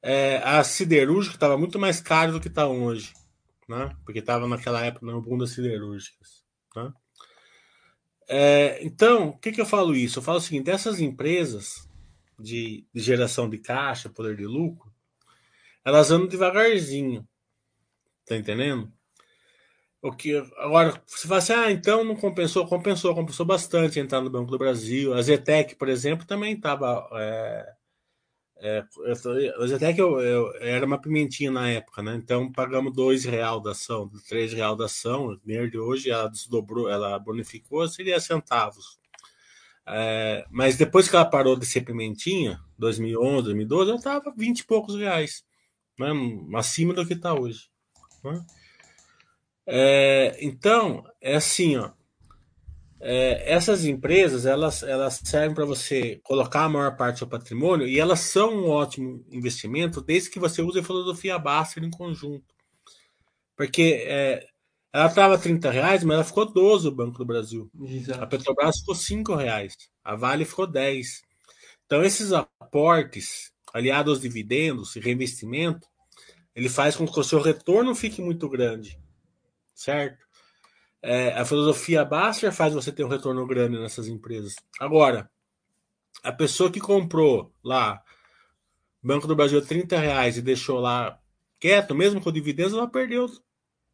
É, 0.02 0.38
a 0.38 0.64
siderúrgica 0.64 1.36
estava 1.36 1.58
muito 1.58 1.78
mais 1.78 2.00
cara 2.00 2.32
do 2.32 2.40
que 2.40 2.48
está 2.48 2.66
hoje, 2.66 3.12
né? 3.68 3.94
Porque 4.04 4.20
estava 4.20 4.48
naquela 4.48 4.84
época 4.84 5.06
boom 5.20 5.38
das 5.38 5.50
siderúrgicas, 5.50 6.44
né? 6.74 6.92
É, 8.28 8.78
então, 8.84 9.30
o 9.30 9.38
que, 9.38 9.50
que 9.50 9.60
eu 9.60 9.66
falo 9.66 9.94
isso? 9.94 10.20
Eu 10.20 10.22
falo 10.22 10.38
o 10.38 10.40
seguinte: 10.40 10.70
essas 10.70 11.00
empresas 11.00 11.88
de, 12.38 12.86
de 12.94 13.00
geração 13.00 13.50
de 13.50 13.58
caixa, 13.58 14.08
poder 14.08 14.36
de 14.36 14.46
lucro, 14.46 14.90
elas 15.84 16.10
andam 16.10 16.28
devagarzinho, 16.28 17.26
tá 18.24 18.36
entendendo? 18.36 18.92
O 20.02 20.12
que 20.12 20.34
agora 20.56 21.02
você 21.06 21.28
fala 21.28 21.38
assim, 21.38 21.52
ah, 21.52 21.70
então 21.70 22.04
não 22.04 22.16
compensou, 22.16 22.66
compensou, 22.66 23.14
compensou 23.14 23.44
bastante 23.44 24.00
entrar 24.00 24.22
no 24.22 24.30
Banco 24.30 24.50
do 24.50 24.56
Brasil. 24.56 25.12
A 25.12 25.20
Zetec, 25.20 25.76
por 25.76 25.88
exemplo, 25.88 26.26
também 26.26 26.54
estava 26.54 27.06
é, 27.14 27.74
é, 28.62 28.84
até 29.74 29.92
que 29.94 30.00
eu, 30.02 30.20
eu, 30.20 30.54
era 30.60 30.84
uma 30.84 31.00
pimentinha 31.00 31.50
na 31.50 31.70
época, 31.70 32.02
né? 32.02 32.14
Então 32.14 32.52
pagamos 32.52 32.92
dois 32.92 33.24
real 33.24 33.58
da 33.58 33.70
ação, 33.70 34.10
três 34.28 34.52
real 34.52 34.76
da 34.76 34.84
ação. 34.84 35.40
de 35.44 35.78
hoje 35.78 36.10
ela 36.10 36.28
desdobrou, 36.28 36.88
ela 36.90 37.18
bonificou, 37.18 37.88
seria 37.88 38.20
centavos. 38.20 39.00
É, 39.86 40.44
mas 40.50 40.76
depois 40.76 41.08
que 41.08 41.16
ela 41.16 41.24
parou 41.24 41.56
de 41.56 41.64
ser 41.64 41.80
pimentinha, 41.80 42.60
2011, 42.78 43.44
2012, 43.44 43.90
ela 43.90 43.98
estava 43.98 44.34
20 44.36 44.58
e 44.58 44.66
poucos 44.66 44.94
reais, 44.94 45.42
né? 45.98 46.10
acima 46.54 46.92
do 46.92 47.06
que 47.06 47.14
está 47.14 47.32
hoje. 47.32 47.70
Né? 48.22 48.44
É, 49.66 50.36
então, 50.40 51.04
é 51.20 51.36
assim, 51.36 51.76
ó 51.76 51.92
é, 53.00 53.52
essas 53.52 53.84
empresas 53.84 54.44
elas, 54.44 54.82
elas 54.82 55.20
servem 55.24 55.54
para 55.54 55.64
você 55.64 56.20
colocar 56.22 56.64
a 56.64 56.68
maior 56.68 56.96
parte 56.96 57.14
do 57.14 57.18
seu 57.20 57.26
patrimônio 57.26 57.86
e 57.88 57.98
elas 57.98 58.20
são 58.20 58.54
um 58.54 58.68
ótimo 58.68 59.24
investimento 59.30 60.02
desde 60.02 60.30
que 60.30 60.38
você 60.38 60.60
use 60.60 60.78
a 60.78 60.84
filosofia 60.84 61.38
Baster 61.38 61.82
em 61.82 61.90
conjunto. 61.90 62.54
Porque 63.56 64.04
é, 64.06 64.46
ela 64.92 65.06
estava 65.06 65.38
30 65.38 65.70
reais, 65.70 66.04
mas 66.04 66.14
ela 66.14 66.24
ficou 66.24 66.50
12 66.52 66.88
o 66.88 66.90
Banco 66.90 67.18
do 67.18 67.24
Brasil. 67.24 67.70
Exato. 67.80 68.22
A 68.22 68.26
Petrobras 68.26 68.78
ficou 68.80 68.94
5 68.94 69.34
reais. 69.34 69.74
A 70.04 70.16
Vale 70.16 70.44
ficou 70.44 70.66
10. 70.66 71.22
Então, 71.86 72.02
esses 72.04 72.32
aportes, 72.32 73.52
aliados 73.72 74.14
aos 74.14 74.20
dividendos 74.20 74.96
e 74.96 75.00
reinvestimento, 75.00 75.86
ele 76.54 76.68
faz 76.68 76.96
com 76.96 77.06
que 77.06 77.18
o 77.18 77.24
seu 77.24 77.40
retorno 77.40 77.94
fique 77.94 78.20
muito 78.20 78.48
grande. 78.48 78.98
Certo? 79.74 80.18
É, 81.02 81.32
a 81.32 81.44
filosofia 81.44 82.04
Baster 82.04 82.52
faz 82.52 82.74
você 82.74 82.92
ter 82.92 83.04
um 83.04 83.08
retorno 83.08 83.46
grande 83.46 83.78
nessas 83.78 84.06
empresas. 84.06 84.54
Agora, 84.78 85.30
a 86.22 86.32
pessoa 86.32 86.70
que 86.70 86.80
comprou 86.80 87.52
lá 87.64 88.02
Banco 89.02 89.26
do 89.26 89.34
Brasil 89.34 89.64
30 89.64 89.98
reais 89.98 90.36
e 90.36 90.42
deixou 90.42 90.78
lá 90.78 91.18
quieto, 91.58 91.94
mesmo 91.94 92.20
com 92.20 92.30
dividendos, 92.30 92.74
ela 92.74 92.88
perdeu 92.88 93.26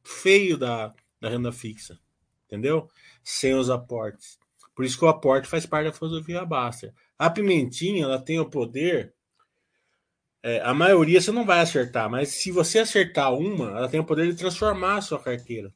feio 0.03 0.57
da, 0.57 0.92
da 1.21 1.29
renda 1.29 1.53
fixa. 1.53 1.99
Entendeu? 2.47 2.88
Sem 3.23 3.55
os 3.55 3.71
aportes. 3.71 4.38
Por 4.75 4.85
isso 4.85 4.99
que 4.99 5.05
o 5.05 5.09
aporte 5.09 5.49
faz 5.49 5.64
parte 5.64 5.87
da 5.87 5.92
filosofia 5.92 6.45
Baster. 6.45 6.92
A 7.19 7.31
pimentinha, 7.31 8.05
ela 8.05 8.21
tem 8.21 8.38
o 8.38 8.51
poder. 8.51 9.14
É, 10.42 10.61
a 10.61 10.75
maioria 10.75 11.21
você 11.21 11.33
não 11.33 11.45
vai 11.45 11.61
acertar, 11.61 12.11
mas 12.11 12.29
se 12.29 12.53
você 12.53 12.81
acertar 12.81 13.33
uma, 13.33 13.71
ela 13.71 13.88
tem 13.88 13.99
o 13.99 14.05
poder 14.05 14.31
de 14.31 14.37
transformar 14.37 14.97
a 14.97 15.01
sua 15.01 15.19
carteira. 15.19 15.73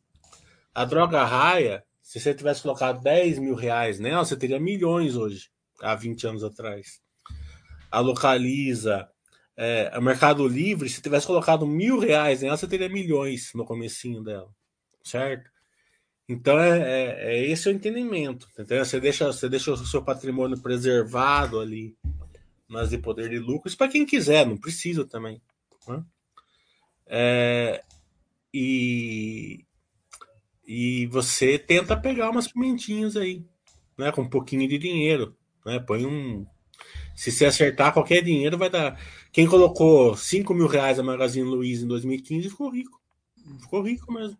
A 0.80 0.86
droga 0.86 1.22
raia, 1.22 1.84
se 2.00 2.18
você 2.18 2.32
tivesse 2.32 2.62
colocado 2.62 3.02
10 3.02 3.38
mil 3.38 3.54
reais 3.54 4.00
nela, 4.00 4.24
você 4.24 4.34
teria 4.34 4.58
milhões 4.58 5.14
hoje, 5.14 5.50
há 5.82 5.94
20 5.94 6.26
anos 6.26 6.42
atrás. 6.42 7.02
A 7.90 8.00
localiza, 8.00 9.06
é, 9.54 9.90
a 9.92 10.00
Mercado 10.00 10.48
Livre, 10.48 10.88
se 10.88 11.02
tivesse 11.02 11.26
colocado 11.26 11.66
mil 11.66 11.98
reais 11.98 12.40
nela, 12.40 12.56
você 12.56 12.66
teria 12.66 12.88
milhões 12.88 13.52
no 13.54 13.62
comecinho 13.62 14.24
dela, 14.24 14.48
certo? 15.04 15.50
Então 16.26 16.58
é, 16.58 16.78
é, 16.78 17.34
é 17.34 17.46
esse 17.46 17.68
o 17.68 17.72
entendimento, 17.72 18.48
entendeu? 18.54 18.82
Você 18.82 18.98
deixa, 18.98 19.26
você 19.26 19.50
deixa 19.50 19.72
o 19.72 19.76
seu 19.76 20.02
patrimônio 20.02 20.58
preservado 20.62 21.60
ali 21.60 21.94
nas 22.66 22.88
de 22.88 22.96
poder 22.96 23.28
de 23.28 23.38
lucro, 23.38 23.68
isso 23.68 23.76
para 23.76 23.88
quem 23.92 24.06
quiser, 24.06 24.46
não 24.46 24.56
precisa 24.56 25.04
também. 25.04 25.42
Né? 25.86 26.02
É, 27.06 27.84
e, 28.54 29.66
e 30.72 31.06
você 31.06 31.58
tenta 31.58 31.96
pegar 31.96 32.30
umas 32.30 32.46
pimentinhas 32.46 33.16
aí, 33.16 33.44
né? 33.98 34.12
Com 34.12 34.22
um 34.22 34.28
pouquinho 34.28 34.68
de 34.68 34.78
dinheiro, 34.78 35.36
né? 35.66 35.80
Põe 35.80 36.06
um. 36.06 36.46
Se 37.12 37.32
você 37.32 37.46
acertar 37.46 37.92
qualquer 37.92 38.22
dinheiro, 38.22 38.56
vai 38.56 38.70
dar. 38.70 38.96
Quem 39.32 39.48
colocou 39.48 40.16
5 40.16 40.54
mil 40.54 40.68
reais 40.68 40.96
a 41.00 41.02
Magazine 41.02 41.44
Luiza 41.44 41.84
em 41.84 41.88
2015 41.88 42.50
ficou 42.50 42.70
rico. 42.70 43.00
Ficou 43.60 43.82
rico 43.82 44.12
mesmo. 44.12 44.38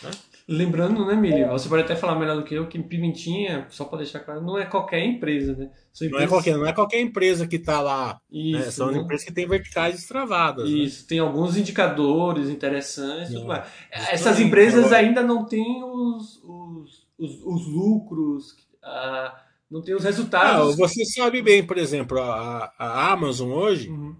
Né? 0.00 0.12
Lembrando, 0.46 1.06
né, 1.06 1.14
Milho? 1.14 1.48
Você 1.48 1.68
pode 1.70 1.84
até 1.84 1.96
falar 1.96 2.18
melhor 2.18 2.36
do 2.36 2.44
que 2.44 2.54
eu 2.54 2.68
que 2.68 2.78
Pimentinha, 2.78 3.66
só 3.70 3.86
para 3.86 3.98
deixar 3.98 4.20
claro, 4.20 4.42
não 4.42 4.58
é 4.58 4.66
qualquer 4.66 5.02
empresa, 5.02 5.56
né? 5.56 5.70
Empresas... 5.94 6.12
Não, 6.12 6.18
é 6.20 6.26
qualquer, 6.26 6.56
não 6.58 6.66
é 6.66 6.72
qualquer 6.72 7.00
empresa 7.00 7.46
que 7.46 7.56
está 7.56 7.80
lá. 7.80 8.20
Né? 8.30 8.40
Isso, 8.40 8.58
né? 8.58 8.70
São 8.70 8.90
né? 8.90 8.98
empresas 8.98 9.24
que 9.24 9.32
têm 9.32 9.48
verticais 9.48 9.94
destravadas. 9.94 10.68
Né? 10.68 10.76
Isso, 10.76 11.00
né? 11.00 11.06
tem 11.08 11.18
alguns 11.18 11.56
indicadores 11.56 12.50
interessantes 12.50 13.32
tudo 13.32 13.46
mais. 13.46 13.66
Essas 13.90 14.38
empresas 14.38 14.92
ainda 14.92 15.22
não 15.22 15.46
têm 15.46 15.82
os, 15.82 16.42
os, 16.44 17.06
os, 17.18 17.42
os 17.42 17.66
lucros, 17.66 18.50
uh, 18.84 19.34
não 19.70 19.80
tem 19.80 19.94
os 19.94 20.04
resultados. 20.04 20.74
Ah, 20.74 20.76
você 20.76 21.06
sabe 21.06 21.40
bem, 21.40 21.66
por 21.66 21.78
exemplo, 21.78 22.20
a, 22.20 22.70
a 22.78 23.12
Amazon 23.12 23.50
hoje. 23.50 23.88
Uhum. 23.88 24.14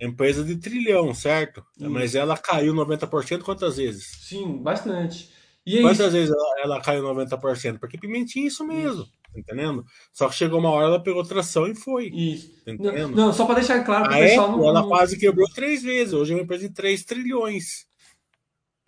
É 0.00 0.06
empresa 0.06 0.42
de 0.42 0.56
trilhão, 0.56 1.14
certo? 1.14 1.64
Mas 1.78 2.14
ela 2.14 2.36
caiu 2.36 2.74
90% 2.74 3.42
quantas 3.42 3.76
vezes? 3.76 4.04
Sim, 4.22 4.58
bastante. 4.58 5.32
E 5.66 5.78
é 5.78 5.82
Quantas 5.82 6.12
vezes 6.12 6.30
ela, 6.34 6.60
ela 6.62 6.80
caiu 6.80 7.02
90%? 7.02 7.78
Porque 7.78 7.96
pimentinha 7.96 8.44
é 8.44 8.48
isso 8.48 8.66
mesmo. 8.66 9.02
Isso. 9.02 9.12
Entendendo? 9.34 9.84
Só 10.12 10.28
que 10.28 10.34
chegou 10.34 10.60
uma 10.60 10.70
hora, 10.70 10.86
ela 10.86 11.02
pegou 11.02 11.24
tração 11.24 11.66
e 11.66 11.74
foi. 11.74 12.08
Isso. 12.08 12.52
Entendendo? 12.66 13.16
Não, 13.16 13.26
não 13.26 13.32
só 13.32 13.46
para 13.46 13.56
deixar 13.56 13.82
claro 13.82 14.04
para 14.04 14.16
o 14.16 14.20
pessoal 14.20 14.52
não. 14.52 14.68
Ela 14.68 14.86
quase 14.86 15.18
quebrou 15.18 15.48
três 15.48 15.82
vezes. 15.82 16.12
Hoje 16.12 16.32
é 16.32 16.36
uma 16.36 16.42
empresa 16.42 16.68
de 16.68 16.74
3 16.74 17.04
trilhões. 17.04 17.86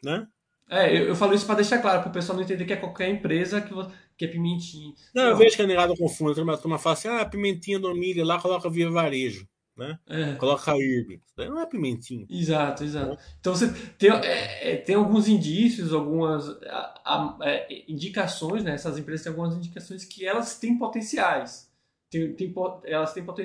Né? 0.04 0.26
É, 0.68 0.96
eu, 0.96 1.06
eu 1.06 1.16
falo 1.16 1.34
isso 1.34 1.46
para 1.46 1.56
deixar 1.56 1.78
claro, 1.78 2.00
para 2.00 2.10
o 2.10 2.12
pessoal 2.12 2.36
não 2.36 2.44
entender 2.44 2.64
que 2.64 2.72
é 2.72 2.76
qualquer 2.76 3.08
empresa 3.08 3.60
que, 3.60 3.72
que 4.16 4.24
é 4.24 4.28
pimentinha. 4.28 4.92
Não, 5.14 5.24
não, 5.24 5.30
eu 5.30 5.36
vejo 5.36 5.56
que 5.56 5.62
a 5.62 5.66
negada 5.66 5.96
confunde. 5.96 6.40
A 6.40 6.56
turma 6.56 6.78
fala 6.78 6.94
assim: 6.94 7.08
ah, 7.08 7.24
pimentinha 7.24 7.78
do 7.78 7.94
milho 7.94 8.24
lá, 8.24 8.40
coloca 8.40 8.70
via 8.70 8.90
varejo 8.90 9.48
né? 9.76 9.98
É. 10.06 10.34
Coloca 10.36 10.72
a 10.72 10.78
IRB. 10.78 11.20
Não 11.36 11.60
é 11.60 11.66
pimentinha. 11.66 12.26
Exato, 12.30 12.82
exato. 12.82 13.12
É. 13.12 13.18
Então 13.38 13.54
você 13.54 13.68
tem, 13.98 14.10
é, 14.10 14.72
é, 14.72 14.76
tem 14.76 14.94
alguns 14.94 15.28
indícios, 15.28 15.92
algumas 15.92 16.48
a, 16.64 17.00
a, 17.04 17.38
é, 17.42 17.84
indicações, 17.86 18.64
né? 18.64 18.72
Essas 18.72 18.98
empresas 18.98 19.22
têm 19.22 19.30
algumas 19.30 19.54
indicações 19.54 20.04
que 20.04 20.24
elas 20.24 20.58
têm 20.58 20.78
potenciais. 20.78 21.70
Tem, 22.10 22.32
tem, 22.32 22.54
elas 22.84 23.12
têm, 23.12 23.24
poten, 23.24 23.44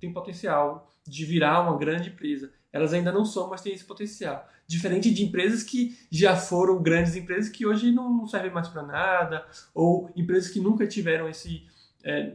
têm 0.00 0.12
potencial 0.12 0.90
de 1.06 1.24
virar 1.24 1.60
uma 1.60 1.78
grande 1.78 2.08
empresa. 2.08 2.50
Elas 2.72 2.92
ainda 2.92 3.12
não 3.12 3.24
são, 3.24 3.48
mas 3.48 3.60
têm 3.60 3.72
esse 3.72 3.84
potencial. 3.84 4.46
Diferente 4.66 5.10
de 5.10 5.24
empresas 5.24 5.62
que 5.62 5.96
já 6.10 6.36
foram 6.36 6.82
grandes 6.82 7.16
empresas 7.16 7.48
que 7.48 7.64
hoje 7.64 7.92
não, 7.92 8.12
não 8.12 8.26
servem 8.26 8.50
mais 8.50 8.68
para 8.68 8.82
nada, 8.82 9.46
ou 9.74 10.10
empresas 10.14 10.50
que 10.50 10.60
nunca 10.60 10.86
tiveram 10.86 11.28
esse. 11.28 11.66
É, 12.04 12.32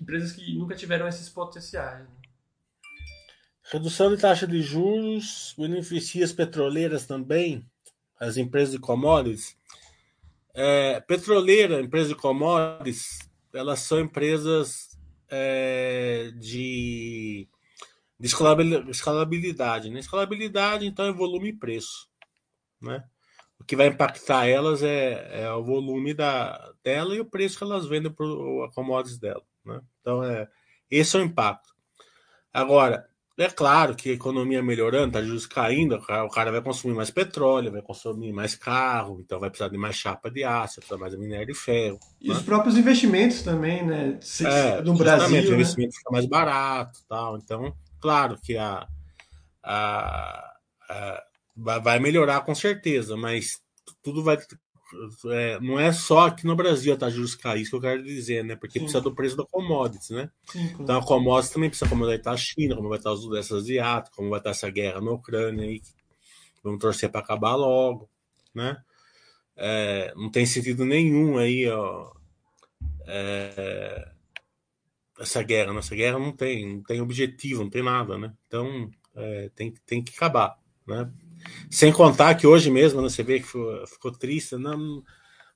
empresas 0.00 0.32
que 0.32 0.56
nunca 0.56 0.74
tiveram 0.74 1.06
esses 1.06 1.28
potenciais. 1.28 2.00
Né? 2.00 2.23
Redução 3.70 4.14
de 4.14 4.20
taxa 4.20 4.46
de 4.46 4.60
juros 4.60 5.54
beneficia 5.56 6.24
as 6.24 6.32
petroleiras 6.32 7.06
também, 7.06 7.64
as 8.20 8.36
empresas 8.36 8.72
de 8.72 8.78
commodities. 8.78 9.56
É, 10.52 11.00
petroleira, 11.00 11.80
empresa 11.80 12.10
de 12.10 12.14
commodities, 12.14 13.18
elas 13.54 13.80
são 13.80 14.00
empresas 14.00 14.98
é, 15.30 16.30
de, 16.36 17.48
de 18.20 18.28
escalabilidade. 18.90 19.88
Né? 19.88 19.98
Escalabilidade, 19.98 20.86
então, 20.86 21.06
é 21.06 21.12
volume 21.12 21.48
e 21.48 21.56
preço. 21.56 22.08
Né? 22.82 23.02
O 23.58 23.64
que 23.64 23.76
vai 23.76 23.86
impactar 23.86 24.46
elas 24.46 24.82
é, 24.82 25.42
é 25.42 25.52
o 25.52 25.64
volume 25.64 26.12
da, 26.12 26.72
dela 26.82 27.14
e 27.14 27.20
o 27.20 27.24
preço 27.24 27.56
que 27.56 27.64
elas 27.64 27.86
vendem 27.86 28.12
para 28.12 28.26
a 28.26 28.70
commodities 28.74 29.18
dela. 29.18 29.42
Né? 29.64 29.80
Então, 30.02 30.22
é, 30.22 30.48
esse 30.90 31.16
é 31.16 31.20
o 31.20 31.24
impacto. 31.24 31.74
Agora, 32.52 33.08
É 33.36 33.48
claro 33.48 33.96
que 33.96 34.10
a 34.10 34.12
economia 34.12 34.62
melhorando, 34.62 35.14
tá 35.14 35.22
juros 35.22 35.44
caindo, 35.44 35.96
o 35.96 36.28
cara 36.30 36.52
vai 36.52 36.62
consumir 36.62 36.94
mais 36.94 37.10
petróleo, 37.10 37.72
vai 37.72 37.82
consumir 37.82 38.32
mais 38.32 38.54
carro, 38.54 39.20
então 39.20 39.40
vai 39.40 39.50
precisar 39.50 39.68
de 39.68 39.76
mais 39.76 39.96
chapa 39.96 40.30
de 40.30 40.44
aço, 40.44 40.76
vai 40.76 40.86
precisar 40.86 40.98
mais 40.98 41.16
minério 41.16 41.48
de 41.48 41.54
ferro. 41.54 41.98
E 42.20 42.28
né? 42.28 42.34
os 42.34 42.42
próprios 42.42 42.76
investimentos 42.76 43.42
também, 43.42 43.84
né? 43.84 44.18
Se, 44.20 44.46
é, 44.46 44.80
no 44.82 44.94
Brasil. 44.94 45.42
Né? 45.42 45.48
O 45.48 45.54
investimento 45.54 45.96
fica 45.96 46.12
mais 46.12 46.26
barato 46.26 47.00
tal. 47.08 47.36
Então, 47.36 47.74
claro 48.00 48.38
que 48.40 48.56
a, 48.56 48.86
a, 49.64 50.52
a, 50.88 51.24
vai 51.56 51.98
melhorar 51.98 52.42
com 52.42 52.54
certeza, 52.54 53.16
mas 53.16 53.60
tudo 54.00 54.22
vai 54.22 54.38
é, 55.26 55.60
não 55.60 55.78
é 55.78 55.92
só 55.92 56.26
aqui 56.26 56.46
no 56.46 56.54
Brasil 56.54 56.92
a 56.92 56.96
taxa 56.96 57.12
de 57.12 57.16
juros 57.16 57.34
cair, 57.34 57.62
isso 57.62 57.70
que 57.70 57.76
eu 57.76 57.80
quero 57.80 58.02
dizer, 58.02 58.44
né? 58.44 58.56
Porque 58.56 58.78
Sim. 58.78 58.84
precisa 58.84 59.00
do 59.00 59.14
preço 59.14 59.36
da 59.36 59.44
commodities, 59.44 60.10
né? 60.10 60.30
Sim, 60.46 60.68
claro. 60.68 60.82
Então 60.82 60.98
a 60.98 61.04
commodities 61.04 61.52
também 61.52 61.68
precisa 61.68 61.88
como 61.88 62.06
vai 62.06 62.16
estar 62.16 62.32
a 62.32 62.36
China, 62.36 62.76
como 62.76 62.88
vai 62.88 62.98
estar 62.98 63.12
os 63.12 63.22
sudeste 63.22 63.54
asiático, 63.54 64.16
como 64.16 64.30
vai 64.30 64.38
estar 64.38 64.50
essa 64.50 64.70
guerra 64.70 65.00
na 65.00 65.10
Ucrânia 65.10 65.64
aí. 65.64 65.80
Vamos 66.62 66.80
torcer 66.80 67.10
para 67.10 67.20
acabar 67.20 67.54
logo, 67.54 68.08
né? 68.54 68.82
É, 69.56 70.12
não 70.16 70.30
tem 70.30 70.46
sentido 70.46 70.84
nenhum 70.84 71.38
aí, 71.38 71.68
ó. 71.68 72.12
É, 73.06 74.10
essa 75.18 75.42
guerra, 75.42 75.72
nossa 75.72 75.94
guerra 75.94 76.18
não 76.18 76.32
tem, 76.32 76.76
não 76.76 76.82
tem 76.82 77.00
objetivo, 77.00 77.62
não 77.62 77.70
tem 77.70 77.82
nada, 77.82 78.18
né? 78.18 78.32
Então 78.46 78.90
é, 79.14 79.50
tem, 79.54 79.72
tem 79.86 80.02
que 80.02 80.14
acabar, 80.14 80.58
né? 80.86 81.10
Sem 81.70 81.92
contar 81.92 82.34
que 82.34 82.46
hoje 82.46 82.70
mesmo, 82.70 83.02
né, 83.02 83.08
você 83.08 83.22
vê 83.22 83.40
que 83.40 83.46
ficou, 83.46 84.12
triste, 84.12 84.56
né? 84.56 84.70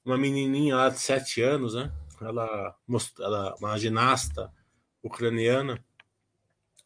uma 0.04 0.16
menininha 0.16 0.76
lá 0.76 0.88
de 0.88 0.98
7 0.98 1.42
anos, 1.42 1.74
né? 1.74 1.92
Ela, 2.20 2.74
ela, 3.20 3.54
uma 3.60 3.78
ginasta 3.78 4.52
ucraniana, 5.02 5.82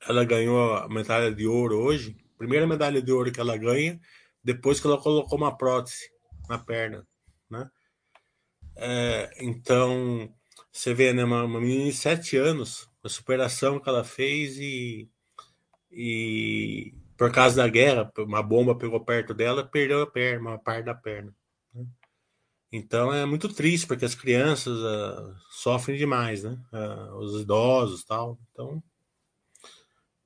ela 0.07 0.25
ganhou 0.25 0.75
a 0.75 0.89
medalha 0.89 1.33
de 1.33 1.47
ouro 1.47 1.79
hoje, 1.79 2.17
primeira 2.37 2.67
medalha 2.67 3.01
de 3.01 3.13
ouro 3.13 3.33
que 3.33 3.41
ela 3.41 3.57
ganha, 3.57 4.01
depois 4.43 4.81
que 4.81 4.87
ela 4.87 5.01
colocou 5.01 5.39
uma 5.39 5.57
prótese 5.57 6.11
na 6.49 6.59
perna, 6.59 7.07
né? 7.49 7.71
É, 8.75 9.31
então, 9.39 10.33
você 10.71 10.93
vê, 10.93 11.13
né, 11.13 11.25
uma, 11.25 11.45
uma 11.45 11.61
menina 11.61 11.85
de 11.85 11.97
7 11.97 12.37
anos, 12.37 12.89
a 13.03 13.09
superação 13.09 13.79
que 13.79 13.89
ela 13.89 14.05
fez 14.05 14.57
e, 14.59 15.09
e 15.91 16.95
por 17.23 17.31
causa 17.31 17.55
da 17.55 17.69
guerra, 17.69 18.11
uma 18.19 18.43
bomba 18.43 18.75
pegou 18.75 18.99
perto 18.99 19.33
dela, 19.33 19.65
perdeu 19.65 20.03
a 20.03 20.07
perna, 20.11 20.51
uma 20.51 20.59
parte 20.59 20.87
da 20.87 20.95
perna. 20.95 21.33
Né? 21.73 21.87
Então 22.73 23.15
é 23.15 23.25
muito 23.25 23.49
triste, 23.49 23.87
porque 23.87 24.05
as 24.05 24.17
crianças 24.17 24.77
uh, 24.77 25.33
sofrem 25.51 25.97
demais, 25.97 26.43
né? 26.43 26.59
Uh, 26.73 27.19
os 27.19 27.41
idosos 27.41 28.03
tal. 28.03 28.41
Então, 28.51 28.83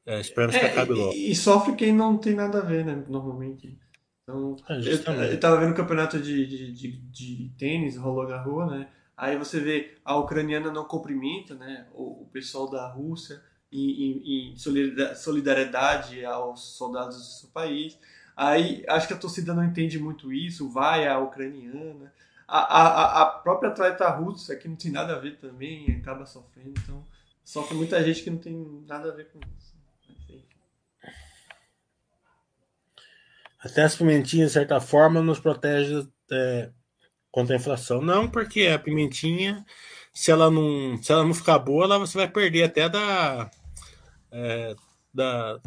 é, 0.07 0.21
esperamos 0.21 0.57
é, 0.57 0.61
que 0.61 0.67
acabe 0.67 0.95
logo. 0.95 1.13
E, 1.13 1.33
e, 1.33 1.37
sofre 1.37 1.75
quem 1.75 1.93
não 1.93 2.17
tem 2.17 2.35
nada 2.35 2.61
a 2.61 2.65
ver, 2.65 2.83
né? 2.83 3.05
Normalmente. 3.07 3.79
Então, 4.23 4.57
é, 4.67 4.79
eu, 4.79 5.33
eu 5.33 5.41
tava 5.41 5.61
vendo 5.61 5.73
o 5.73 5.77
campeonato 5.77 6.19
de, 6.19 6.47
de, 6.47 6.73
de, 6.73 6.97
de 6.99 7.55
tênis, 7.59 7.99
rolou 7.99 8.27
na 8.27 8.41
rua, 8.41 8.65
né? 8.67 8.89
Aí 9.15 9.37
você 9.37 9.61
vê 9.61 9.99
a 10.03 10.17
ucraniana 10.17 10.73
não 10.73 10.85
cumprimenta, 10.87 11.55
né? 11.55 11.89
O, 11.93 12.23
o 12.23 12.31
pessoal 12.33 12.71
da 12.71 12.89
Rússia 12.89 13.43
em, 13.73 14.53
em, 14.53 14.57
solidariedade 14.57 16.25
aos 16.25 16.77
soldados 16.77 17.17
do 17.17 17.23
seu 17.23 17.49
país. 17.51 17.99
Aí 18.37 18.85
acho 18.89 19.09
que 19.09 19.15
a 19.15 19.19
torcida 19.19 19.55
não 19.55 19.65
entende 19.65 19.99
muito 19.99 20.33
isso, 20.33 20.71
vai 20.71 21.07
a 21.09 21.19
ucraniana. 21.19 22.13
A, 22.47 22.59
a, 22.59 23.23
a 23.23 23.27
própria 23.27 23.71
atleta 23.71 24.09
russa, 24.11 24.55
que 24.55 24.69
não 24.69 24.77
tem 24.77 24.93
nada 24.93 25.17
a 25.17 25.19
ver 25.19 25.37
também, 25.39 25.91
acaba 26.01 26.25
sofrendo. 26.27 26.75
Então, 26.83 27.05
sofre 27.45 27.75
muita 27.75 28.03
gente 28.05 28.23
que 28.23 28.31
não 28.31 28.39
tem 28.39 28.85
nada 28.87 29.11
a 29.11 29.15
ver 29.15 29.29
com 29.31 29.41
isso. 29.59 29.75
Até 33.59 33.83
as 33.83 33.97
pimentinhas, 33.97 34.51
de 34.51 34.55
certa 34.55 34.81
forma, 34.81 35.21
nos 35.21 35.41
protege 35.41 36.07
é, 36.31 36.71
contra 37.33 37.57
a 37.57 37.59
inflação. 37.59 38.01
Não, 38.01 38.31
porque 38.31 38.69
a 38.69 38.79
pimentinha 38.79 39.65
se 40.17 40.31
ela 40.31 40.51
não, 40.51 40.99
se 41.03 41.13
ela 41.13 41.23
não 41.23 41.35
ficar 41.35 41.59
boa, 41.59 41.85
ela, 41.85 41.99
você 41.99 42.17
vai 42.17 42.27
perder 42.27 42.63
até 42.63 42.89
da, 42.89 43.51
é, 44.33 44.75
da 45.13 45.61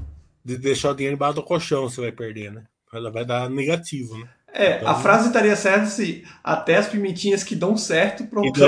de 0.43 0.57
deixar 0.57 0.89
o 0.89 0.95
dinheiro 0.95 1.15
embaixo 1.15 1.35
do 1.35 1.43
colchão, 1.43 1.88
você 1.88 2.01
vai 2.01 2.12
perder, 2.12 2.51
né? 2.51 2.63
Ela 2.91 3.12
vai 3.12 3.23
dar 3.23 3.47
negativo, 3.47 4.17
né? 4.17 4.27
É, 4.51 4.77
então, 4.77 4.88
a 4.88 4.95
frase 4.95 5.27
estaria 5.27 5.55
certa 5.55 5.85
se 5.85 6.25
até 6.43 6.77
as 6.77 6.88
pimentinhas 6.88 7.43
que 7.43 7.55
dão 7.55 7.77
certo 7.77 8.25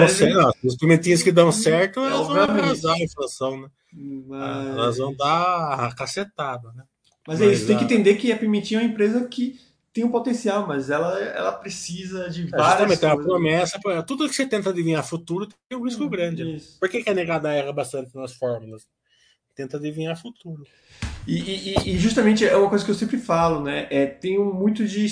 certo, 0.08 0.68
as 0.68 0.76
pimentinhas 0.76 1.24
que 1.24 1.32
dão 1.32 1.52
certo, 1.52 2.00
elas 2.02 2.28
vão 2.28 2.42
arrasar 2.42 2.94
a 2.94 3.04
inflação, 3.04 3.62
né? 3.62 3.68
Mas... 4.28 4.68
Elas 4.68 4.98
vão 5.00 5.16
dar 5.16 5.80
a 5.80 5.96
cacetada, 5.96 6.72
né? 6.74 6.84
Mas, 7.28 7.40
Mas 7.40 7.50
é 7.50 7.54
isso, 7.54 7.64
a... 7.64 7.68
tem 7.68 7.78
que 7.80 7.86
entender 7.86 8.16
que 8.18 8.32
a 8.32 8.38
pimentinha 8.38 8.80
é 8.80 8.84
uma 8.84 8.92
empresa 8.92 9.28
que 9.28 9.56
tem 9.94 10.04
um 10.04 10.12
potencial, 10.12 10.66
mas 10.68 10.90
ela, 10.90 11.20
ela 11.20 11.52
precisa 11.52 12.30
de 12.30 12.44
é, 12.44 12.58
várias 12.58 13.00
coisas. 13.00 13.04
uma 13.04 13.24
promessa, 13.24 13.80
tudo 14.08 14.28
que 14.30 14.36
você 14.36 14.46
tenta 14.46 14.70
adivinhar 14.70 15.06
futuro 15.06 15.48
tem 15.48 15.78
um 15.78 15.84
risco 15.84 16.06
hum, 16.06 16.10
grande. 16.10 16.44
Né? 16.46 16.60
Por 16.80 16.90
que, 16.90 17.04
que 17.04 17.10
a 17.10 17.14
negada 17.14 17.52
erra 17.54 17.74
bastante 17.74 18.16
nas 18.16 18.34
fórmulas? 18.34 18.88
Tenta 19.54 19.78
adivinhar 19.78 20.20
futuro. 20.20 20.64
E, 21.28 21.38
e, 21.38 21.90
e, 21.90 21.98
justamente 21.98 22.46
é 22.46 22.56
uma 22.56 22.70
coisa 22.70 22.84
que 22.84 22.90
eu 22.90 22.96
sempre 22.96 23.18
falo, 23.18 23.62
né? 23.62 23.88
É, 23.92 24.06
tenho 24.06 24.54
muito 24.54 24.88
de, 24.88 25.06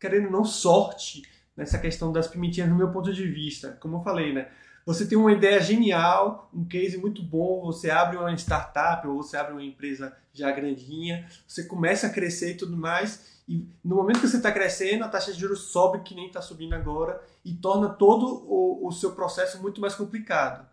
querendo 0.00 0.28
não, 0.30 0.44
sorte 0.44 1.22
nessa 1.56 1.78
questão 1.78 2.12
das 2.12 2.26
pimentinhas, 2.26 2.68
no 2.68 2.76
meu 2.76 2.90
ponto 2.90 3.12
de 3.12 3.26
vista. 3.26 3.78
Como 3.80 3.96
eu 3.96 4.02
falei, 4.02 4.32
né? 4.32 4.48
Você 4.84 5.06
tem 5.06 5.16
uma 5.16 5.32
ideia 5.32 5.60
genial, 5.60 6.50
um 6.54 6.64
case 6.64 6.96
muito 6.98 7.22
bom, 7.22 7.64
você 7.64 7.90
abre 7.90 8.16
uma 8.16 8.32
startup 8.34 9.06
ou 9.08 9.22
você 9.22 9.36
abre 9.36 9.52
uma 9.52 9.64
empresa 9.64 10.16
já 10.32 10.50
grandinha, 10.52 11.26
você 11.46 11.64
começa 11.64 12.06
a 12.06 12.10
crescer 12.10 12.52
e 12.52 12.56
tudo 12.56 12.76
mais, 12.76 13.35
e 13.48 13.68
no 13.84 13.96
momento 13.96 14.20
que 14.20 14.26
você 14.26 14.38
está 14.38 14.50
crescendo, 14.50 15.04
a 15.04 15.08
taxa 15.08 15.32
de 15.32 15.38
juros 15.38 15.70
sobe, 15.70 16.00
que 16.00 16.14
nem 16.14 16.26
está 16.26 16.42
subindo 16.42 16.74
agora, 16.74 17.22
e 17.44 17.54
torna 17.54 17.88
todo 17.88 18.44
o, 18.48 18.88
o 18.88 18.92
seu 18.92 19.12
processo 19.12 19.62
muito 19.62 19.80
mais 19.80 19.94
complicado. 19.94 20.66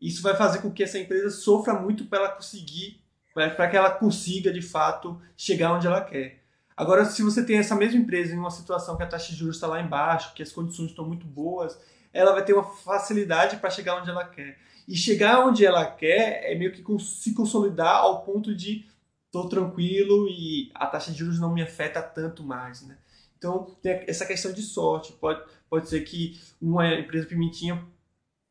Isso 0.00 0.22
vai 0.22 0.36
fazer 0.36 0.60
com 0.60 0.70
que 0.70 0.82
essa 0.82 0.98
empresa 0.98 1.30
sofra 1.30 1.74
muito 1.74 2.06
para 2.06 2.20
ela 2.20 2.28
conseguir, 2.30 3.02
para 3.34 3.68
que 3.68 3.76
ela 3.76 3.90
consiga 3.90 4.52
de 4.52 4.62
fato 4.62 5.20
chegar 5.36 5.72
onde 5.72 5.86
ela 5.86 6.00
quer. 6.00 6.40
Agora, 6.76 7.04
se 7.04 7.22
você 7.22 7.44
tem 7.44 7.58
essa 7.58 7.74
mesma 7.74 7.98
empresa 7.98 8.34
em 8.34 8.38
uma 8.38 8.50
situação 8.50 8.96
que 8.96 9.02
a 9.02 9.06
taxa 9.06 9.32
de 9.32 9.38
juros 9.38 9.56
está 9.56 9.66
lá 9.66 9.80
embaixo, 9.80 10.32
que 10.32 10.42
as 10.42 10.52
condições 10.52 10.90
estão 10.90 11.04
muito 11.04 11.26
boas, 11.26 11.78
ela 12.12 12.32
vai 12.32 12.44
ter 12.44 12.54
uma 12.54 12.64
facilidade 12.64 13.56
para 13.56 13.70
chegar 13.70 14.00
onde 14.00 14.08
ela 14.08 14.24
quer. 14.24 14.58
E 14.88 14.96
chegar 14.96 15.46
onde 15.46 15.66
ela 15.66 15.84
quer 15.84 16.50
é 16.50 16.54
meio 16.54 16.72
que 16.72 16.82
se 17.00 17.34
consolidar 17.34 17.96
ao 17.96 18.22
ponto 18.22 18.54
de 18.54 18.86
estou 19.30 19.48
tranquilo 19.48 20.28
e 20.28 20.70
a 20.74 20.86
taxa 20.86 21.12
de 21.12 21.18
juros 21.18 21.38
não 21.38 21.54
me 21.54 21.62
afeta 21.62 22.02
tanto 22.02 22.42
mais, 22.42 22.82
né? 22.82 22.98
Então, 23.38 23.74
tem 23.80 24.04
essa 24.06 24.26
questão 24.26 24.52
de 24.52 24.60
sorte. 24.60 25.12
Pode, 25.14 25.42
pode 25.68 25.88
ser 25.88 26.00
que 26.02 26.38
uma 26.60 26.86
empresa 26.94 27.26
pimentinha 27.26 27.82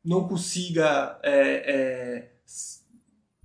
não 0.04 0.26
consiga 0.26 1.20
é, 1.22 1.72
é, 1.72 2.32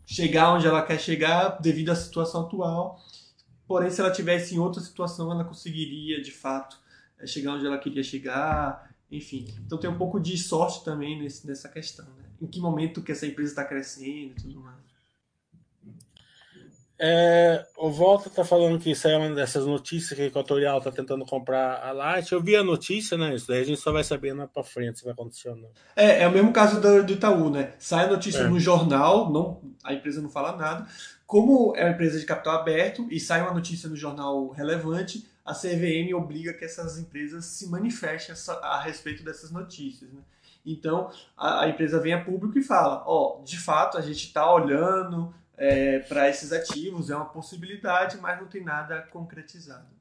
chegar 0.06 0.54
onde 0.54 0.65
ela 0.65 0.82
quer 0.82 1.00
chegar 1.00 1.62
devido 1.62 1.91
à 1.91 1.95
situação 1.95 2.41
atual. 2.41 3.00
Porém, 3.67 3.91
se 3.91 4.00
ela 4.00 4.12
tivesse 4.12 4.56
em 4.56 4.60
outra 4.60 4.82
situação, 4.82 5.32
ela 5.32 5.43
conseguiria, 5.43 6.21
de 6.21 6.32
fato, 6.32 6.80
é, 7.19 7.28
chegar 7.28 7.54
onde 7.54 7.65
ela 7.67 7.78
queria 7.78 8.02
chegar. 8.02 8.95
Enfim, 9.12 9.45
então 9.63 9.78
tem 9.78 9.89
um 9.89 9.98
pouco 9.98 10.19
de 10.19 10.38
sorte 10.38 10.84
também 10.84 11.21
nesse, 11.21 11.45
nessa 11.45 11.69
questão. 11.69 12.06
Né? 12.06 12.24
Em 12.41 12.48
que 12.48 12.60
momento 12.60 13.04
que 13.04 13.12
essa 13.12 13.28
empresa 13.28 13.52
está 13.52 13.65
crescendo 13.65 14.32
e 14.32 14.36
tudo 14.41 14.62
mais. 14.62 14.85
É, 16.98 17.66
o 17.78 17.92
Volta 17.92 18.30
tá 18.30 18.46
falando 18.46 18.80
que 18.80 18.92
isso 18.92 19.08
é 19.08 19.18
uma 19.18 19.36
dessas 19.36 19.66
notícias 19.66 20.18
que 20.18 20.24
a 20.24 20.28
Equatorial 20.28 20.80
tá 20.80 20.92
tentando 20.92 21.26
comprar 21.26 21.84
a 21.84 21.92
Light. 21.92 22.32
Eu 22.32 22.42
vi 22.42 22.56
a 22.56 22.64
notícia, 22.64 23.18
né? 23.18 23.36
Isso 23.36 23.48
daí 23.48 23.62
a 23.62 23.66
gente 23.66 23.82
só 23.82 23.92
vai 23.92 24.04
saber 24.04 24.34
na 24.34 24.48
pra 24.48 24.64
frente 24.64 25.00
se 25.00 25.04
vai 25.04 25.14
acontecer 25.14 25.50
ou 25.50 25.58
não. 25.58 25.70
É, 25.96 26.24
é 26.24 26.28
o 26.28 26.32
mesmo 26.32 26.54
caso 26.54 26.80
do, 26.80 27.04
do 27.04 27.14
Itaú, 27.14 27.50
né? 27.50 27.74
Sai 27.78 28.06
a 28.06 28.10
notícia 28.10 28.40
é. 28.40 28.48
no 28.48 28.60
jornal, 28.60 29.30
não, 29.30 29.62
a 29.84 29.94
empresa 29.94 30.22
não 30.22 30.30
fala 30.30 30.56
nada. 30.56 30.88
Como 31.28 31.76
é 31.76 31.84
uma 31.84 31.92
empresa 31.92 32.20
de 32.20 32.26
capital 32.26 32.60
aberto 32.60 33.08
e 33.12 33.20
sai 33.20 33.42
uma 33.42 33.54
notícia 33.54 33.90
no 33.90 33.96
jornal 33.96 34.50
relevante, 34.50 35.28
a 35.44 35.54
CVM 35.54 36.14
obriga 36.16 36.54
que 36.54 36.64
essas 36.64 36.98
empresas 36.98 37.46
se 37.46 37.70
manifestem 37.70 38.34
a, 38.62 38.80
respeito 38.80 39.24
dessas 39.24 39.52
notícias, 39.52 40.12
né? 40.12 40.22
Então, 40.66 41.12
a, 41.38 41.64
a 41.64 41.70
empresa 41.70 42.00
vem 42.00 42.14
a 42.14 42.24
público 42.24 42.58
e 42.58 42.64
fala, 42.64 43.04
ó, 43.06 43.42
de 43.44 43.60
fato, 43.60 43.98
a 43.98 44.02
gente 44.02 44.26
está 44.26 44.52
olhando, 44.52 45.34
é, 45.58 46.00
para 46.00 46.30
esses 46.30 46.52
ativos, 46.52 47.10
é 47.10 47.15
uma 47.15 47.26
possibilidade, 47.26 48.18
mas 48.18 48.39
não 48.39 48.48
tem 48.48 48.63
nada 48.63 49.02
concretizado. 49.12 49.96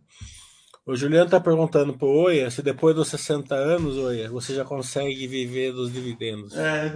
O 0.87 0.95
Juliano 0.95 1.25
está 1.25 1.40
perguntando 1.40 1.97
para 1.97 2.07
o 2.07 2.25
Oia 2.25 2.51
se 2.51 2.61
depois 2.62 2.95
dos 2.95 3.09
60 3.09 3.55
anos, 3.55 3.97
Oia, 3.97 4.29
você 4.29 4.55
já 4.55 4.67
consegue 4.67 5.27
viver 5.27 5.73
dos 5.73 5.90
dividendos. 5.90 6.55
É, 6.55 6.93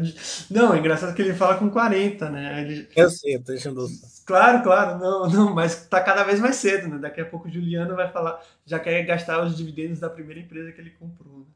não, 0.51 0.75
é 0.75 0.79
engraçado 0.79 1.15
que 1.15 1.23
ele 1.23 1.33
fala 1.33 1.57
com 1.57 1.71
40, 1.71 2.29
né? 2.29 2.61
Ele... 2.61 2.87
Eu 2.95 3.09
sei, 3.09 3.39
tô 3.39 3.53
deixando. 3.53 3.87
Claro, 4.27 4.63
claro, 4.63 4.99
não, 4.99 5.27
não, 5.31 5.55
mas 5.55 5.85
está 5.85 6.03
cada 6.03 6.23
vez 6.23 6.39
mais 6.39 6.57
cedo, 6.57 6.87
né? 6.87 6.99
Daqui 6.99 7.23
a 7.23 7.25
pouco 7.25 7.49
o 7.49 7.51
Juliano 7.51 7.97
vai 7.97 8.13
falar, 8.13 8.39
já 8.67 8.79
quer 8.79 9.03
gastar 9.05 9.43
os 9.43 9.57
dividendos 9.57 10.01
da 10.01 10.11
primeira 10.11 10.41
empresa 10.41 10.71
que 10.71 10.83
ele 10.83 10.91
comprou. 10.91 11.39
Né? 11.39 11.47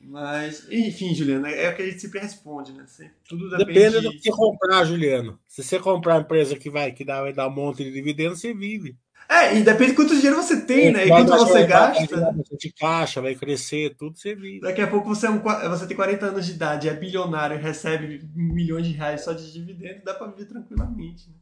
Mas, 0.00 0.66
enfim, 0.70 1.14
Juliano, 1.14 1.46
é 1.46 1.70
o 1.70 1.74
que 1.74 1.82
a 1.82 1.86
gente 1.86 2.00
sempre 2.00 2.20
responde, 2.20 2.72
né? 2.72 2.84
Tudo 3.28 3.48
depende, 3.50 3.72
depende 3.72 4.00
do 4.00 4.20
que 4.20 4.30
comprar, 4.30 4.84
Juliano. 4.84 5.38
Se 5.48 5.62
você 5.62 5.78
comprar 5.78 6.14
uma 6.14 6.20
empresa 6.20 6.56
que 6.56 6.70
vai, 6.70 6.92
que 6.92 7.04
dá, 7.04 7.22
vai 7.22 7.32
dar 7.32 7.48
um 7.48 7.54
monte 7.54 7.82
de 7.82 7.90
dividendos, 7.90 8.40
você 8.40 8.52
vive. 8.52 8.96
É, 9.28 9.56
e 9.56 9.62
depende 9.62 9.90
de 9.90 9.96
quanto 9.96 10.14
dinheiro 10.14 10.36
você 10.36 10.60
tem, 10.64 10.92
né? 10.92 11.06
E 11.06 11.08
quanto 11.08 11.30
você 11.32 11.66
gasta. 11.66 12.34
De 12.58 12.72
caixa, 12.72 13.20
vai 13.20 13.34
crescer, 13.34 13.96
tudo 13.96 14.16
você 14.16 14.34
vive. 14.34 14.60
Daqui 14.60 14.80
a 14.80 14.86
pouco 14.86 15.08
você, 15.08 15.26
é 15.26 15.30
um, 15.30 15.40
você 15.40 15.86
tem 15.86 15.96
40 15.96 16.26
anos 16.26 16.46
de 16.46 16.52
idade, 16.52 16.88
é 16.88 16.94
bilionário, 16.94 17.58
recebe 17.58 18.22
milhões 18.34 18.86
de 18.86 18.92
reais 18.92 19.24
só 19.24 19.32
de 19.32 19.52
dividendos, 19.52 20.04
dá 20.04 20.14
para 20.14 20.28
viver 20.28 20.44
tranquilamente, 20.44 21.28
né? 21.28 21.36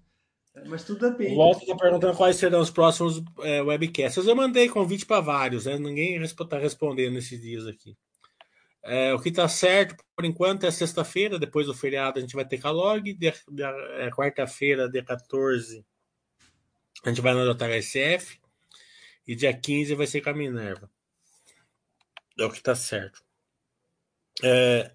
É, 0.55 0.69
mas 0.69 0.85
tudo 0.85 1.11
depende. 1.11 1.35
Volta 1.35 1.67
tá 1.67 1.77
perguntando 1.77 2.17
quais 2.17 2.37
serão 2.37 2.61
os 2.61 2.71
próximos 2.71 3.23
é, 3.43 3.61
webcasts. 3.61 4.25
Eu 4.25 4.37
mandei 4.37 4.69
convite 4.69 5.05
para 5.05 5.21
vários, 5.21 5.67
né? 5.67 5.77
Ninguém 5.77 6.23
está 6.23 6.59
respondendo 6.59 7.19
esses 7.19 7.41
dias 7.41 7.67
aqui. 7.67 7.97
É, 8.87 9.15
o 9.15 9.19
que 9.19 9.31
está 9.31 9.49
certo, 9.49 10.05
por 10.15 10.27
enquanto, 10.27 10.67
é 10.67 10.71
sexta-feira, 10.71 11.39
depois 11.39 11.67
do 11.67 11.73
feriado 11.75 12.19
a 12.19 12.21
gente 12.21 12.35
vai 12.35 12.45
ter 12.45 12.59
Calog, 12.59 13.15
de, 13.15 13.33
de, 13.49 13.63
é, 13.63 14.11
quarta-feira, 14.11 14.91
dia 14.91 15.03
14, 15.03 15.85
a 17.03 17.09
gente 17.09 17.23
vai 17.23 17.33
na 17.33 17.51
JHSF, 17.51 18.39
e 19.27 19.35
dia 19.35 19.59
15 19.59 19.95
vai 19.95 20.07
ser 20.07 20.21
com 20.21 20.29
a 20.29 20.35
Minerva. 20.35 20.91
É 22.39 22.45
o 22.45 22.51
que 22.51 22.59
está 22.59 22.75
certo. 22.75 23.23
É, 24.43 24.93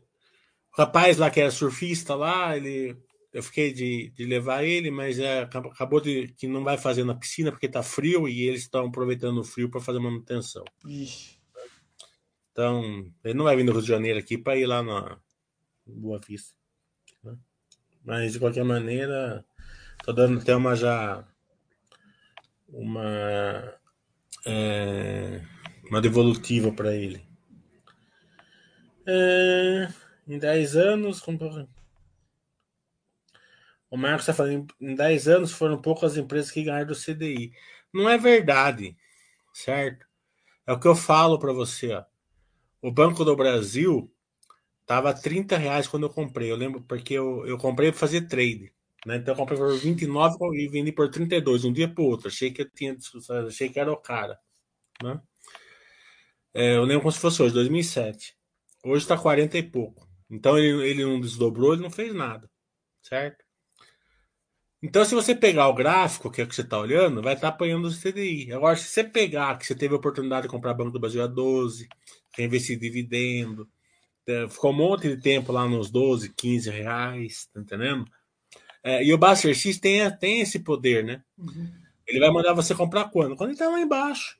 o 0.71 0.81
rapaz 0.81 1.17
lá 1.17 1.31
que 1.31 1.39
era 1.39 1.49
surfista 1.49 2.13
lá, 2.13 2.55
ele, 2.55 2.95
eu 3.33 3.41
fiquei 3.41 3.73
de, 3.73 4.11
de 4.11 4.23
levar 4.23 4.63
ele, 4.63 4.91
mas 4.91 5.17
é, 5.17 5.41
acabou 5.41 5.99
de 5.99 6.27
que 6.37 6.47
não 6.47 6.63
vai 6.63 6.77
fazer 6.77 7.03
na 7.03 7.15
piscina 7.15 7.51
porque 7.51 7.65
está 7.65 7.81
frio 7.81 8.27
e 8.27 8.43
eles 8.43 8.61
estão 8.61 8.85
aproveitando 8.85 9.39
o 9.39 9.43
frio 9.43 9.67
para 9.67 9.81
fazer 9.81 9.97
manutenção. 9.97 10.63
Ixi. 10.85 11.38
Então, 12.59 13.09
ele 13.23 13.35
não 13.35 13.45
vai 13.45 13.55
vir 13.55 13.63
no 13.63 13.71
Rio 13.71 13.81
de 13.81 13.87
Janeiro 13.87 14.19
aqui 14.19 14.37
para 14.37 14.57
ir 14.57 14.65
lá 14.65 14.83
na 14.83 15.17
Boa 15.85 16.19
Vista. 16.19 16.53
Né? 17.23 17.37
Mas, 18.03 18.33
de 18.33 18.39
qualquer 18.39 18.65
maneira, 18.65 19.45
tô 20.03 20.11
dando 20.11 20.41
até 20.41 20.53
uma 20.53 20.75
já. 20.75 21.25
Uma. 22.67 23.73
É, 24.45 25.41
uma 25.89 26.01
devolutiva 26.01 26.69
para 26.69 26.93
ele. 26.93 27.25
É, 29.07 29.87
em 30.27 30.37
10 30.37 30.75
anos. 30.75 31.23
O 33.89 33.95
Marcos 33.95 34.23
está 34.23 34.33
falando, 34.33 34.67
em 34.81 34.95
10 34.95 35.29
anos 35.29 35.53
foram 35.53 35.81
poucas 35.81 36.17
empresas 36.17 36.51
que 36.51 36.63
ganharam 36.63 36.87
do 36.87 36.93
CDI. 36.93 37.53
Não 37.93 38.09
é 38.09 38.17
verdade, 38.17 38.97
certo? 39.53 40.05
É 40.67 40.73
o 40.73 40.79
que 40.79 40.89
eu 40.89 40.95
falo 40.95 41.39
para 41.39 41.53
você. 41.53 41.93
Ó. 41.93 42.08
O 42.81 42.91
Banco 42.91 43.25
do 43.25 43.35
Brasil 43.35 44.11
tava 44.85 45.13
30 45.13 45.57
reais 45.57 45.87
quando 45.87 46.03
eu 46.03 46.09
comprei. 46.09 46.51
Eu 46.51 46.55
lembro 46.55 46.81
porque 46.81 47.13
eu, 47.13 47.45
eu 47.45 47.57
comprei 47.57 47.91
para 47.91 47.99
fazer 47.99 48.27
trade. 48.27 48.73
Né? 49.05 49.17
Então 49.17 49.33
eu 49.33 49.37
comprei 49.37 49.57
por 49.57 49.77
29 49.77 50.37
e 50.53 50.67
vendi 50.67 50.91
por 50.91 51.09
32, 51.09 51.65
um 51.65 51.73
dia 51.73 51.87
para 51.87 52.03
outro. 52.03 52.27
Achei 52.27 52.51
que 52.51 52.61
eu 52.61 52.69
tinha 52.69 52.95
achei 53.47 53.69
que 53.69 53.79
era 53.79 53.91
o 53.91 53.97
cara. 53.97 54.39
Né? 55.03 55.21
É, 56.53 56.75
eu 56.75 56.83
lembro 56.83 57.01
como 57.01 57.11
se 57.11 57.19
fosse 57.19 57.41
hoje, 57.41 57.53
2007. 57.53 58.35
Hoje 58.83 59.03
está 59.03 59.17
40 59.17 59.57
e 59.57 59.63
pouco. 59.63 60.07
Então 60.29 60.57
ele, 60.57 60.87
ele 60.87 61.03
não 61.05 61.19
desdobrou, 61.19 61.73
ele 61.73 61.81
não 61.81 61.91
fez 61.91 62.13
nada. 62.13 62.49
Certo? 63.01 63.43
Então, 64.81 65.03
se 65.03 65.13
você 65.13 65.35
pegar 65.35 65.67
o 65.67 65.73
gráfico, 65.73 66.31
que 66.31 66.41
é 66.41 66.45
que 66.45 66.55
você 66.55 66.61
está 66.61 66.79
olhando, 66.79 67.21
vai 67.21 67.33
estar 67.33 67.49
tá 67.49 67.53
apanhando 67.53 67.85
o 67.85 67.93
CDI. 67.93 68.53
Agora, 68.53 68.77
se 68.77 68.85
você 68.85 69.03
pegar 69.03 69.57
que 69.57 69.65
você 69.65 69.75
teve 69.75 69.93
a 69.93 69.97
oportunidade 69.97 70.43
de 70.43 70.47
comprar 70.47 70.73
Banco 70.73 70.91
do 70.91 70.99
Brasil 70.99 71.21
a 71.21 71.27
12, 71.27 71.87
reinvestir 72.39 72.79
dividendo. 72.79 73.67
É, 74.27 74.47
ficou 74.47 74.71
um 74.71 74.75
monte 74.75 75.07
de 75.07 75.21
tempo 75.21 75.51
lá 75.51 75.67
nos 75.67 75.89
12, 75.89 76.33
15 76.35 76.69
reais, 76.69 77.49
tá 77.53 77.59
entendendo? 77.59 78.05
É, 78.83 79.03
e 79.03 79.13
o 79.13 79.17
Buster 79.17 79.53
X 79.53 79.79
tem, 79.79 80.09
tem 80.17 80.41
esse 80.41 80.59
poder, 80.59 81.03
né? 81.03 81.23
Uhum. 81.37 81.67
Ele 82.07 82.19
vai 82.19 82.31
mandar 82.31 82.53
você 82.53 82.73
comprar 82.73 83.05
quando? 83.05 83.35
Quando 83.35 83.49
ele 83.49 83.57
tá 83.57 83.67
lá 83.67 83.79
embaixo. 83.79 84.37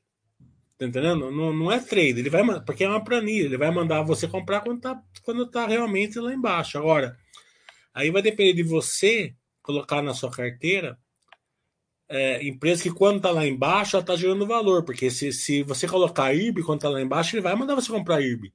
Tá 0.78 0.86
entendendo? 0.86 1.30
Não, 1.30 1.54
não 1.54 1.72
é 1.72 1.80
trade, 1.80 2.20
ele 2.20 2.30
vai 2.30 2.44
porque 2.62 2.86
é 2.86 2.88
uma 2.88 3.04
planilha, 3.04 3.46
ele 3.46 3.58
vai 3.58 3.70
mandar 3.70 4.02
você 4.02 4.28
comprar 4.28 4.62
quando 4.62 4.80
tá, 4.80 5.04
quando 5.24 5.46
tá 5.46 5.68
realmente 5.68 6.18
lá 6.20 6.34
embaixo. 6.34 6.78
Agora, 6.78 7.18
aí 7.94 8.10
vai 8.10 8.22
depender 8.22 8.54
de 8.54 8.64
você 8.64 9.36
colocar 9.62 10.02
na 10.02 10.14
sua 10.14 10.32
carteira 10.32 10.98
é, 12.10 12.44
empresa 12.46 12.82
que 12.82 12.92
quando 12.92 13.18
está 13.18 13.30
lá 13.30 13.46
embaixo 13.46 13.96
ela 13.96 14.02
está 14.02 14.16
gerando 14.16 14.48
valor, 14.48 14.84
porque 14.84 15.12
se, 15.12 15.32
se 15.32 15.62
você 15.62 15.88
colocar 15.88 16.34
IRB 16.34 16.64
quando 16.64 16.80
está 16.80 16.90
lá 16.90 17.00
embaixo, 17.00 17.36
ele 17.36 17.44
vai 17.44 17.56
mandar 17.56 17.76
você 17.76 17.92
comprar 17.92 18.20
IRB. 18.20 18.52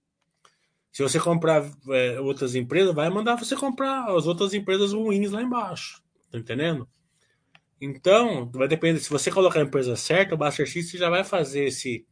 Se 0.92 1.02
você 1.02 1.18
comprar 1.18 1.64
é, 1.90 2.20
outras 2.20 2.54
empresas, 2.54 2.94
vai 2.94 3.08
mandar 3.10 3.36
você 3.36 3.56
comprar 3.56 4.10
as 4.16 4.26
outras 4.26 4.54
empresas 4.54 4.92
ruins 4.92 5.30
lá 5.30 5.42
embaixo. 5.42 6.02
Tá 6.30 6.38
entendendo? 6.38 6.88
Então, 7.80 8.50
vai 8.52 8.68
depender. 8.68 9.00
Se 9.00 9.10
você 9.10 9.30
colocar 9.30 9.60
a 9.60 9.62
empresa 9.62 9.96
certa, 9.96 10.34
o 10.34 10.38
Buster 10.38 10.66
X 10.66 10.90
já 10.92 11.10
vai 11.10 11.24
fazer 11.24 11.64
esse, 11.66 12.06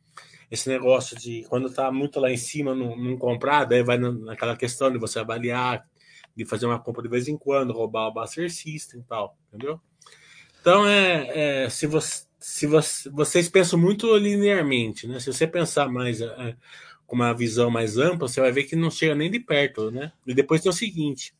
esse 0.50 0.68
negócio 0.68 1.16
de 1.16 1.44
quando 1.48 1.68
está 1.68 1.90
muito 1.90 2.20
lá 2.20 2.30
em 2.30 2.36
cima, 2.36 2.74
não, 2.74 2.96
não 2.96 3.16
comprar, 3.16 3.64
daí 3.64 3.82
vai 3.82 3.98
naquela 3.98 4.56
questão 4.56 4.90
de 4.90 4.98
você 4.98 5.18
avaliar, 5.18 5.84
de 6.36 6.44
fazer 6.44 6.66
uma 6.66 6.78
compra 6.78 7.02
de 7.02 7.08
vez 7.08 7.28
em 7.28 7.36
quando, 7.36 7.72
roubar 7.72 8.08
o 8.08 8.12
Buster 8.12 8.50
System 8.50 9.00
e 9.00 9.04
tal, 9.04 9.36
entendeu? 9.48 9.80
Então, 10.62 10.86
é, 10.86 11.64
é 11.64 11.68
se, 11.68 11.88
você, 11.88 12.24
se 12.38 12.68
você, 12.68 13.10
vocês 13.10 13.48
pensam 13.48 13.76
muito 13.76 14.16
linearmente, 14.16 15.08
né? 15.08 15.18
Se 15.18 15.26
você 15.26 15.44
pensar 15.44 15.88
mais 15.88 16.20
é, 16.20 16.56
com 17.04 17.16
uma 17.16 17.34
visão 17.34 17.68
mais 17.68 17.98
ampla, 17.98 18.28
você 18.28 18.40
vai 18.40 18.52
ver 18.52 18.62
que 18.62 18.76
não 18.76 18.88
chega 18.88 19.12
nem 19.12 19.28
de 19.28 19.40
perto, 19.40 19.90
né? 19.90 20.12
E 20.24 20.32
depois 20.32 20.60
tem 20.60 20.70
o 20.70 20.72
seguinte: 20.72 21.34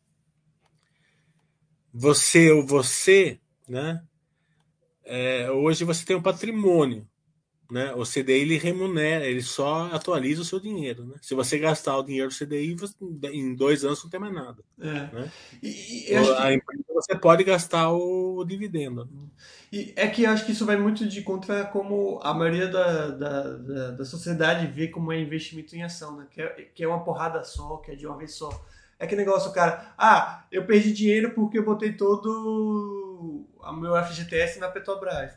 você 1.94 2.50
ou 2.50 2.66
você, 2.66 3.38
né? 3.68 4.02
É, 5.04 5.48
hoje 5.52 5.84
você 5.84 6.04
tem 6.04 6.16
um 6.16 6.22
patrimônio 6.22 7.08
né? 7.72 7.94
O 7.94 8.04
CDI 8.04 8.42
ele 8.42 8.58
remunera, 8.58 9.24
ele 9.24 9.40
só 9.40 9.86
atualiza 9.86 10.42
o 10.42 10.44
seu 10.44 10.60
dinheiro, 10.60 11.06
né? 11.06 11.14
Se 11.22 11.34
você 11.34 11.58
gastar 11.58 11.96
o 11.96 12.02
dinheiro 12.02 12.28
do 12.28 12.34
CDI, 12.34 12.74
você, 12.74 12.94
em 13.32 13.54
dois 13.54 13.82
anos 13.82 14.04
não 14.04 14.10
tem 14.10 14.20
mais 14.20 14.34
nada. 14.34 14.62
É. 14.78 14.84
Né? 14.84 15.32
E, 15.62 16.10
e 16.10 16.14
a 16.14 16.22
que... 16.22 16.54
empresa 16.54 16.84
você 16.94 17.16
pode 17.16 17.42
gastar 17.42 17.90
o, 17.90 18.36
o, 18.36 18.44
dividendo. 18.44 19.08
E 19.72 19.94
é 19.96 20.06
que 20.06 20.24
eu 20.24 20.30
acho 20.30 20.44
que 20.44 20.52
isso 20.52 20.66
vai 20.66 20.76
muito 20.76 21.08
de 21.08 21.22
contra 21.22 21.64
como 21.64 22.20
a 22.22 22.34
maioria 22.34 22.68
da, 22.68 23.08
da, 23.08 23.42
da, 23.56 23.90
da 23.92 24.04
sociedade 24.04 24.66
vê 24.66 24.88
como 24.88 25.10
é 25.10 25.18
investimento 25.18 25.74
em 25.74 25.82
ação, 25.82 26.18
né? 26.18 26.26
Que 26.30 26.42
é, 26.42 26.48
que 26.74 26.84
é 26.84 26.88
uma 26.88 27.02
porrada 27.02 27.42
só, 27.42 27.78
que 27.78 27.92
é 27.92 27.94
de 27.94 28.06
uma 28.06 28.18
vez 28.18 28.34
só. 28.34 28.50
É 28.98 29.06
que 29.06 29.16
negócio, 29.16 29.50
cara, 29.52 29.94
ah, 29.96 30.44
eu 30.52 30.66
perdi 30.66 30.92
dinheiro 30.92 31.32
porque 31.32 31.58
eu 31.58 31.64
botei 31.64 31.94
todo 31.94 33.48
o 33.58 33.72
meu 33.72 33.96
FGTS 34.04 34.60
na 34.60 34.68
Petrobras. 34.68 35.32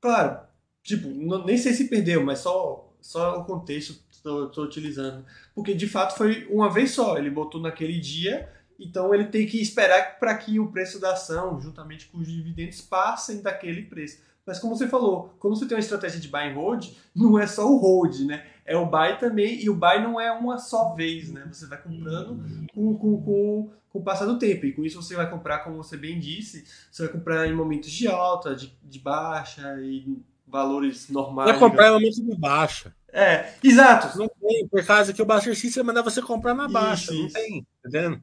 Claro, 0.00 0.47
Tipo, 0.88 1.06
não, 1.08 1.44
nem 1.44 1.58
sei 1.58 1.74
se 1.74 1.86
perdeu, 1.86 2.24
mas 2.24 2.38
só, 2.38 2.90
só 2.98 3.38
o 3.38 3.44
contexto 3.44 4.02
estou 4.10 4.64
utilizando. 4.64 5.22
Porque 5.54 5.74
de 5.74 5.86
fato 5.86 6.16
foi 6.16 6.46
uma 6.50 6.72
vez 6.72 6.92
só, 6.92 7.18
ele 7.18 7.28
botou 7.28 7.60
naquele 7.60 8.00
dia, 8.00 8.50
então 8.80 9.14
ele 9.14 9.26
tem 9.26 9.46
que 9.46 9.60
esperar 9.60 10.18
para 10.18 10.34
que 10.38 10.58
o 10.58 10.72
preço 10.72 10.98
da 10.98 11.12
ação, 11.12 11.60
juntamente 11.60 12.06
com 12.06 12.16
os 12.16 12.26
dividendos, 12.26 12.80
passem 12.80 13.42
daquele 13.42 13.82
preço. 13.82 14.22
Mas 14.46 14.58
como 14.58 14.74
você 14.74 14.88
falou, 14.88 15.36
quando 15.38 15.58
você 15.58 15.66
tem 15.66 15.76
uma 15.76 15.82
estratégia 15.82 16.18
de 16.18 16.28
buy 16.28 16.48
and 16.48 16.54
hold, 16.54 16.86
não 17.14 17.38
é 17.38 17.46
só 17.46 17.70
o 17.70 17.76
hold, 17.76 18.20
né? 18.20 18.46
É 18.64 18.74
o 18.74 18.86
buy 18.86 19.18
também, 19.18 19.62
e 19.62 19.68
o 19.68 19.74
buy 19.74 20.02
não 20.02 20.18
é 20.18 20.32
uma 20.32 20.56
só 20.56 20.94
vez, 20.94 21.30
né? 21.30 21.46
Você 21.52 21.66
vai 21.66 21.82
comprando 21.82 22.66
com, 22.72 22.96
com, 22.96 23.22
com, 23.22 23.70
com 23.90 23.98
o 23.98 24.02
passar 24.02 24.24
do 24.24 24.38
tempo. 24.38 24.64
E 24.64 24.72
com 24.72 24.86
isso 24.86 25.02
você 25.02 25.14
vai 25.14 25.28
comprar, 25.28 25.58
como 25.58 25.76
você 25.76 25.98
bem 25.98 26.18
disse, 26.18 26.64
você 26.90 27.02
vai 27.02 27.12
comprar 27.12 27.46
em 27.46 27.54
momentos 27.54 27.90
de 27.90 28.08
alta, 28.08 28.56
de, 28.56 28.74
de 28.82 28.98
baixa, 28.98 29.76
e 29.82 30.18
valores 30.48 31.08
normais. 31.08 31.50
Vai 31.50 31.58
comprar 31.58 31.88
em 31.88 31.92
momento 31.92 32.22
de 32.22 32.36
baixa. 32.36 32.94
É, 33.12 33.54
exato. 33.62 34.18
Não 34.18 34.28
tem, 34.28 34.68
por 34.68 34.84
causa 34.84 35.12
que 35.12 35.22
o 35.22 35.24
Buster 35.24 35.56
System 35.56 35.82
mandar 35.82 36.02
você 36.02 36.20
comprar 36.20 36.54
na 36.54 36.68
baixa. 36.68 37.12
Isso, 37.12 37.14
não 37.14 37.26
isso. 37.26 37.34
tem, 37.34 37.66
entendendo? 37.84 38.22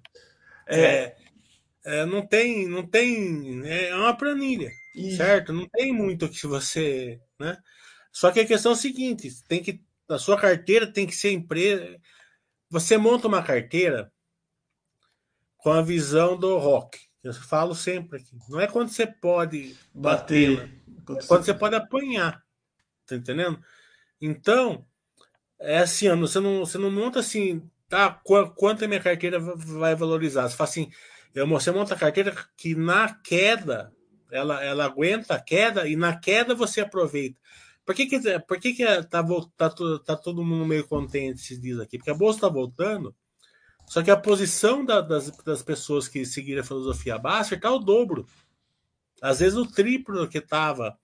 É. 0.67 0.79
é. 0.79 1.15
É, 1.87 2.03
não 2.03 2.25
tem, 2.25 2.67
não 2.67 2.83
tem, 2.83 3.61
é 3.63 3.93
uma 3.95 4.17
planilha, 4.17 4.71
isso. 4.95 5.17
certo? 5.17 5.53
Não 5.53 5.69
tem 5.69 5.93
muito 5.93 6.27
que 6.27 6.47
você, 6.47 7.21
né? 7.39 7.55
Só 8.11 8.31
que 8.31 8.39
a 8.39 8.45
questão 8.45 8.71
é 8.71 8.73
a 8.73 8.77
seguinte, 8.77 9.31
tem 9.47 9.61
que 9.61 9.79
a 10.09 10.17
sua 10.17 10.35
carteira 10.35 10.91
tem 10.91 11.05
que 11.05 11.15
ser 11.15 11.31
empresa. 11.31 11.99
Você 12.69 12.97
monta 12.97 13.27
uma 13.27 13.43
carteira 13.43 14.11
com 15.57 15.71
a 15.71 15.81
visão 15.81 16.37
do 16.37 16.57
rock. 16.57 16.99
Eu 17.23 17.33
falo 17.33 17.73
sempre 17.73 18.19
aqui. 18.19 18.37
Não 18.49 18.59
é 18.59 18.67
quando 18.67 18.89
você 18.89 19.07
pode 19.07 19.75
bater, 19.93 20.57
bater 20.57 20.83
quando, 21.05 21.19
é 21.19 21.23
quando 21.23 21.45
você 21.45 21.53
pode 21.53 21.75
apanhar. 21.75 22.43
Tá 23.05 23.15
entendendo? 23.15 23.59
Então, 24.19 24.85
é 25.59 25.79
assim, 25.79 26.09
você 26.15 26.39
não, 26.39 26.59
você 26.59 26.77
não 26.77 26.91
monta 26.91 27.19
assim, 27.19 27.61
tá? 27.87 28.09
Quanto 28.55 28.83
a 28.83 28.87
minha 28.87 28.99
carteira 28.99 29.39
vai 29.39 29.95
valorizar? 29.95 30.47
Você 30.47 30.55
fala 30.55 30.69
assim, 30.69 30.91
eu, 31.33 31.47
você 31.47 31.71
monta 31.71 31.93
a 31.93 31.97
carteira 31.97 32.35
que 32.57 32.75
na 32.75 33.13
queda 33.13 33.93
ela, 34.31 34.63
ela 34.63 34.85
aguenta 34.85 35.35
a 35.35 35.39
queda 35.39 35.87
e 35.87 35.95
na 35.95 36.17
queda 36.17 36.55
você 36.55 36.81
aproveita. 36.81 37.37
Por 37.85 37.93
que, 37.93 38.07
que, 38.07 38.39
por 38.39 38.59
que, 38.59 38.73
que 38.73 38.85
tá, 39.03 39.23
tá, 39.55 39.69
tá 40.03 40.15
todo 40.15 40.43
mundo 40.43 40.65
meio 40.65 40.87
contente 40.87 41.41
esses 41.41 41.61
dias 41.61 41.79
aqui? 41.79 41.97
Porque 41.97 42.09
a 42.09 42.15
bolsa 42.15 42.37
está 42.37 42.49
voltando, 42.49 43.15
só 43.85 44.01
que 44.01 44.09
a 44.09 44.17
posição 44.17 44.83
da, 44.83 45.01
das, 45.01 45.29
das 45.43 45.61
pessoas 45.61 46.07
que 46.07 46.25
seguiram 46.25 46.61
a 46.61 46.65
filosofia 46.65 47.19
Baster 47.19 47.57
está 47.57 47.71
o 47.71 47.79
dobro. 47.79 48.25
Às 49.25 49.39
vezes 49.39 49.57
o 49.57 49.65
triplo 49.65 50.19
do 50.19 50.29
que 50.29 50.37
estava 50.37 50.97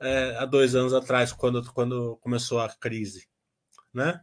é, 0.00 0.36
há 0.38 0.44
dois 0.44 0.74
anos 0.74 0.92
atrás, 0.92 1.32
quando, 1.32 1.62
quando 1.72 2.16
começou 2.18 2.60
a 2.60 2.68
crise. 2.68 3.26
Né? 3.92 4.20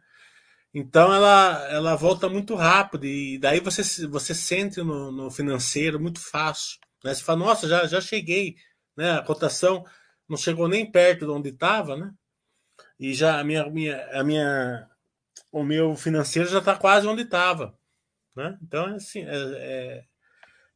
Então 0.73 1.13
ela, 1.13 1.67
ela 1.69 1.95
volta 1.95 2.29
muito 2.29 2.55
rápido 2.55 3.05
e 3.05 3.37
daí 3.37 3.59
você, 3.59 4.07
você 4.07 4.35
sente 4.35 4.81
no, 4.81 5.11
no 5.11 5.31
financeiro 5.31 5.99
muito 5.99 6.19
fácil. 6.19 6.79
Né? 7.03 7.13
Você 7.13 7.23
fala, 7.23 7.39
nossa, 7.39 7.67
já, 7.67 7.87
já 7.87 7.99
cheguei. 7.99 8.55
Né? 8.95 9.11
A 9.11 9.23
cotação 9.23 9.83
não 10.27 10.37
chegou 10.37 10.67
nem 10.67 10.89
perto 10.89 11.25
de 11.25 11.31
onde 11.31 11.49
estava, 11.49 11.97
né? 11.97 12.13
E 12.99 13.13
já 13.13 13.39
a 13.39 13.43
minha, 13.43 13.69
minha, 13.69 14.19
a 14.19 14.23
minha, 14.23 14.89
o 15.51 15.63
meu 15.63 15.95
financeiro 15.95 16.49
já 16.49 16.59
está 16.59 16.75
quase 16.75 17.07
onde 17.07 17.23
estava. 17.23 17.77
Né? 18.35 18.57
Então, 18.61 18.85
assim, 18.95 19.21
é, 19.21 19.35
é, 19.35 20.05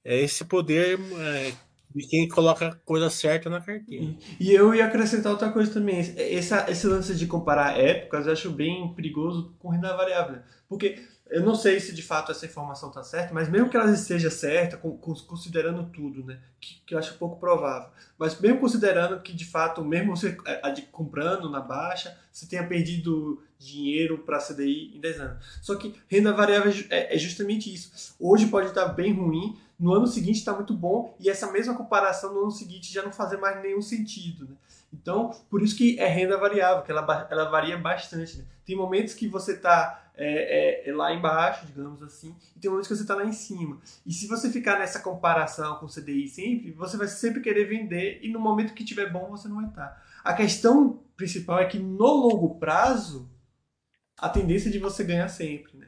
é 0.03 0.17
esse 0.21 0.45
poder 0.45 0.99
é, 0.99 1.53
de 1.97 2.07
quem 2.07 2.27
coloca 2.27 2.67
a 2.67 2.75
coisa 2.75 3.09
certa 3.09 3.49
na 3.49 3.59
carteira. 3.59 4.13
E 4.39 4.51
eu 4.51 4.73
ia 4.73 4.85
acrescentar 4.85 5.31
outra 5.31 5.51
coisa 5.51 5.73
também. 5.73 5.99
Esse, 5.99 6.53
esse 6.69 6.87
lance 6.87 7.15
de 7.15 7.25
comparar 7.25 7.79
épocas 7.79 8.27
eu 8.27 8.33
acho 8.33 8.51
bem 8.51 8.93
perigoso 8.93 9.55
com 9.59 9.69
renda 9.69 9.95
variável. 9.95 10.39
Porque 10.69 10.99
eu 11.29 11.43
não 11.43 11.55
sei 11.55 11.79
se 11.79 11.93
de 11.93 12.01
fato 12.01 12.31
essa 12.31 12.45
informação 12.45 12.89
está 12.89 13.03
certa, 13.03 13.33
mas 13.33 13.49
mesmo 13.49 13.69
que 13.69 13.77
ela 13.77 13.91
esteja 13.91 14.29
certa, 14.29 14.77
considerando 14.77 15.89
tudo, 15.89 16.23
né, 16.23 16.39
que, 16.59 16.81
que, 16.85 16.93
eu 16.93 16.99
acho 16.99 17.15
pouco 17.15 17.39
provável, 17.39 17.89
mas 18.17 18.39
mesmo 18.39 18.59
considerando 18.59 19.21
que 19.21 19.33
de 19.33 19.45
fato, 19.45 19.83
mesmo 19.83 20.15
você 20.15 20.37
comprando 20.91 21.49
na 21.49 21.59
baixa, 21.59 22.17
você 22.31 22.45
tenha 22.47 22.65
perdido 22.65 23.41
dinheiro 23.59 24.19
para 24.19 24.39
CDI 24.39 24.95
em 24.95 24.99
10 24.99 25.19
anos. 25.19 25.59
Só 25.61 25.75
que 25.75 25.93
renda 26.07 26.31
variável 26.31 26.71
é, 26.89 27.15
é 27.15 27.17
justamente 27.17 27.73
isso. 27.73 28.15
Hoje 28.19 28.47
pode 28.47 28.67
estar 28.67 28.85
bem 28.89 29.13
ruim, 29.13 29.57
no 29.79 29.93
ano 29.93 30.07
seguinte 30.07 30.39
está 30.39 30.53
muito 30.53 30.73
bom, 30.73 31.15
e 31.19 31.29
essa 31.29 31.51
mesma 31.51 31.75
comparação 31.75 32.33
no 32.33 32.41
ano 32.41 32.51
seguinte 32.51 32.91
já 32.91 33.03
não 33.03 33.11
fazer 33.11 33.37
mais 33.37 33.61
nenhum 33.61 33.81
sentido. 33.81 34.45
Né? 34.47 34.55
Então, 34.91 35.29
por 35.49 35.61
isso 35.61 35.75
que 35.75 35.99
é 35.99 36.07
renda 36.07 36.37
variável, 36.37 36.83
que 36.83 36.91
ela, 36.91 37.27
ela 37.29 37.49
varia 37.49 37.77
bastante. 37.77 38.39
Né? 38.39 38.45
Tem 38.65 38.75
momentos 38.75 39.13
que 39.13 39.27
você 39.27 39.53
está 39.53 40.07
é, 40.15 40.85
é, 40.85 40.89
é, 40.89 40.95
lá 40.95 41.13
embaixo, 41.13 41.67
digamos 41.67 42.01
assim, 42.01 42.35
e 42.55 42.59
tem 42.59 42.71
momentos 42.71 42.87
que 42.87 42.95
você 42.95 43.03
está 43.03 43.13
lá 43.13 43.23
em 43.23 43.31
cima. 43.31 43.79
E 44.03 44.11
se 44.11 44.27
você 44.27 44.49
ficar 44.49 44.79
nessa 44.79 44.99
comparação 44.99 45.75
com 45.75 45.85
o 45.85 45.89
CDI 45.89 46.27
sempre, 46.27 46.71
você 46.71 46.97
vai 46.97 47.07
sempre 47.07 47.39
querer 47.39 47.65
vender 47.65 48.19
e 48.23 48.29
no 48.29 48.39
momento 48.39 48.73
que 48.73 48.83
tiver 48.83 49.11
bom 49.11 49.29
você 49.29 49.47
não 49.47 49.57
vai 49.57 49.67
estar. 49.67 49.89
Tá. 49.89 50.01
A 50.23 50.33
questão 50.33 51.03
principal 51.15 51.59
é 51.59 51.65
que 51.65 51.77
no 51.77 52.07
longo 52.07 52.55
prazo, 52.55 53.29
a 54.17 54.27
tendência 54.27 54.69
é 54.69 54.71
de 54.71 54.79
você 54.79 55.03
ganhar 55.03 55.27
sempre, 55.27 55.77
né? 55.77 55.87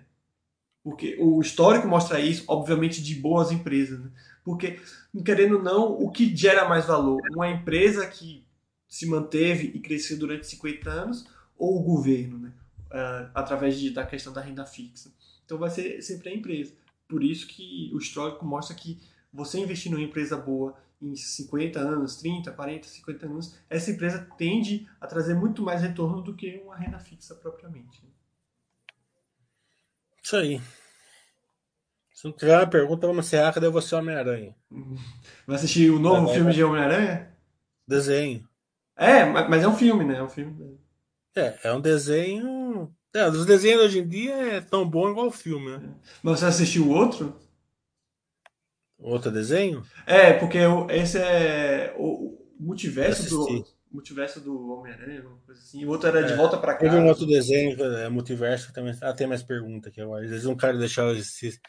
Porque 0.84 1.18
o 1.20 1.42
histórico 1.42 1.88
mostra 1.88 2.20
isso, 2.20 2.46
obviamente, 2.48 3.04
de 3.04 3.16
boas 3.16 3.52
empresas, 3.52 4.00
né? 4.00 4.12
Porque, 4.44 4.80
querendo 5.26 5.58
ou 5.58 5.64
não, 5.64 5.92
o 5.92 6.10
que 6.10 6.36
gera 6.36 6.68
mais 6.68 6.86
valor? 6.86 7.22
Uma 7.32 7.50
empresa 7.50 8.08
que 8.08 8.46
se 8.88 9.06
manteve 9.06 9.72
e 9.76 9.80
cresceu 9.80 10.18
durante 10.18 10.48
50 10.48 10.90
anos 10.90 11.28
ou 11.58 11.80
o 11.80 11.84
governo, 11.84 12.40
né? 12.40 12.54
uh, 12.90 13.30
através 13.34 13.80
de, 13.80 13.92
da 13.92 14.06
questão 14.06 14.34
da 14.34 14.42
renda 14.42 14.66
fixa. 14.66 15.12
Então 15.46 15.58
vai 15.58 15.70
ser 15.70 16.02
sempre 16.02 16.30
a 16.30 16.36
empresa. 16.36 16.74
Por 17.08 17.24
isso 17.24 17.48
que 17.48 17.92
o 17.94 17.98
histórico 17.98 18.46
mostra 18.46 18.76
que 18.76 19.00
você 19.32 19.60
investir 19.60 19.92
numa 19.92 20.04
empresa 20.04 20.38
boa 20.38 20.76
em 21.02 21.16
50 21.16 21.80
anos, 21.80 22.18
30, 22.18 22.52
40, 22.52 22.88
50 22.88 23.26
anos, 23.26 23.56
essa 23.70 23.90
empresa 23.90 24.28
tende 24.38 24.88
a 25.00 25.08
trazer 25.08 25.34
muito 25.34 25.64
mais 25.64 25.82
retorno 25.82 26.22
do 26.22 26.36
que 26.36 26.62
uma 26.66 26.76
renda 26.76 27.00
fixa 27.00 27.34
propriamente. 27.36 28.04
Isso 30.30 30.36
aí. 30.36 30.62
Se 32.14 32.26
não 32.26 32.32
tiver 32.32 32.56
uma 32.56 32.68
pergunta, 32.68 33.08
vamos 33.08 33.26
encerrar. 33.26 33.52
Cadê 33.52 33.68
você, 33.68 33.96
Homem-Aranha? 33.96 34.56
Vai 35.48 35.56
assistir 35.56 35.90
o 35.90 35.98
novo 35.98 36.28
vai, 36.28 36.36
filme 36.36 36.50
vai. 36.50 36.54
de 36.54 36.64
Homem-Aranha? 36.64 37.36
Desenho. 37.88 38.48
É, 38.96 39.26
mas 39.26 39.64
é 39.64 39.68
um 39.68 39.76
filme, 39.76 40.06
né? 40.06 40.18
É 40.18 40.22
um 40.22 40.30
filme. 40.30 40.80
É, 41.36 41.58
é 41.64 41.74
um 41.74 41.82
desenho. 41.82 42.96
É, 43.12 43.28
os 43.28 43.44
desenhos 43.44 43.86
hoje 43.86 44.02
em 44.02 44.08
dia 44.08 44.36
é 44.36 44.62
tão 44.62 44.88
bom 44.88 45.10
igual 45.10 45.30
o 45.30 45.32
filme, 45.32 45.76
né? 45.76 45.96
Mas 46.22 46.40
você 46.40 46.46
assistiu 46.46 46.86
o 46.86 46.92
outro? 46.92 47.36
Outro 49.00 49.32
desenho? 49.32 49.84
É, 50.06 50.34
porque 50.34 50.60
esse 50.92 51.18
é 51.18 51.96
o 51.98 52.38
multiverso 52.60 53.28
do 53.28 53.66
multiverso 53.92 54.40
do 54.40 54.72
Homem-Aranha, 54.72 55.24
coisa 55.46 55.62
assim. 55.62 55.86
O 55.86 55.90
outro 55.90 56.08
era 56.10 56.22
é, 56.22 56.24
de 56.24 56.36
volta 56.36 56.58
para 56.58 56.76
casa. 56.76 56.90
Teve 56.90 57.02
um 57.02 57.08
outro 57.08 57.26
desenho, 57.26 57.82
é, 57.82 58.10
multiverso, 58.10 58.72
também. 58.74 58.96
Ah, 59.02 59.14
tem 59.14 59.28
mais 59.28 59.44
pergunta 59.44 59.90
aqui 59.90 60.02
agora. 60.02 60.24
Eles 60.24 60.44
não 60.44 60.56
querem 60.56 60.80
deixar 60.80 61.12
esse, 61.16 61.60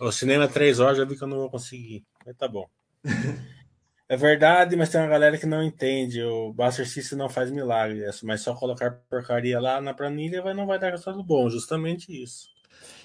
o 0.00 0.10
cinema 0.10 0.48
três 0.48 0.80
horas, 0.80 0.98
já 0.98 1.04
vi 1.04 1.16
que 1.16 1.22
eu 1.22 1.28
não 1.28 1.38
vou 1.38 1.50
conseguir. 1.50 2.04
Mas 2.26 2.36
tá 2.36 2.48
bom. 2.48 2.66
É 4.08 4.16
verdade, 4.16 4.76
mas 4.76 4.90
tem 4.90 5.00
uma 5.00 5.08
galera 5.08 5.38
que 5.38 5.46
não 5.46 5.62
entende. 5.62 6.22
O 6.22 6.52
Buster 6.52 6.86
System 6.86 7.16
não 7.16 7.30
faz 7.30 7.50
milagre, 7.50 8.04
mas 8.24 8.42
só 8.42 8.54
colocar 8.54 8.90
porcaria 9.08 9.58
lá 9.58 9.80
na 9.80 9.94
planilha 9.94 10.42
vai, 10.42 10.52
não 10.52 10.66
vai 10.66 10.78
dar 10.78 10.90
resultado 10.90 11.24
bom. 11.24 11.48
Justamente 11.48 12.12
isso. 12.12 12.46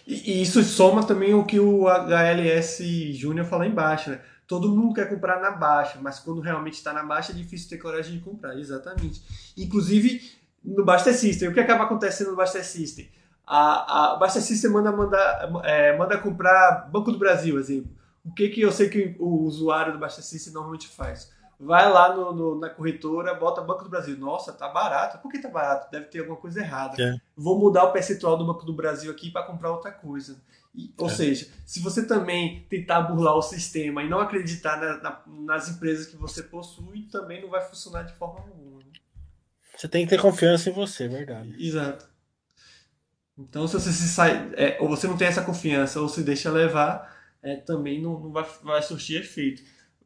E, 0.05 0.33
e 0.33 0.41
isso 0.41 0.61
soma 0.63 1.07
também 1.07 1.33
o 1.33 1.45
que 1.45 1.61
o 1.61 1.87
HLS 1.87 3.13
Júnior 3.13 3.45
fala 3.45 3.65
embaixo, 3.65 4.09
né? 4.09 4.19
Todo 4.47 4.69
mundo 4.69 4.93
quer 4.93 5.09
comprar 5.09 5.41
na 5.41 5.51
baixa, 5.51 5.99
mas 6.01 6.19
quando 6.19 6.39
realmente 6.39 6.75
está 6.75 6.93
na 6.93 7.03
baixa 7.03 7.31
é 7.31 7.35
difícil 7.35 7.69
ter 7.69 7.77
coragem 7.77 8.17
de 8.17 8.23
comprar. 8.23 8.57
Exatamente. 8.57 9.21
Inclusive 9.57 10.21
no 10.63 10.85
Buster 10.85 11.13
System. 11.13 11.49
O 11.49 11.53
que 11.53 11.59
acaba 11.59 11.83
acontecendo 11.83 12.31
no 12.31 12.37
Buster 12.37 12.65
System? 12.65 13.09
A, 13.45 14.13
a 14.13 14.15
Buster 14.15 14.41
System 14.41 14.71
manda, 14.71 14.91
manda, 14.91 15.17
é, 15.63 15.97
manda 15.97 16.17
comprar 16.17 16.89
Banco 16.91 17.11
do 17.11 17.17
Brasil, 17.17 17.59
exemplo 17.59 17.97
o 18.27 18.33
que, 18.33 18.49
que 18.49 18.61
eu 18.61 18.71
sei 18.71 18.89
que 18.89 19.15
o 19.19 19.43
usuário 19.43 19.93
do 19.93 19.99
Baixa 19.99 20.21
System 20.21 20.53
normalmente 20.53 20.87
faz? 20.89 21.31
Vai 21.59 21.89
lá 21.89 22.13
no, 22.13 22.33
no, 22.33 22.59
na 22.59 22.69
corretora, 22.69 23.33
bota 23.33 23.61
Banco 23.61 23.85
do 23.85 23.89
Brasil. 23.89 24.17
Nossa, 24.17 24.51
tá 24.51 24.67
barato. 24.67 25.17
Por 25.19 25.31
que 25.31 25.39
tá 25.39 25.49
barato? 25.49 25.89
Deve 25.89 26.05
ter 26.05 26.19
alguma 26.19 26.37
coisa 26.37 26.59
errada. 26.59 27.01
É. 27.01 27.15
Vou 27.35 27.57
mudar 27.57 27.85
o 27.85 27.91
percentual 27.91 28.37
do 28.37 28.45
Banco 28.45 28.65
do 28.65 28.73
Brasil 28.73 29.09
aqui 29.09 29.31
para 29.31 29.45
comprar 29.45 29.71
outra 29.71 29.91
coisa. 29.91 30.35
Ou 30.97 31.07
é. 31.07 31.09
seja, 31.09 31.47
se 31.65 31.79
você 31.79 32.05
também 32.05 32.65
tentar 32.69 33.01
burlar 33.01 33.35
o 33.35 33.41
sistema 33.41 34.03
e 34.03 34.09
não 34.09 34.19
acreditar 34.19 34.79
na, 34.79 35.01
na, 35.01 35.23
nas 35.45 35.69
empresas 35.69 36.05
que 36.05 36.15
você 36.15 36.43
possui, 36.43 37.03
também 37.11 37.41
não 37.41 37.49
vai 37.49 37.61
funcionar 37.61 38.03
de 38.03 38.13
forma 38.13 38.41
alguma. 38.41 38.79
Né? 38.79 38.91
Você 39.75 39.87
tem 39.87 40.05
que 40.05 40.09
ter 40.09 40.21
confiança 40.21 40.69
em 40.69 40.73
você, 40.73 41.05
é 41.05 41.07
verdade. 41.07 41.55
Exato. 41.57 42.07
Então, 43.37 43.67
se 43.67 43.73
você 43.73 43.91
se 43.91 44.07
sai, 44.07 44.51
é, 44.55 44.77
ou 44.79 44.87
você 44.87 45.07
não 45.07 45.17
tem 45.17 45.27
essa 45.27 45.43
confiança 45.43 46.01
ou 46.01 46.09
se 46.09 46.23
deixa 46.23 46.51
levar, 46.51 47.15
é, 47.41 47.55
também 47.55 48.01
não, 48.01 48.19
não 48.19 48.31
vai, 48.31 48.45
vai 48.63 48.81
surtir 48.81 49.21
efeito. 49.21 49.61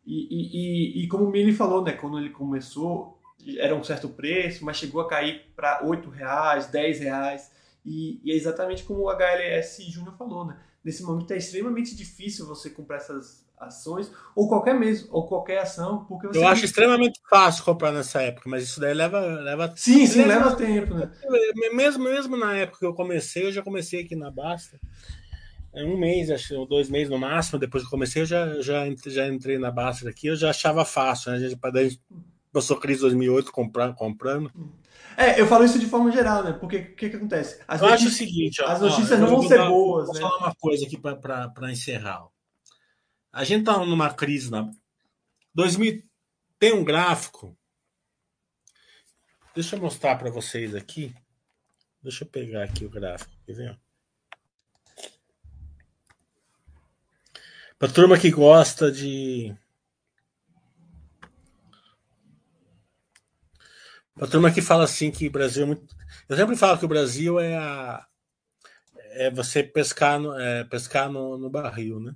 E, 0.05 0.27
e, 0.29 1.01
e, 1.01 1.03
e 1.03 1.07
como 1.07 1.25
o 1.25 1.31
Mili 1.31 1.53
falou, 1.53 1.83
né, 1.83 1.93
quando 1.93 2.17
ele 2.17 2.29
começou, 2.29 3.19
era 3.57 3.75
um 3.75 3.83
certo 3.83 4.09
preço, 4.09 4.65
mas 4.65 4.77
chegou 4.77 5.01
a 5.01 5.07
cair 5.07 5.51
para 5.55 5.79
R$ 5.81 6.09
reais, 6.13 6.67
R$ 6.71 6.91
reais. 6.91 7.51
E, 7.85 8.21
e, 8.23 8.31
é 8.31 8.35
exatamente 8.35 8.83
como 8.83 9.01
o 9.01 9.09
HLS 9.09 9.83
Júnior 9.89 10.15
falou, 10.17 10.45
né? 10.45 10.57
Nesse 10.83 11.03
momento 11.03 11.31
é 11.31 11.37
extremamente 11.37 11.95
difícil 11.95 12.47
você 12.47 12.69
comprar 12.69 12.97
essas 12.97 13.45
ações 13.57 14.11
ou 14.35 14.47
qualquer 14.47 14.73
mesmo 14.73 15.07
ou 15.11 15.27
qualquer 15.27 15.59
ação, 15.59 16.05
porque 16.05 16.35
Eu 16.35 16.47
acho 16.47 16.65
extremamente 16.65 17.19
fácil 17.29 17.63
comprar 17.63 17.91
nessa 17.91 18.21
época, 18.21 18.49
mas 18.49 18.63
isso 18.63 18.79
daí 18.79 18.93
leva 18.93 19.19
leva 19.19 19.71
Sim, 19.75 20.07
sim, 20.07 20.25
leva, 20.25 20.45
leva 20.45 20.55
tempo, 20.55 20.95
né? 20.95 21.11
Mesmo 21.73 22.03
mesmo 22.03 22.35
na 22.35 22.57
época 22.57 22.79
que 22.79 22.85
eu 22.85 22.93
comecei, 22.93 23.45
eu 23.45 23.51
já 23.51 23.61
comecei 23.61 24.01
aqui 24.01 24.15
na 24.15 24.31
Basta 24.31 24.79
é 25.73 25.83
um 25.85 25.97
mês, 25.97 26.29
acho, 26.29 26.65
dois 26.65 26.89
meses 26.89 27.09
no 27.09 27.17
máximo, 27.17 27.57
depois 27.57 27.83
que 27.83 27.87
eu 27.87 27.91
comecei, 27.91 28.21
eu 28.21 28.25
já, 28.25 28.61
já, 28.61 28.83
já 29.07 29.27
entrei 29.27 29.57
na 29.57 29.71
Basta 29.71 30.09
aqui, 30.09 30.27
eu 30.27 30.35
já 30.35 30.49
achava 30.49 30.83
fácil, 30.83 31.31
né? 31.31 31.55
Para 31.59 31.71
daí 31.71 31.97
passou 32.51 32.77
crise 32.77 33.01
2008 33.01 33.51
comprar, 33.51 33.93
comprando. 33.93 34.51
É, 35.17 35.39
eu 35.39 35.47
falo 35.47 35.65
isso 35.65 35.79
de 35.79 35.87
forma 35.87 36.11
geral, 36.11 36.43
né? 36.43 36.53
Porque 36.53 36.77
o 36.77 36.95
que, 36.95 37.09
que 37.09 37.15
acontece? 37.15 37.61
As 37.67 37.81
eu 37.81 37.87
acho 37.87 38.07
o 38.07 38.11
seguinte, 38.11 38.61
ó, 38.61 38.67
as 38.67 38.81
notícias 38.81 39.19
ó, 39.19 39.21
não 39.21 39.27
vão 39.27 39.41
ser 39.43 39.57
dar, 39.57 39.69
boas. 39.69 40.07
Vou 40.07 40.15
né? 40.15 40.21
falar 40.21 40.37
uma 40.37 40.55
coisa 40.55 40.85
aqui 40.85 40.97
para 40.97 41.71
encerrar. 41.71 42.25
A 43.31 43.43
gente 43.43 43.65
tá 43.65 43.77
numa 43.77 44.13
crise 44.13 44.49
na 44.49 44.69
2000 45.53 46.03
tem 46.59 46.73
um 46.73 46.83
gráfico. 46.83 47.57
Deixa 49.55 49.75
eu 49.75 49.81
mostrar 49.81 50.15
para 50.15 50.29
vocês 50.29 50.75
aqui. 50.75 51.13
Deixa 52.01 52.23
eu 52.23 52.27
pegar 52.27 52.63
aqui 52.63 52.85
o 52.85 52.89
gráfico, 52.89 53.31
quer 53.45 53.53
ver? 53.53 53.79
Pra 57.77 57.89
turma 57.89 58.19
que 58.19 58.29
gosta 58.29 58.91
de. 58.91 59.55
Pra 64.21 64.27
turma 64.27 64.51
que 64.51 64.61
fala 64.61 64.83
assim 64.83 65.09
que 65.09 65.27
Brasil 65.27 65.63
é 65.63 65.65
muito. 65.65 65.95
Eu 66.29 66.37
sempre 66.37 66.55
falo 66.55 66.77
que 66.77 66.85
o 66.85 66.87
Brasil 66.87 67.39
é 67.39 67.57
a. 67.57 68.05
É 69.13 69.31
você 69.31 69.63
pescar 69.63 70.19
no, 70.19 70.39
é 70.39 70.63
pescar 70.63 71.11
no, 71.11 71.39
no 71.39 71.49
barril, 71.49 71.99
né? 71.99 72.15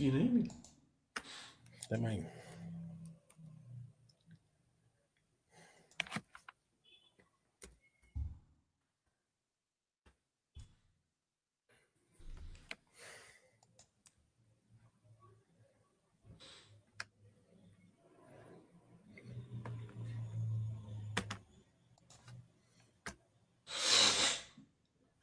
Conseguindo 0.00 0.16
aí, 0.16 0.26
Emílio? 0.26 0.50
Também. 1.88 2.26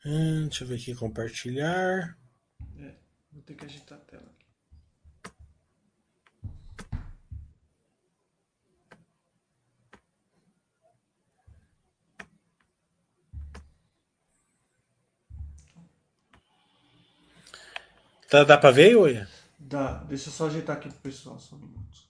Hum, 0.06 0.48
deixa 0.48 0.64
eu 0.64 0.68
ver 0.68 0.76
aqui, 0.76 0.96
compartilhar. 0.96 2.18
É, 2.78 2.96
vou 3.32 3.42
ter 3.42 3.56
que 3.56 3.66
agitar 3.66 3.98
a 3.98 4.02
tela 4.02 4.24
aqui. 4.24 4.47
Tá, 18.30 18.44
dá 18.44 18.58
pra 18.58 18.72
ver, 18.72 18.96
Oia? 18.98 19.28
Dá, 19.58 20.04
deixa 20.04 20.28
eu 20.30 20.34
só 20.34 20.48
ajeitar 20.48 20.76
aqui 20.76 20.90
pro 20.90 21.00
pessoal, 21.00 21.40
só 21.40 21.56
um 21.56 21.60
minuto. 21.60 22.08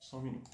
Só 0.00 0.18
um 0.18 0.22
minuto. 0.22 0.50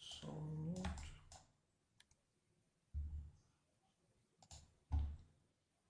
Só 0.00 0.30
um 0.30 0.46
minuto. 0.46 0.96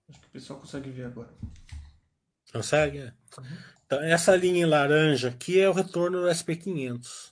Acho 0.08 0.20
que 0.20 0.25
o 0.25 0.25
pessoal 0.36 0.60
consegue 0.60 0.90
ver 0.90 1.06
agora. 1.06 1.32
Consegue? 2.52 2.98
É. 2.98 3.12
Então, 3.86 4.02
essa 4.02 4.36
linha 4.36 4.60
em 4.60 4.66
laranja 4.66 5.28
aqui 5.28 5.58
é 5.58 5.68
o 5.68 5.72
retorno 5.72 6.20
do 6.20 6.28
SP500. 6.28 7.30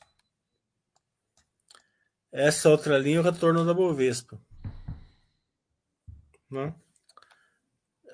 Essa 2.33 2.71
outra 2.71 2.99
linha 2.99 3.19
é 3.19 3.21
o 3.21 3.23
retorno 3.23 3.65
da 3.65 3.75
Bovespa. 3.75 4.41
Né? 6.51 6.75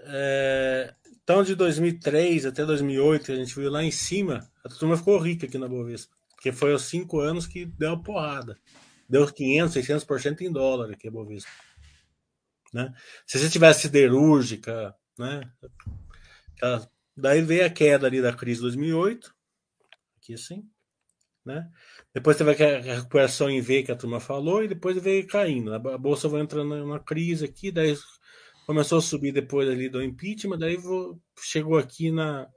É, 0.07 0.95
então, 1.22 1.45
de 1.45 1.55
2003 1.55 2.47
até 2.47 2.66
2008, 2.66 3.32
a 3.32 3.36
gente 3.36 3.55
viu 3.55 3.70
lá 3.70 3.84
em 3.84 3.93
cima, 3.93 4.51
a 4.64 4.68
turma 4.68 4.97
ficou 4.97 5.18
rica 5.18 5.47
aqui 5.47 5.57
na 5.57 5.68
Bovespa. 5.68 6.14
Porque 6.34 6.51
foi 6.51 6.74
os 6.74 6.82
cinco 6.82 7.20
anos 7.20 7.47
que 7.47 7.64
deu 7.64 7.91
uma 7.91 8.03
porrada. 8.03 8.59
Deu 9.09 9.26
500, 9.26 9.74
600% 9.74 10.41
em 10.41 10.51
dólar 10.51 10.91
aqui 10.91 11.07
a 11.07 11.11
Bovespa. 11.11 11.51
Né? 12.73 12.93
Se 13.27 13.39
você 13.39 13.51
tivesse 13.51 13.83
siderúrgica, 13.83 14.95
né? 15.18 15.41
Daí 17.16 17.43
veio 17.43 17.66
a 17.66 17.71
queda 17.71 18.07
ali 18.07 18.23
da 18.23 18.33
crise 18.33 18.57
de 18.57 18.62
2008, 18.62 19.35
aqui 20.16 20.35
assim, 20.35 20.68
né? 21.45 21.68
Depois 22.14 22.37
teve 22.37 22.51
a 22.51 22.81
recuperação 22.81 23.51
em 23.51 23.61
V 23.61 23.83
que 23.83 23.93
a 23.93 23.97
turma 23.97 24.21
falou 24.21 24.62
e 24.64 24.68
depois 24.68 24.97
veio 25.03 25.27
caindo. 25.27 25.75
A 25.75 25.99
bolsa 25.99 26.29
vai 26.29 26.41
entrando 26.41 26.77
numa 26.77 27.01
crise 27.01 27.45
aqui, 27.45 27.71
daí 27.71 27.97
começou 28.66 28.99
a 28.99 29.03
subir 29.03 29.33
depois 29.33 29.68
ali 29.68 29.89
do 29.89 30.03
impeachment, 30.03 30.59
daí 30.59 30.77
chegou 31.39 31.79
aqui 31.79 32.11
na, 32.11 32.49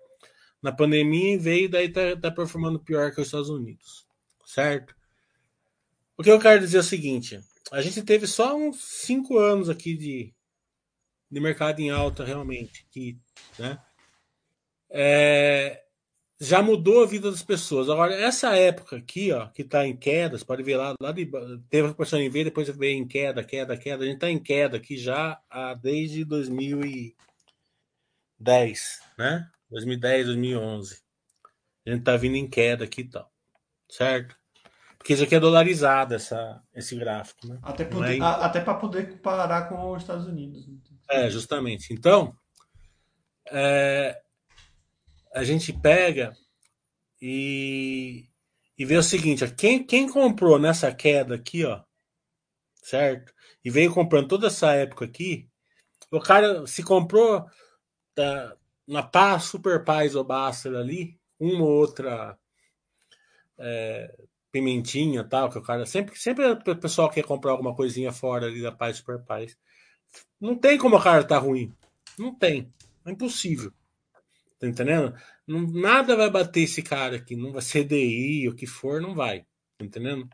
na 0.62 0.72
pandemia 0.72 1.34
e 1.34 1.38
veio, 1.38 1.70
daí 1.70 1.90
tá, 1.90 2.16
tá 2.16 2.32
performando 2.32 2.80
pior 2.80 3.12
que 3.12 3.22
os 3.22 3.28
Estados 3.28 3.50
Unidos, 3.50 4.06
certo? 4.46 4.96
O 6.16 6.24
que 6.24 6.30
eu 6.30 6.40
quero 6.40 6.60
dizer 6.60 6.78
é 6.78 6.82
o 6.82 6.84
seguinte: 6.84 7.40
a 7.72 7.82
gente 7.82 8.04
teve 8.04 8.28
só 8.28 8.56
uns 8.56 8.84
cinco 8.84 9.38
anos 9.38 9.70
aqui 9.70 9.96
de, 9.96 10.34
de 11.30 11.40
mercado 11.40 11.80
em 11.80 11.90
alta 11.90 12.24
realmente, 12.24 12.86
que, 12.92 13.18
né? 13.58 13.82
É, 14.90 15.84
já 16.40 16.62
mudou 16.62 17.02
a 17.04 17.08
vida 17.08 17.32
das 17.32 17.42
pessoas. 17.42 17.90
Agora, 17.90 18.14
essa 18.14 18.56
época 18.56 18.98
aqui, 18.98 19.32
ó, 19.32 19.48
que 19.48 19.62
está 19.62 19.88
em 19.88 19.96
queda, 19.96 20.38
você 20.38 20.46
pode 20.46 20.62
ver 20.62 20.78
lá, 20.78 20.94
lá 21.02 21.12
de, 21.12 21.26
teve 21.70 21.88
a 21.88 21.94
pressão 21.94 22.20
em 22.20 22.30
V, 22.30 22.44
depois 22.44 22.68
veio 22.70 22.98
em 22.98 23.08
queda, 23.08 23.44
queda, 23.44 23.78
queda. 23.78 24.04
A 24.04 24.06
gente 24.06 24.16
está 24.16 24.30
em 24.30 24.42
queda 24.42 24.78
aqui 24.78 24.98
já 24.98 25.42
há, 25.50 25.74
desde 25.74 26.26
2010, 26.26 27.16
né? 29.18 29.50
2010, 29.70 30.26
2011. 30.28 31.02
A 31.86 31.90
gente 31.90 32.00
está 32.00 32.18
vindo 32.18 32.36
em 32.36 32.50
queda 32.50 32.84
aqui 32.84 33.02
e 33.02 33.10
tal, 33.10 33.32
certo? 33.90 34.38
Porque 35.04 35.16
isso 35.16 35.24
aqui 35.26 35.36
é 35.36 35.40
dolarizado, 35.40 36.16
essa, 36.16 36.64
esse 36.74 36.96
gráfico, 36.96 37.46
né? 37.46 37.60
Até, 37.62 37.84
poder, 37.84 38.22
é... 38.22 38.22
até 38.22 38.62
para 38.62 38.76
poder 38.76 39.12
comparar 39.12 39.68
com 39.68 39.92
os 39.92 40.02
Estados 40.02 40.26
Unidos. 40.26 40.66
Né? 40.66 40.78
É, 41.10 41.30
justamente. 41.30 41.94
Então, 41.94 42.34
é, 43.52 44.18
a 45.36 45.44
gente 45.44 45.74
pega 45.74 46.32
e, 47.22 48.30
e 48.78 48.86
vê 48.86 48.96
o 48.96 49.04
seguinte: 49.04 49.44
ó, 49.44 49.48
quem, 49.50 49.86
quem 49.86 50.10
comprou 50.10 50.58
nessa 50.58 50.90
queda 50.96 51.36
aqui, 51.36 51.66
ó, 51.66 51.82
certo? 52.82 53.34
E 53.62 53.70
veio 53.70 53.94
comprando 53.94 54.30
toda 54.30 54.48
essa 54.48 54.72
época 54.72 55.04
aqui, 55.04 55.50
o 56.10 56.22
cara 56.22 56.66
se 56.66 56.82
comprou 56.82 57.46
tá, 58.16 58.56
na 58.88 59.04
Paz, 59.04 59.44
Super 59.44 59.84
Paz 59.84 60.16
ou 60.16 60.24
Baster 60.24 60.74
ali, 60.74 61.20
uma 61.38 61.66
ou 61.66 61.72
outra 61.72 62.40
é, 63.58 64.16
pimentinha 64.54 65.24
tal, 65.24 65.50
que 65.50 65.58
o 65.58 65.64
cara 65.64 65.84
sempre, 65.84 66.16
sempre 66.16 66.46
o 66.46 66.76
pessoal 66.78 67.10
quer 67.10 67.24
comprar 67.24 67.52
alguma 67.52 67.76
coisinha 67.76 68.12
fora 68.12 68.46
ali 68.46 68.62
da 68.62 68.72
Paz 68.72 68.98
Super 68.98 69.20
Paz. 69.24 69.58
Não 70.40 70.56
tem 70.56 70.78
como 70.78 70.96
o 70.96 71.02
cara 71.02 71.24
tá 71.24 71.40
ruim. 71.40 71.74
Não 72.20 72.34
tem. 72.34 72.72
É 73.04 73.12
impossível. 73.12 73.74
Tá 74.60 74.68
entendendo? 74.68 75.16
Não, 75.48 75.62
nada 75.62 76.16
vai 76.16 76.30
bater 76.30 76.62
esse 76.62 76.84
cara 76.84 77.16
aqui. 77.16 77.36
Não 77.36 77.52
vai 77.52 77.64
ser 77.64 77.84
DI, 77.84 78.48
o 78.48 78.56
que 78.56 78.68
for, 78.68 79.02
não 79.02 79.16
vai. 79.16 79.40
Tá 79.78 79.86
entendendo? 79.86 80.30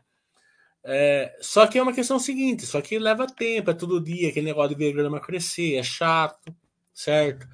É, 0.84 1.34
só 1.40 1.66
que 1.66 1.78
é 1.78 1.82
uma 1.82 1.94
questão 1.94 2.18
seguinte: 2.18 2.66
só 2.66 2.80
que 2.82 2.98
leva 2.98 3.26
tempo, 3.26 3.70
é 3.70 3.74
todo 3.74 4.02
dia, 4.02 4.28
aquele 4.28 4.46
negócio 4.46 4.76
de 4.76 4.84
ver 4.84 4.92
grama 4.92 5.20
crescer, 5.20 5.76
é 5.76 5.82
chato, 5.82 6.54
certo? 6.92 7.48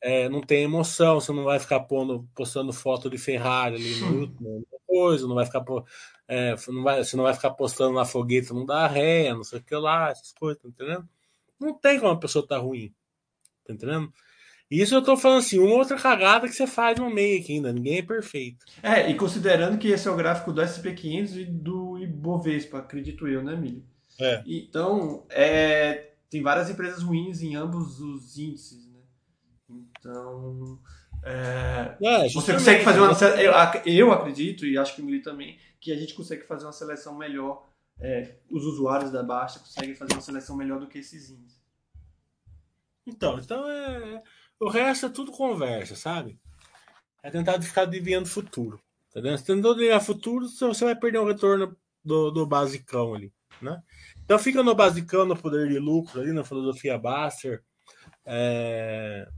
É, 0.00 0.28
não 0.28 0.40
tem 0.40 0.64
emoção, 0.64 1.20
você 1.20 1.32
não 1.32 1.44
vai 1.44 1.58
ficar 1.58 1.80
pondo, 1.80 2.28
postando 2.34 2.72
foto 2.72 3.10
de 3.10 3.18
Ferrari 3.18 3.76
ali 3.76 4.00
no 4.00 4.20
YouTube, 4.22 4.66
coisa, 4.92 5.26
não 5.26 5.34
vai 5.34 5.46
ficar 5.46 5.64
é, 6.28 6.54
não 6.68 6.82
vai, 6.82 7.04
você 7.04 7.16
não 7.16 7.24
vai 7.24 7.34
ficar 7.34 7.50
postando 7.50 7.94
na 7.94 8.04
fogueta, 8.04 8.54
não 8.54 8.64
dá 8.64 8.86
ré, 8.86 9.32
não 9.34 9.44
sei 9.44 9.58
o 9.58 9.62
que 9.62 9.74
lá, 9.74 10.10
essas 10.10 10.32
coisas, 10.32 10.62
tá 10.62 10.68
entendendo? 10.68 11.08
Não 11.60 11.74
tem 11.74 11.98
como 11.98 12.12
a 12.12 12.18
pessoa 12.18 12.46
tá 12.46 12.58
ruim, 12.58 12.92
tá 13.66 13.72
entendendo? 13.72 14.12
Isso 14.70 14.94
eu 14.94 15.02
tô 15.02 15.16
falando 15.16 15.40
assim, 15.40 15.58
uma 15.58 15.74
outra 15.74 15.98
cagada 15.98 16.48
que 16.48 16.54
você 16.54 16.66
faz 16.66 16.98
no 16.98 17.10
meio 17.10 17.38
aqui 17.40 17.52
ainda, 17.52 17.72
ninguém 17.72 17.98
é 17.98 18.02
perfeito. 18.02 18.64
É, 18.82 19.10
e 19.10 19.14
considerando 19.14 19.76
que 19.76 19.88
esse 19.88 20.08
é 20.08 20.10
o 20.10 20.16
gráfico 20.16 20.50
do 20.52 20.62
SP500 20.62 21.36
e 21.36 21.44
do 21.44 21.98
Ibovespa, 21.98 22.78
acredito 22.78 23.28
eu, 23.28 23.42
né, 23.42 23.54
Milho? 23.54 23.84
É. 24.18 24.42
Então, 24.46 25.26
é, 25.28 26.12
tem 26.30 26.42
várias 26.42 26.70
empresas 26.70 27.02
ruins 27.02 27.42
em 27.42 27.54
ambos 27.54 28.00
os 28.00 28.38
índices, 28.38 28.88
né? 28.88 29.00
Então, 29.68 30.78
é, 31.22 31.96
é, 32.02 32.28
você 32.28 32.52
consegue 32.52 32.84
fazer 32.84 33.00
uma. 33.00 33.12
Eu, 33.86 34.12
acredito, 34.12 34.66
e 34.66 34.76
acho 34.76 34.94
que 34.94 35.02
o 35.02 35.04
Milho 35.04 35.22
também, 35.22 35.58
que 35.80 35.92
a 35.92 35.96
gente 35.96 36.14
consegue 36.14 36.42
fazer 36.42 36.66
uma 36.66 36.72
seleção 36.72 37.16
melhor. 37.16 37.68
É, 38.00 38.36
os 38.50 38.64
usuários 38.64 39.12
da 39.12 39.22
Baixa 39.22 39.60
conseguem 39.60 39.94
fazer 39.94 40.14
uma 40.14 40.20
seleção 40.20 40.56
melhor 40.56 40.80
do 40.80 40.88
que 40.88 40.98
esses 40.98 41.30
índices. 41.30 41.62
Então, 43.06 43.38
então 43.38 43.68
é 43.68 44.22
o 44.58 44.68
resto 44.68 45.06
é 45.06 45.08
tudo 45.08 45.32
conversa, 45.32 45.96
sabe? 45.96 46.38
É 47.22 47.30
tentar 47.30 47.60
ficar 47.60 47.82
adivinhando 47.82 48.26
o 48.26 48.30
futuro. 48.30 48.80
Tá 49.12 49.20
vendo? 49.20 49.36
Se 49.36 49.44
tentou 49.44 49.72
adivinhar 49.72 50.00
futuro, 50.00 50.48
você 50.48 50.84
vai 50.84 50.96
perder 50.96 51.18
o 51.18 51.26
retorno 51.26 51.76
do, 52.04 52.30
do 52.30 52.46
basicão 52.46 53.14
ali, 53.14 53.32
né? 53.60 53.82
Então 54.24 54.38
fica 54.38 54.62
no 54.62 54.74
basicão, 54.74 55.24
no 55.24 55.36
poder 55.36 55.68
de 55.68 55.78
lucro 55.78 56.20
ali, 56.20 56.32
na 56.32 56.44
filosofia 56.44 56.96
Baster, 56.96 57.62
é, 58.24 59.28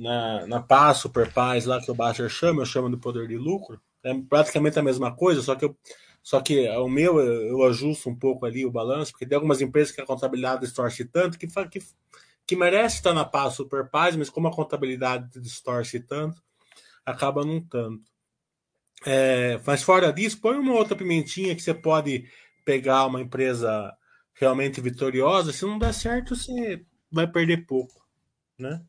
na, 0.00 0.46
na 0.46 0.62
paz, 0.62 0.98
super 0.98 1.32
paz 1.32 1.66
lá 1.66 1.80
que 1.80 1.90
o 1.90 1.94
Baster 1.94 2.28
chama, 2.28 2.62
eu 2.62 2.66
chamo 2.66 2.90
de 2.90 2.96
poder 2.96 3.28
de 3.28 3.36
lucro. 3.36 3.80
É 4.02 4.14
praticamente 4.28 4.78
a 4.78 4.82
mesma 4.82 5.14
coisa, 5.14 5.42
só 5.42 5.54
que 5.54 5.64
eu, 5.64 5.76
só 6.22 6.40
que 6.40 6.68
o 6.70 6.88
meu 6.88 7.20
eu 7.20 7.62
ajusto 7.64 8.08
um 8.08 8.16
pouco 8.16 8.46
ali 8.46 8.64
o 8.64 8.70
balanço, 8.70 9.12
porque 9.12 9.26
tem 9.26 9.36
algumas 9.36 9.60
empresas 9.60 9.94
que 9.94 10.00
a 10.00 10.06
contabilidade 10.06 10.62
distorce 10.62 11.04
tanto 11.04 11.38
que, 11.38 11.46
que 11.46 11.80
que 12.46 12.56
merece 12.56 12.96
estar 12.96 13.14
na 13.14 13.24
paz 13.24 13.54
super 13.54 13.88
paz, 13.88 14.16
mas 14.16 14.28
como 14.28 14.48
a 14.48 14.52
contabilidade 14.52 15.38
distorce 15.38 16.00
tanto, 16.00 16.42
acaba 17.06 17.44
não 17.44 17.60
tanto. 17.60 18.02
É, 19.06 19.60
mas 19.64 19.82
fora 19.82 20.12
disso, 20.12 20.40
põe 20.40 20.56
uma 20.58 20.74
outra 20.74 20.96
pimentinha 20.96 21.54
que 21.54 21.62
você 21.62 21.72
pode 21.72 22.28
pegar 22.64 23.06
uma 23.06 23.20
empresa 23.20 23.96
realmente 24.34 24.80
vitoriosa. 24.80 25.52
Se 25.52 25.64
não 25.64 25.78
der 25.78 25.94
certo, 25.94 26.34
você 26.34 26.84
vai 27.12 27.26
perder 27.30 27.66
pouco. 27.66 28.04
né? 28.58 28.82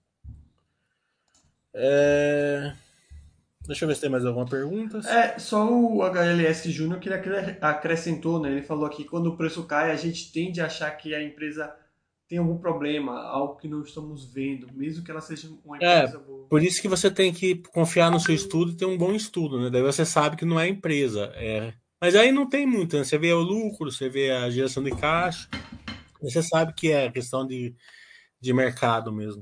É... 1.74 2.74
Deixa 3.66 3.86
eu 3.86 3.88
ver 3.88 3.96
se 3.96 4.02
tem 4.02 4.10
mais 4.10 4.26
alguma 4.26 4.46
pergunta. 4.46 5.00
É, 5.08 5.38
só 5.38 5.70
o 5.72 6.02
HLS 6.02 6.72
Júnior 6.72 7.00
que 7.00 7.08
ele 7.08 7.16
acrescentou, 7.62 8.40
né? 8.40 8.52
Ele 8.52 8.62
falou 8.64 8.86
aqui, 8.86 9.04
quando 9.04 9.28
o 9.28 9.38
preço 9.38 9.64
cai, 9.64 9.92
a 9.92 9.96
gente 9.96 10.32
tende 10.32 10.60
a 10.60 10.66
achar 10.66 10.90
que 10.92 11.14
a 11.14 11.24
empresa 11.24 11.72
tem 12.28 12.40
algum 12.40 12.58
problema, 12.58 13.22
algo 13.24 13.58
que 13.58 13.68
não 13.68 13.82
estamos 13.82 14.26
vendo, 14.26 14.68
mesmo 14.74 15.04
que 15.04 15.12
ela 15.12 15.22
seja 15.22 15.50
uma 15.66 15.78
é, 15.78 15.98
empresa 15.98 16.18
é, 16.18 16.20
boa. 16.22 16.48
Por 16.48 16.64
isso 16.64 16.82
que 16.82 16.88
você 16.88 17.12
tem 17.12 17.34
que 17.34 17.56
confiar 17.74 18.10
no 18.10 18.20
seu 18.20 18.34
estudo 18.34 18.72
e 18.72 18.76
ter 18.76 18.86
um 18.86 18.98
bom 18.98 19.14
estudo, 19.14 19.62
né? 19.62 19.70
Daí 19.70 19.82
você 19.82 20.06
sabe 20.06 20.38
que 20.38 20.46
não 20.46 20.60
é 20.60 20.68
empresa. 20.68 21.32
É... 21.36 21.74
Mas 22.00 22.16
aí 22.16 22.32
não 22.32 22.50
tem 22.50 22.66
muito, 22.66 22.98
né? 22.98 23.04
Você 23.04 23.18
vê 23.18 23.32
o 23.32 23.42
lucro, 23.42 23.92
você 23.92 24.10
vê 24.10 24.32
a 24.32 24.50
geração 24.50 24.82
de 24.82 24.92
caixa, 24.92 25.48
você 26.22 26.42
sabe 26.42 26.74
que 26.74 26.92
é 26.92 27.12
questão 27.12 27.46
de, 27.46 27.76
de 28.40 28.54
mercado 28.54 29.12
mesmo. 29.12 29.42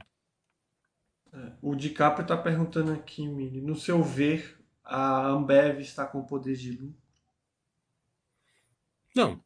É, 1.34 1.51
o 1.61 1.75
DiCaprio 1.75 2.23
está 2.23 2.36
perguntando 2.36 2.91
aqui, 2.91 3.27
Mini, 3.27 3.61
no 3.61 3.75
seu 3.75 4.03
ver, 4.03 4.59
a 4.84 5.27
Ambev 5.27 5.80
está 5.80 6.05
com 6.05 6.23
poder 6.23 6.55
de 6.55 6.71
lucro? 6.71 6.97
Não. 9.15 9.43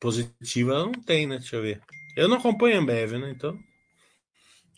Positiva 0.00 0.72
ela 0.72 0.86
não 0.86 0.92
tem, 0.92 1.26
né? 1.26 1.38
Deixa 1.38 1.56
eu 1.56 1.62
ver. 1.62 1.82
Eu 2.16 2.28
não 2.28 2.36
acompanho 2.36 2.76
a 2.76 2.80
Ambev, 2.80 3.12
né? 3.12 3.30
Então. 3.30 3.58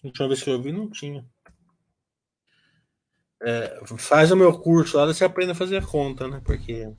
A 0.02 0.06
última 0.06 0.28
vez 0.28 0.42
que 0.42 0.50
eu 0.50 0.60
vi 0.60 0.72
não 0.72 0.90
tinha. 0.90 1.26
É, 3.42 3.80
faz 3.98 4.30
o 4.30 4.36
meu 4.36 4.58
curso 4.58 4.96
lá, 4.96 5.04
você 5.04 5.24
aprende 5.24 5.52
a 5.52 5.54
fazer 5.54 5.76
a 5.76 5.86
conta, 5.86 6.26
né? 6.26 6.40
Porque 6.44 6.90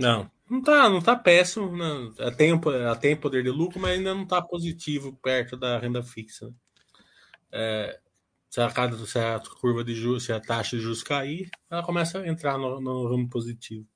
Não, 0.00 0.30
não 0.48 0.62
tá, 0.62 0.88
não 0.88 1.00
tá 1.00 1.16
péssimo. 1.16 1.76
Não. 1.76 2.12
Ela, 2.18 2.32
tem, 2.32 2.50
ela 2.50 2.96
tem 2.96 3.16
poder 3.16 3.42
de 3.42 3.50
lucro, 3.50 3.80
mas 3.80 3.98
ainda 3.98 4.14
não 4.14 4.26
tá 4.26 4.40
positivo 4.40 5.18
perto 5.22 5.56
da 5.56 5.78
renda 5.78 6.02
fixa. 6.02 6.52
É, 7.52 7.98
se, 8.50 8.60
a, 8.60 8.70
se 9.06 9.18
a 9.18 9.42
curva 9.60 9.84
de 9.84 9.94
juros, 9.94 10.24
se 10.24 10.32
a 10.32 10.40
taxa 10.40 10.76
de 10.76 10.82
juros 10.82 11.02
cair, 11.02 11.50
ela 11.70 11.82
começa 11.82 12.20
a 12.20 12.28
entrar 12.28 12.56
no, 12.56 12.80
no 12.80 13.08
ramo 13.08 13.28
positivo. 13.28 13.86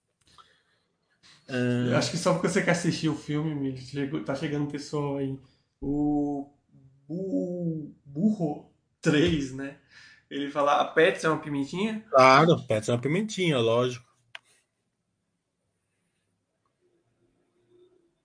É... 1.48 1.94
Acho 1.94 2.11
que 2.11 2.16
só 2.16 2.32
porque 2.32 2.48
você 2.48 2.62
quer 2.62 2.72
assistir 2.72 3.09
o 3.09 3.16
filme, 3.16 3.74
tá 4.24 4.34
chegando 4.34 4.64
um 4.64 4.70
pessoal 4.70 5.16
aí. 5.16 5.38
O 5.80 6.51
Burro 8.05 8.70
3, 9.01 9.55
né? 9.55 9.78
Ele 10.30 10.51
fala, 10.51 10.80
a 10.80 10.84
Pets 10.84 11.24
é 11.24 11.28
uma 11.28 11.40
pimentinha? 11.40 12.05
Claro, 12.09 12.64
Pets 12.66 12.88
é 12.88 12.92
uma 12.92 13.01
pimentinha, 13.01 13.59
lógico. 13.59 14.09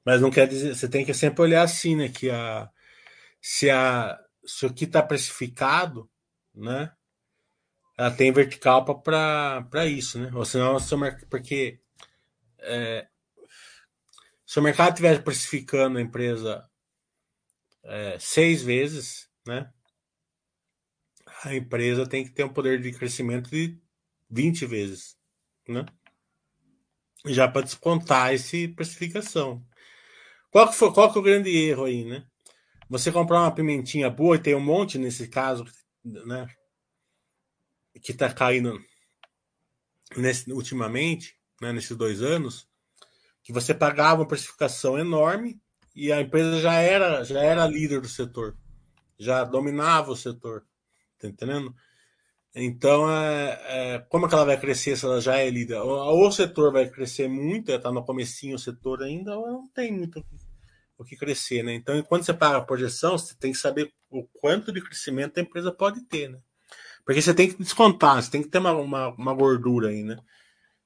Mas 0.06 0.22
não 0.22 0.30
quer 0.30 0.48
dizer, 0.48 0.76
você 0.76 0.88
tem 0.88 1.04
que 1.04 1.14
sempre 1.14 1.42
olhar 1.42 1.64
assim, 1.64 1.96
né? 1.96 2.10
Que 2.10 2.30
a, 2.30 2.70
se, 3.42 3.70
a, 3.72 4.18
se 4.46 4.66
o 4.66 4.74
que 4.74 4.86
está 4.86 5.02
precificado, 5.02 6.10
né? 6.54 6.94
Ela 7.98 8.12
tem 8.12 8.32
vertical 8.32 9.02
para 9.02 9.86
isso, 9.88 10.20
né? 10.20 10.30
Ou 10.34 10.46
senão, 10.46 10.78
porque 11.30 11.80
é, 12.60 13.08
se 14.46 14.60
o 14.60 14.62
mercado 14.62 14.90
estiver 14.90 15.24
precificando 15.24 15.98
a 15.98 16.02
empresa 16.02 16.70
é, 17.84 18.18
seis 18.20 18.62
vezes, 18.62 19.30
né? 19.46 19.72
A 21.44 21.56
empresa 21.56 22.08
tem 22.08 22.24
que 22.24 22.32
ter 22.32 22.44
um 22.44 22.54
poder 22.54 22.82
de 22.82 22.92
crescimento 22.92 23.50
de 23.50 23.80
20 24.30 24.66
vezes, 24.66 25.18
né? 25.68 25.86
Já 27.26 27.48
para 27.48 27.64
descontar 27.64 28.34
essa 28.34 28.56
precificação. 28.76 29.66
Qual 30.56 30.70
que, 30.70 30.76
foi, 30.76 30.94
qual 30.94 31.12
que 31.12 31.18
é 31.18 31.20
o 31.20 31.24
grande 31.24 31.50
erro 31.50 31.84
aí, 31.84 32.06
né? 32.06 32.26
Você 32.90 33.12
comprar 33.12 33.42
uma 33.42 33.54
pimentinha 33.54 34.10
boa 34.10 34.38
e 34.38 34.40
tem 34.40 34.56
um 34.56 34.62
monte 34.62 34.98
nesse 34.98 35.28
caso, 35.28 35.66
né? 36.02 36.48
Que 38.02 38.14
está 38.14 38.34
caindo 38.34 38.80
nesse, 40.16 40.50
ultimamente, 40.54 41.36
né, 41.62 41.74
nesses 41.74 41.98
dois 41.98 42.22
anos, 42.22 42.70
que 43.44 43.52
você 43.52 43.74
pagava 43.74 44.22
uma 44.22 44.28
precificação 44.30 44.98
enorme 44.98 45.60
e 45.94 46.10
a 46.10 46.22
empresa 46.22 46.62
já 46.62 46.76
era 46.76 47.26
já 47.26 47.42
era 47.42 47.68
líder 47.68 48.00
do 48.00 48.08
setor, 48.08 48.58
já 49.20 49.44
dominava 49.44 50.10
o 50.12 50.16
setor, 50.16 50.66
tá 51.20 51.28
entendendo? 51.28 51.76
Então, 52.56 53.12
é, 53.12 53.96
é, 53.96 54.00
como 54.08 54.26
é 54.26 54.30
que 54.30 54.36
ela 54.36 54.46
vai 54.46 54.58
crescer 54.58 54.96
se 54.96 55.04
ela 55.04 55.20
já 55.20 55.36
é 55.36 55.50
líder? 55.50 55.80
Ou, 55.82 56.26
o 56.26 56.32
setor 56.32 56.72
vai 56.72 56.90
crescer 56.90 57.28
muito, 57.28 57.70
está 57.74 57.92
no 57.92 58.06
comecinho 58.06 58.56
o 58.56 58.60
setor 58.60 59.04
ainda, 59.04 59.38
ou 59.38 59.46
não 59.46 59.68
tem 59.68 59.92
muito 59.92 60.24
o 60.98 61.04
que 61.04 61.16
crescer, 61.16 61.64
né? 61.64 61.74
Então, 61.74 62.02
quando 62.04 62.24
você 62.24 62.34
paga 62.34 62.58
a 62.58 62.62
projeção, 62.62 63.18
você 63.18 63.36
tem 63.36 63.52
que 63.52 63.58
saber 63.58 63.92
o 64.10 64.24
quanto 64.40 64.72
de 64.72 64.82
crescimento 64.82 65.38
a 65.38 65.42
empresa 65.42 65.72
pode 65.72 66.02
ter, 66.06 66.30
né? 66.30 66.40
Porque 67.06 67.22
você 67.22 67.34
tem 67.34 67.50
que 67.50 67.62
descontar, 67.62 68.22
você 68.22 68.32
tem 68.32 68.42
que 68.42 68.50
ter 68.50 68.58
uma, 68.58 68.74
uma, 68.74 69.10
uma 69.10 69.34
gordura 69.34 69.90
aí, 69.90 70.04
né? 70.04 70.18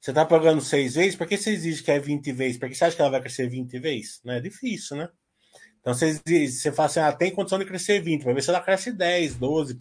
Você 0.02 0.12
está 0.12 0.26
pagando 0.26 0.62
seis 0.62 0.96
vezes, 0.96 1.16
por 1.16 1.28
que 1.28 1.38
você 1.38 1.52
exige 1.52 1.84
que 1.84 1.92
é 1.92 2.00
20 2.00 2.32
vezes? 2.32 2.58
Porque 2.58 2.74
você 2.74 2.86
acha 2.86 2.96
que 2.96 3.02
ela 3.02 3.12
vai 3.12 3.22
crescer 3.22 3.50
20 3.50 3.80
vezes? 3.80 4.22
Não 4.24 4.34
é 4.34 4.40
difícil, 4.40 4.98
né? 4.98 5.10
Então 5.80 5.94
você, 5.94 6.20
você 6.48 6.72
fala 6.72 6.88
assim, 6.88 7.00
ah, 7.00 7.12
tem 7.12 7.34
condição 7.34 7.60
de 7.60 7.66
crescer 7.66 8.02
20, 8.02 8.24
para 8.24 8.34
ver 8.34 8.42
se 8.42 8.50
ela 8.50 8.62
cresce 8.62 8.92
10, 8.92 9.36
12, 9.36 9.78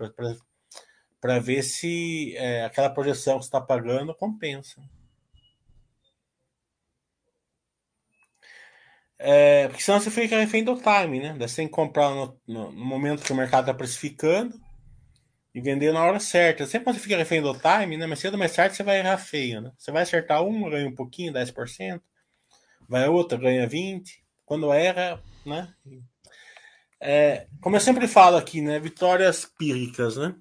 para 1.20 1.38
ver 1.38 1.62
se 1.62 2.34
é, 2.36 2.64
aquela 2.64 2.90
projeção 2.90 3.38
que 3.38 3.44
você 3.44 3.48
está 3.48 3.60
pagando 3.60 4.14
compensa. 4.14 4.80
É, 9.18 9.66
porque 9.66 9.82
senão 9.82 10.00
você 10.00 10.10
fica 10.10 10.38
refém 10.38 10.62
do 10.62 10.76
time, 10.76 11.20
né? 11.20 11.36
Você 11.40 11.56
tem 11.56 11.66
que 11.66 11.74
comprar 11.74 12.10
no, 12.10 12.40
no, 12.46 12.70
no 12.70 12.84
momento 12.84 13.24
que 13.24 13.32
o 13.32 13.36
mercado 13.36 13.64
está 13.64 13.74
precificando 13.74 14.58
e 15.52 15.60
vender 15.60 15.92
na 15.92 16.02
hora 16.04 16.20
certa. 16.20 16.66
Sempre 16.66 16.84
quando 16.84 16.96
você 16.96 17.02
fica 17.02 17.16
refém 17.16 17.42
do 17.42 17.52
time, 17.52 17.96
né? 17.96 18.06
Mas 18.06 18.20
cedo 18.20 18.34
ou 18.34 18.38
mais 18.38 18.54
tarde 18.54 18.76
você 18.76 18.82
vai 18.84 18.98
errar 18.98 19.18
feio, 19.18 19.60
né? 19.60 19.72
Você 19.76 19.90
vai 19.90 20.02
acertar 20.02 20.44
uma, 20.44 20.70
ganha 20.70 20.88
um 20.88 20.94
pouquinho, 20.94 21.32
10%. 21.32 22.00
Vai 22.88 23.08
outra, 23.08 23.36
ganha 23.36 23.68
20%. 23.68 24.04
Quando 24.44 24.72
erra, 24.72 25.22
né? 25.44 25.74
É, 27.00 27.46
como 27.60 27.76
eu 27.76 27.80
sempre 27.80 28.08
falo 28.08 28.36
aqui, 28.36 28.62
né? 28.62 28.78
Vitórias 28.78 29.44
pírricas, 29.44 30.16
né? 30.16 30.34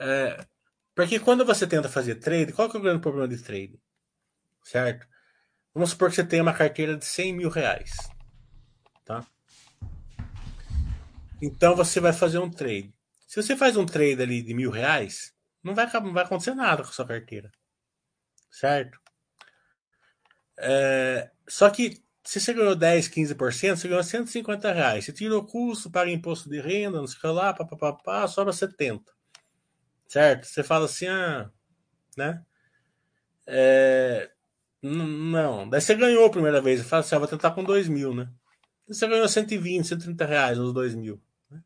É, 0.00 0.44
porque 0.94 1.20
quando 1.20 1.44
você 1.44 1.66
tenta 1.66 1.88
fazer 1.88 2.16
trade, 2.16 2.52
qual 2.52 2.68
que 2.68 2.76
é 2.76 2.80
o 2.80 2.82
grande 2.82 3.00
problema 3.00 3.28
de 3.28 3.42
trade? 3.42 3.78
Certo? 4.64 5.06
Vamos 5.74 5.90
supor 5.90 6.10
que 6.10 6.16
você 6.16 6.24
tem 6.24 6.40
uma 6.40 6.52
carteira 6.52 6.96
de 6.96 7.04
100 7.04 7.32
mil 7.34 7.48
reais. 7.48 7.90
Tá? 9.04 9.26
Então 11.40 11.74
você 11.74 11.98
vai 12.00 12.12
fazer 12.12 12.38
um 12.38 12.50
trade. 12.50 12.94
Se 13.26 13.42
você 13.42 13.56
faz 13.56 13.76
um 13.76 13.86
trade 13.86 14.20
ali 14.22 14.42
de 14.42 14.54
mil 14.54 14.70
reais, 14.70 15.34
não 15.62 15.74
vai, 15.74 15.90
não 15.92 16.12
vai 16.12 16.24
acontecer 16.24 16.54
nada 16.54 16.82
com 16.82 16.90
a 16.90 16.92
sua 16.92 17.06
carteira. 17.06 17.50
Certo? 18.50 19.00
É, 20.58 21.30
só 21.48 21.70
que 21.70 22.02
se 22.24 22.40
você 22.40 22.54
ganhou 22.54 22.76
10, 22.76 23.08
15%, 23.08 23.76
você 23.76 23.88
ganhou 23.88 24.04
150 24.04 24.72
reais. 24.72 25.04
Você 25.04 25.12
tira 25.12 25.36
o 25.36 25.44
custo, 25.44 25.90
paga 25.90 26.10
imposto 26.10 26.48
de 26.48 26.60
renda, 26.60 26.98
não 26.98 27.06
sei 27.06 27.18
o 27.18 27.20
que 27.20 27.26
lá, 27.26 27.52
papapá, 27.52 28.28
sobra 28.28 28.52
70. 28.52 29.12
Certo? 30.06 30.46
Você 30.46 30.62
fala 30.62 30.84
assim, 30.84 31.08
ah, 31.08 31.50
né? 32.16 32.44
É, 33.46 34.30
não, 34.82 35.68
daí 35.68 35.80
você 35.80 35.94
ganhou 35.94 36.26
a 36.26 36.30
primeira 36.30 36.60
vez. 36.60 36.80
Você 36.80 36.88
fala 36.88 37.00
assim, 37.00 37.14
ah, 37.14 37.18
vou 37.18 37.28
tentar 37.28 37.52
com 37.52 37.62
2 37.62 37.88
mil, 37.88 38.12
né? 38.14 38.28
Você 38.88 39.06
ganhou 39.06 39.28
120, 39.28 39.86
130 39.86 40.26
reais 40.26 40.58
nos 40.58 40.72
2 40.72 40.94
mil. 40.96 41.22
Né? 41.48 41.62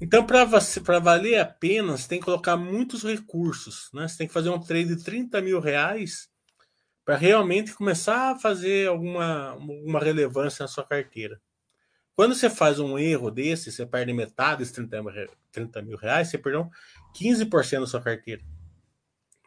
Então, 0.00 0.24
para 0.24 0.98
valer 0.98 1.38
a 1.38 1.44
pena, 1.44 1.96
você 1.96 2.08
tem 2.08 2.18
que 2.18 2.24
colocar 2.24 2.56
muitos 2.56 3.02
recursos. 3.02 3.90
Né? 3.92 4.08
Você 4.08 4.16
tem 4.16 4.26
que 4.26 4.32
fazer 4.32 4.48
um 4.48 4.58
trade 4.58 4.96
de 4.96 5.04
30 5.04 5.42
mil 5.42 5.60
reais 5.60 6.30
para 7.04 7.16
realmente 7.16 7.74
começar 7.74 8.32
a 8.32 8.38
fazer 8.38 8.88
alguma 8.88 9.54
uma 9.54 10.00
relevância 10.00 10.64
na 10.64 10.68
sua 10.68 10.84
carteira. 10.84 11.40
Quando 12.16 12.34
você 12.34 12.48
faz 12.48 12.80
um 12.80 12.98
erro 12.98 13.30
desse, 13.30 13.70
você 13.70 13.84
perde 13.84 14.12
metade 14.12 14.60
desses 14.60 14.72
30, 14.72 15.04
30 15.52 15.82
mil 15.82 15.98
reais, 15.98 16.28
você 16.28 16.38
perdeu 16.38 16.68
15% 17.14 17.80
da 17.80 17.86
sua 17.86 18.00
carteira. 18.00 18.42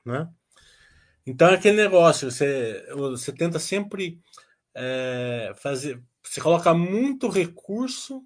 Né? 0.05 0.29
Então 1.29 1.47
é 1.47 1.53
aquele 1.53 1.77
negócio, 1.77 2.31
você, 2.31 2.83
você 2.91 3.31
tenta 3.31 3.59
sempre 3.59 4.19
é, 4.73 5.53
fazer. 5.57 6.01
Você 6.23 6.41
coloca 6.41 6.73
muito 6.73 7.29
recurso 7.29 8.23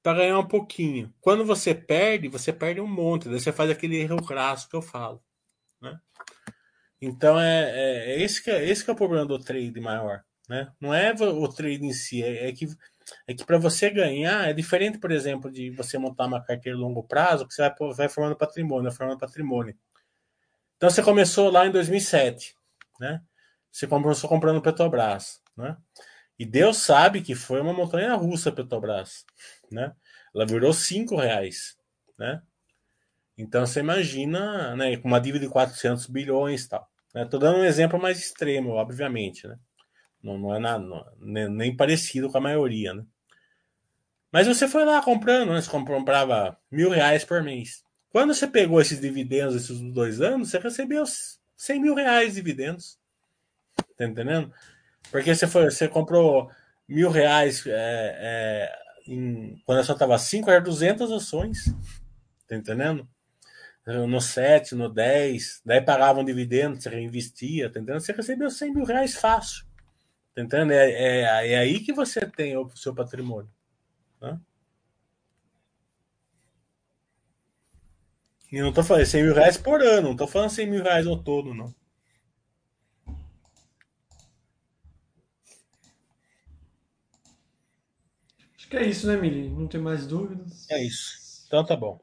para 0.00 0.18
ganhar 0.18 0.38
um 0.38 0.46
pouquinho. 0.46 1.12
Quando 1.20 1.44
você 1.44 1.74
perde, 1.74 2.28
você 2.28 2.52
perde 2.52 2.80
um 2.80 2.86
monte. 2.86 3.28
Daí 3.28 3.40
você 3.40 3.52
faz 3.52 3.68
aquele 3.68 3.96
erro 3.96 4.24
crasso 4.24 4.68
que 4.68 4.76
eu 4.76 4.82
falo. 4.82 5.20
Né? 5.80 5.98
Então 7.00 7.38
é, 7.40 7.70
é, 7.70 8.12
é, 8.12 8.22
esse, 8.22 8.40
que 8.40 8.50
é 8.50 8.64
esse 8.64 8.84
que 8.84 8.90
é 8.90 8.92
o 8.94 8.96
problema 8.96 9.26
do 9.26 9.40
trade 9.40 9.80
maior. 9.80 10.22
Né? 10.48 10.72
Não 10.80 10.94
é 10.94 11.12
o 11.12 11.48
trade 11.48 11.84
em 11.84 11.92
si, 11.92 12.22
é, 12.22 12.48
é 12.48 12.52
que, 12.52 12.68
é 13.26 13.34
que 13.34 13.44
para 13.44 13.58
você 13.58 13.90
ganhar 13.90 14.48
é 14.48 14.52
diferente, 14.52 14.98
por 14.98 15.10
exemplo, 15.10 15.50
de 15.50 15.70
você 15.70 15.98
montar 15.98 16.26
uma 16.26 16.42
carteira 16.42 16.78
a 16.78 16.80
longo 16.80 17.02
prazo, 17.02 17.46
que 17.46 17.54
você 17.54 17.62
vai, 17.62 17.92
vai 17.92 18.08
formando 18.08 18.36
patrimônio, 18.36 18.84
vai 18.84 18.96
formando 18.96 19.18
patrimônio. 19.18 19.76
Então 20.82 20.90
você 20.90 21.00
começou 21.00 21.48
lá 21.48 21.64
em 21.64 21.70
2007, 21.70 22.56
né? 22.98 23.22
Você 23.70 23.86
começou 23.86 24.28
comprando 24.28 24.60
Petrobras, 24.60 25.40
né? 25.56 25.76
E 26.36 26.44
Deus 26.44 26.78
sabe 26.78 27.22
que 27.22 27.36
foi 27.36 27.60
uma 27.60 27.72
montanha 27.72 28.12
russa 28.16 28.50
Petrobras, 28.50 29.24
né? 29.70 29.94
Ela 30.34 30.44
virou 30.44 30.72
cinco 30.72 31.14
reais, 31.14 31.76
né? 32.18 32.42
Então 33.38 33.64
você 33.64 33.78
imagina, 33.78 34.74
né, 34.74 34.96
com 34.96 35.06
uma 35.06 35.20
dívida 35.20 35.46
de 35.46 35.52
400 35.52 36.08
bilhões 36.08 36.66
tal. 36.66 36.90
Né? 37.14 37.26
Tô 37.26 37.38
dando 37.38 37.58
um 37.58 37.64
exemplo 37.64 37.96
mais 38.02 38.18
extremo, 38.18 38.70
obviamente, 38.70 39.46
né? 39.46 39.56
Não, 40.20 40.36
não 40.36 40.52
é 40.52 40.58
nada, 40.58 40.84
não, 40.84 41.06
nem, 41.20 41.48
nem, 41.48 41.76
parecido 41.76 42.28
com 42.28 42.38
a 42.38 42.40
maioria, 42.40 42.92
né? 42.92 43.04
Mas 44.32 44.48
você 44.48 44.66
foi 44.66 44.84
lá 44.84 45.00
comprando, 45.00 45.52
né? 45.52 45.62
Você 45.62 45.70
comprava 45.70 46.58
mil 46.68 46.90
reais 46.90 47.24
por 47.24 47.40
mês. 47.40 47.84
Quando 48.12 48.34
você 48.34 48.46
pegou 48.46 48.78
esses 48.78 49.00
dividendos 49.00 49.56
esses 49.56 49.80
dois 49.80 50.20
anos, 50.20 50.50
você 50.50 50.58
recebeu 50.58 51.02
100 51.56 51.80
mil 51.80 51.94
reais 51.94 52.30
de 52.30 52.34
dividendos. 52.36 52.98
Tá 53.96 54.04
entendendo? 54.04 54.52
Porque 55.10 55.34
você, 55.34 55.46
foi, 55.46 55.70
você 55.70 55.88
comprou 55.88 56.50
mil 56.86 57.10
reais 57.10 57.66
é, 57.66 57.70
é, 57.72 58.78
em, 59.06 59.60
quando 59.64 59.78
a 59.78 59.84
só 59.84 59.94
estava 59.94 60.18
5, 60.18 60.50
era 60.50 60.60
200 60.60 61.10
ações. 61.10 61.74
Tá 62.46 62.54
entendendo? 62.54 63.08
No 63.86 64.20
7, 64.20 64.74
no 64.74 64.88
10, 64.88 65.62
daí 65.64 65.80
pagavam 65.80 66.24
dividendo, 66.24 66.80
você 66.80 66.88
reinvestia, 66.88 67.72
tá 67.72 67.80
entendendo? 67.80 68.00
Você 68.00 68.12
recebeu 68.12 68.50
100 68.50 68.74
mil 68.74 68.84
reais 68.84 69.16
fácil. 69.16 69.64
Tá 70.34 70.42
entendendo? 70.42 70.72
É, 70.72 70.90
é, 70.90 71.52
é 71.52 71.58
aí 71.58 71.80
que 71.80 71.92
você 71.92 72.20
tem 72.26 72.56
o 72.56 72.68
seu 72.76 72.94
patrimônio. 72.94 73.50
Né? 74.20 74.38
E 78.52 78.60
não 78.60 78.70
tô 78.70 78.82
falando 78.82 79.06
100 79.06 79.22
mil 79.22 79.34
reais 79.34 79.56
por 79.56 79.80
ano, 79.80 80.10
não 80.10 80.16
tô 80.16 80.26
falando 80.26 80.50
100 80.50 80.70
mil 80.70 80.82
reais 80.82 81.06
ao 81.06 81.16
todo, 81.16 81.54
não. 81.54 81.74
Acho 88.54 88.68
que 88.68 88.76
é 88.76 88.86
isso, 88.86 89.06
né, 89.06 89.16
Mili? 89.16 89.48
Não 89.48 89.66
tem 89.66 89.80
mais 89.80 90.06
dúvidas. 90.06 90.70
É 90.70 90.84
isso. 90.84 91.46
Então 91.46 91.64
tá 91.64 91.74
bom. 91.74 91.98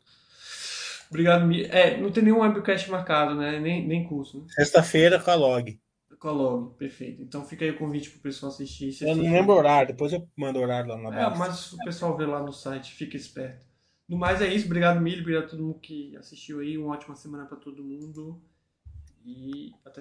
Obrigado, 1.08 1.46
Mili. 1.46 1.66
É, 1.66 2.02
não 2.02 2.12
tem 2.12 2.24
nenhum 2.24 2.40
webcast 2.40 2.90
marcado, 2.90 3.36
né? 3.36 3.60
Nem, 3.60 3.88
nem 3.88 4.04
curso. 4.08 4.40
Né? 4.40 4.48
Sexta-feira 4.50 5.20
com 5.20 5.30
a 5.30 5.36
log. 5.36 5.80
Com 6.20 6.28
a 6.30 6.32
log, 6.32 6.76
perfeito. 6.78 7.22
Então 7.22 7.46
fica 7.46 7.64
aí 7.64 7.70
o 7.70 7.78
convite 7.78 8.10
pro 8.10 8.22
pessoal 8.22 8.52
assistir. 8.52 9.04
Eu 9.04 9.16
não 9.16 9.32
lembro 9.32 9.54
o 9.54 9.58
horário, 9.58 9.90
depois 9.90 10.12
eu 10.12 10.28
mando 10.36 10.58
o 10.58 10.64
horário 10.64 10.90
lá 10.90 10.98
na 10.98 11.12
base. 11.12 11.36
É, 11.36 11.38
mas 11.38 11.74
o 11.74 11.78
pessoal 11.78 12.18
vê 12.18 12.26
lá 12.26 12.42
no 12.42 12.52
site, 12.52 12.92
fica 12.92 13.16
esperto. 13.16 13.69
No 14.10 14.18
mais 14.18 14.42
é 14.42 14.52
isso. 14.52 14.66
Obrigado, 14.66 15.00
Milho. 15.00 15.22
Obrigado 15.22 15.46
a 15.46 15.48
todo 15.48 15.64
mundo 15.64 15.80
que 15.80 16.18
assistiu 16.18 16.60
aí. 16.60 16.78
Uma 16.78 16.94
ótima 16.96 17.16
semana 17.16 17.46
para 17.46 17.58
todo 17.58 17.84
mundo. 17.84 18.42
E 19.24 19.72
até 19.86 19.98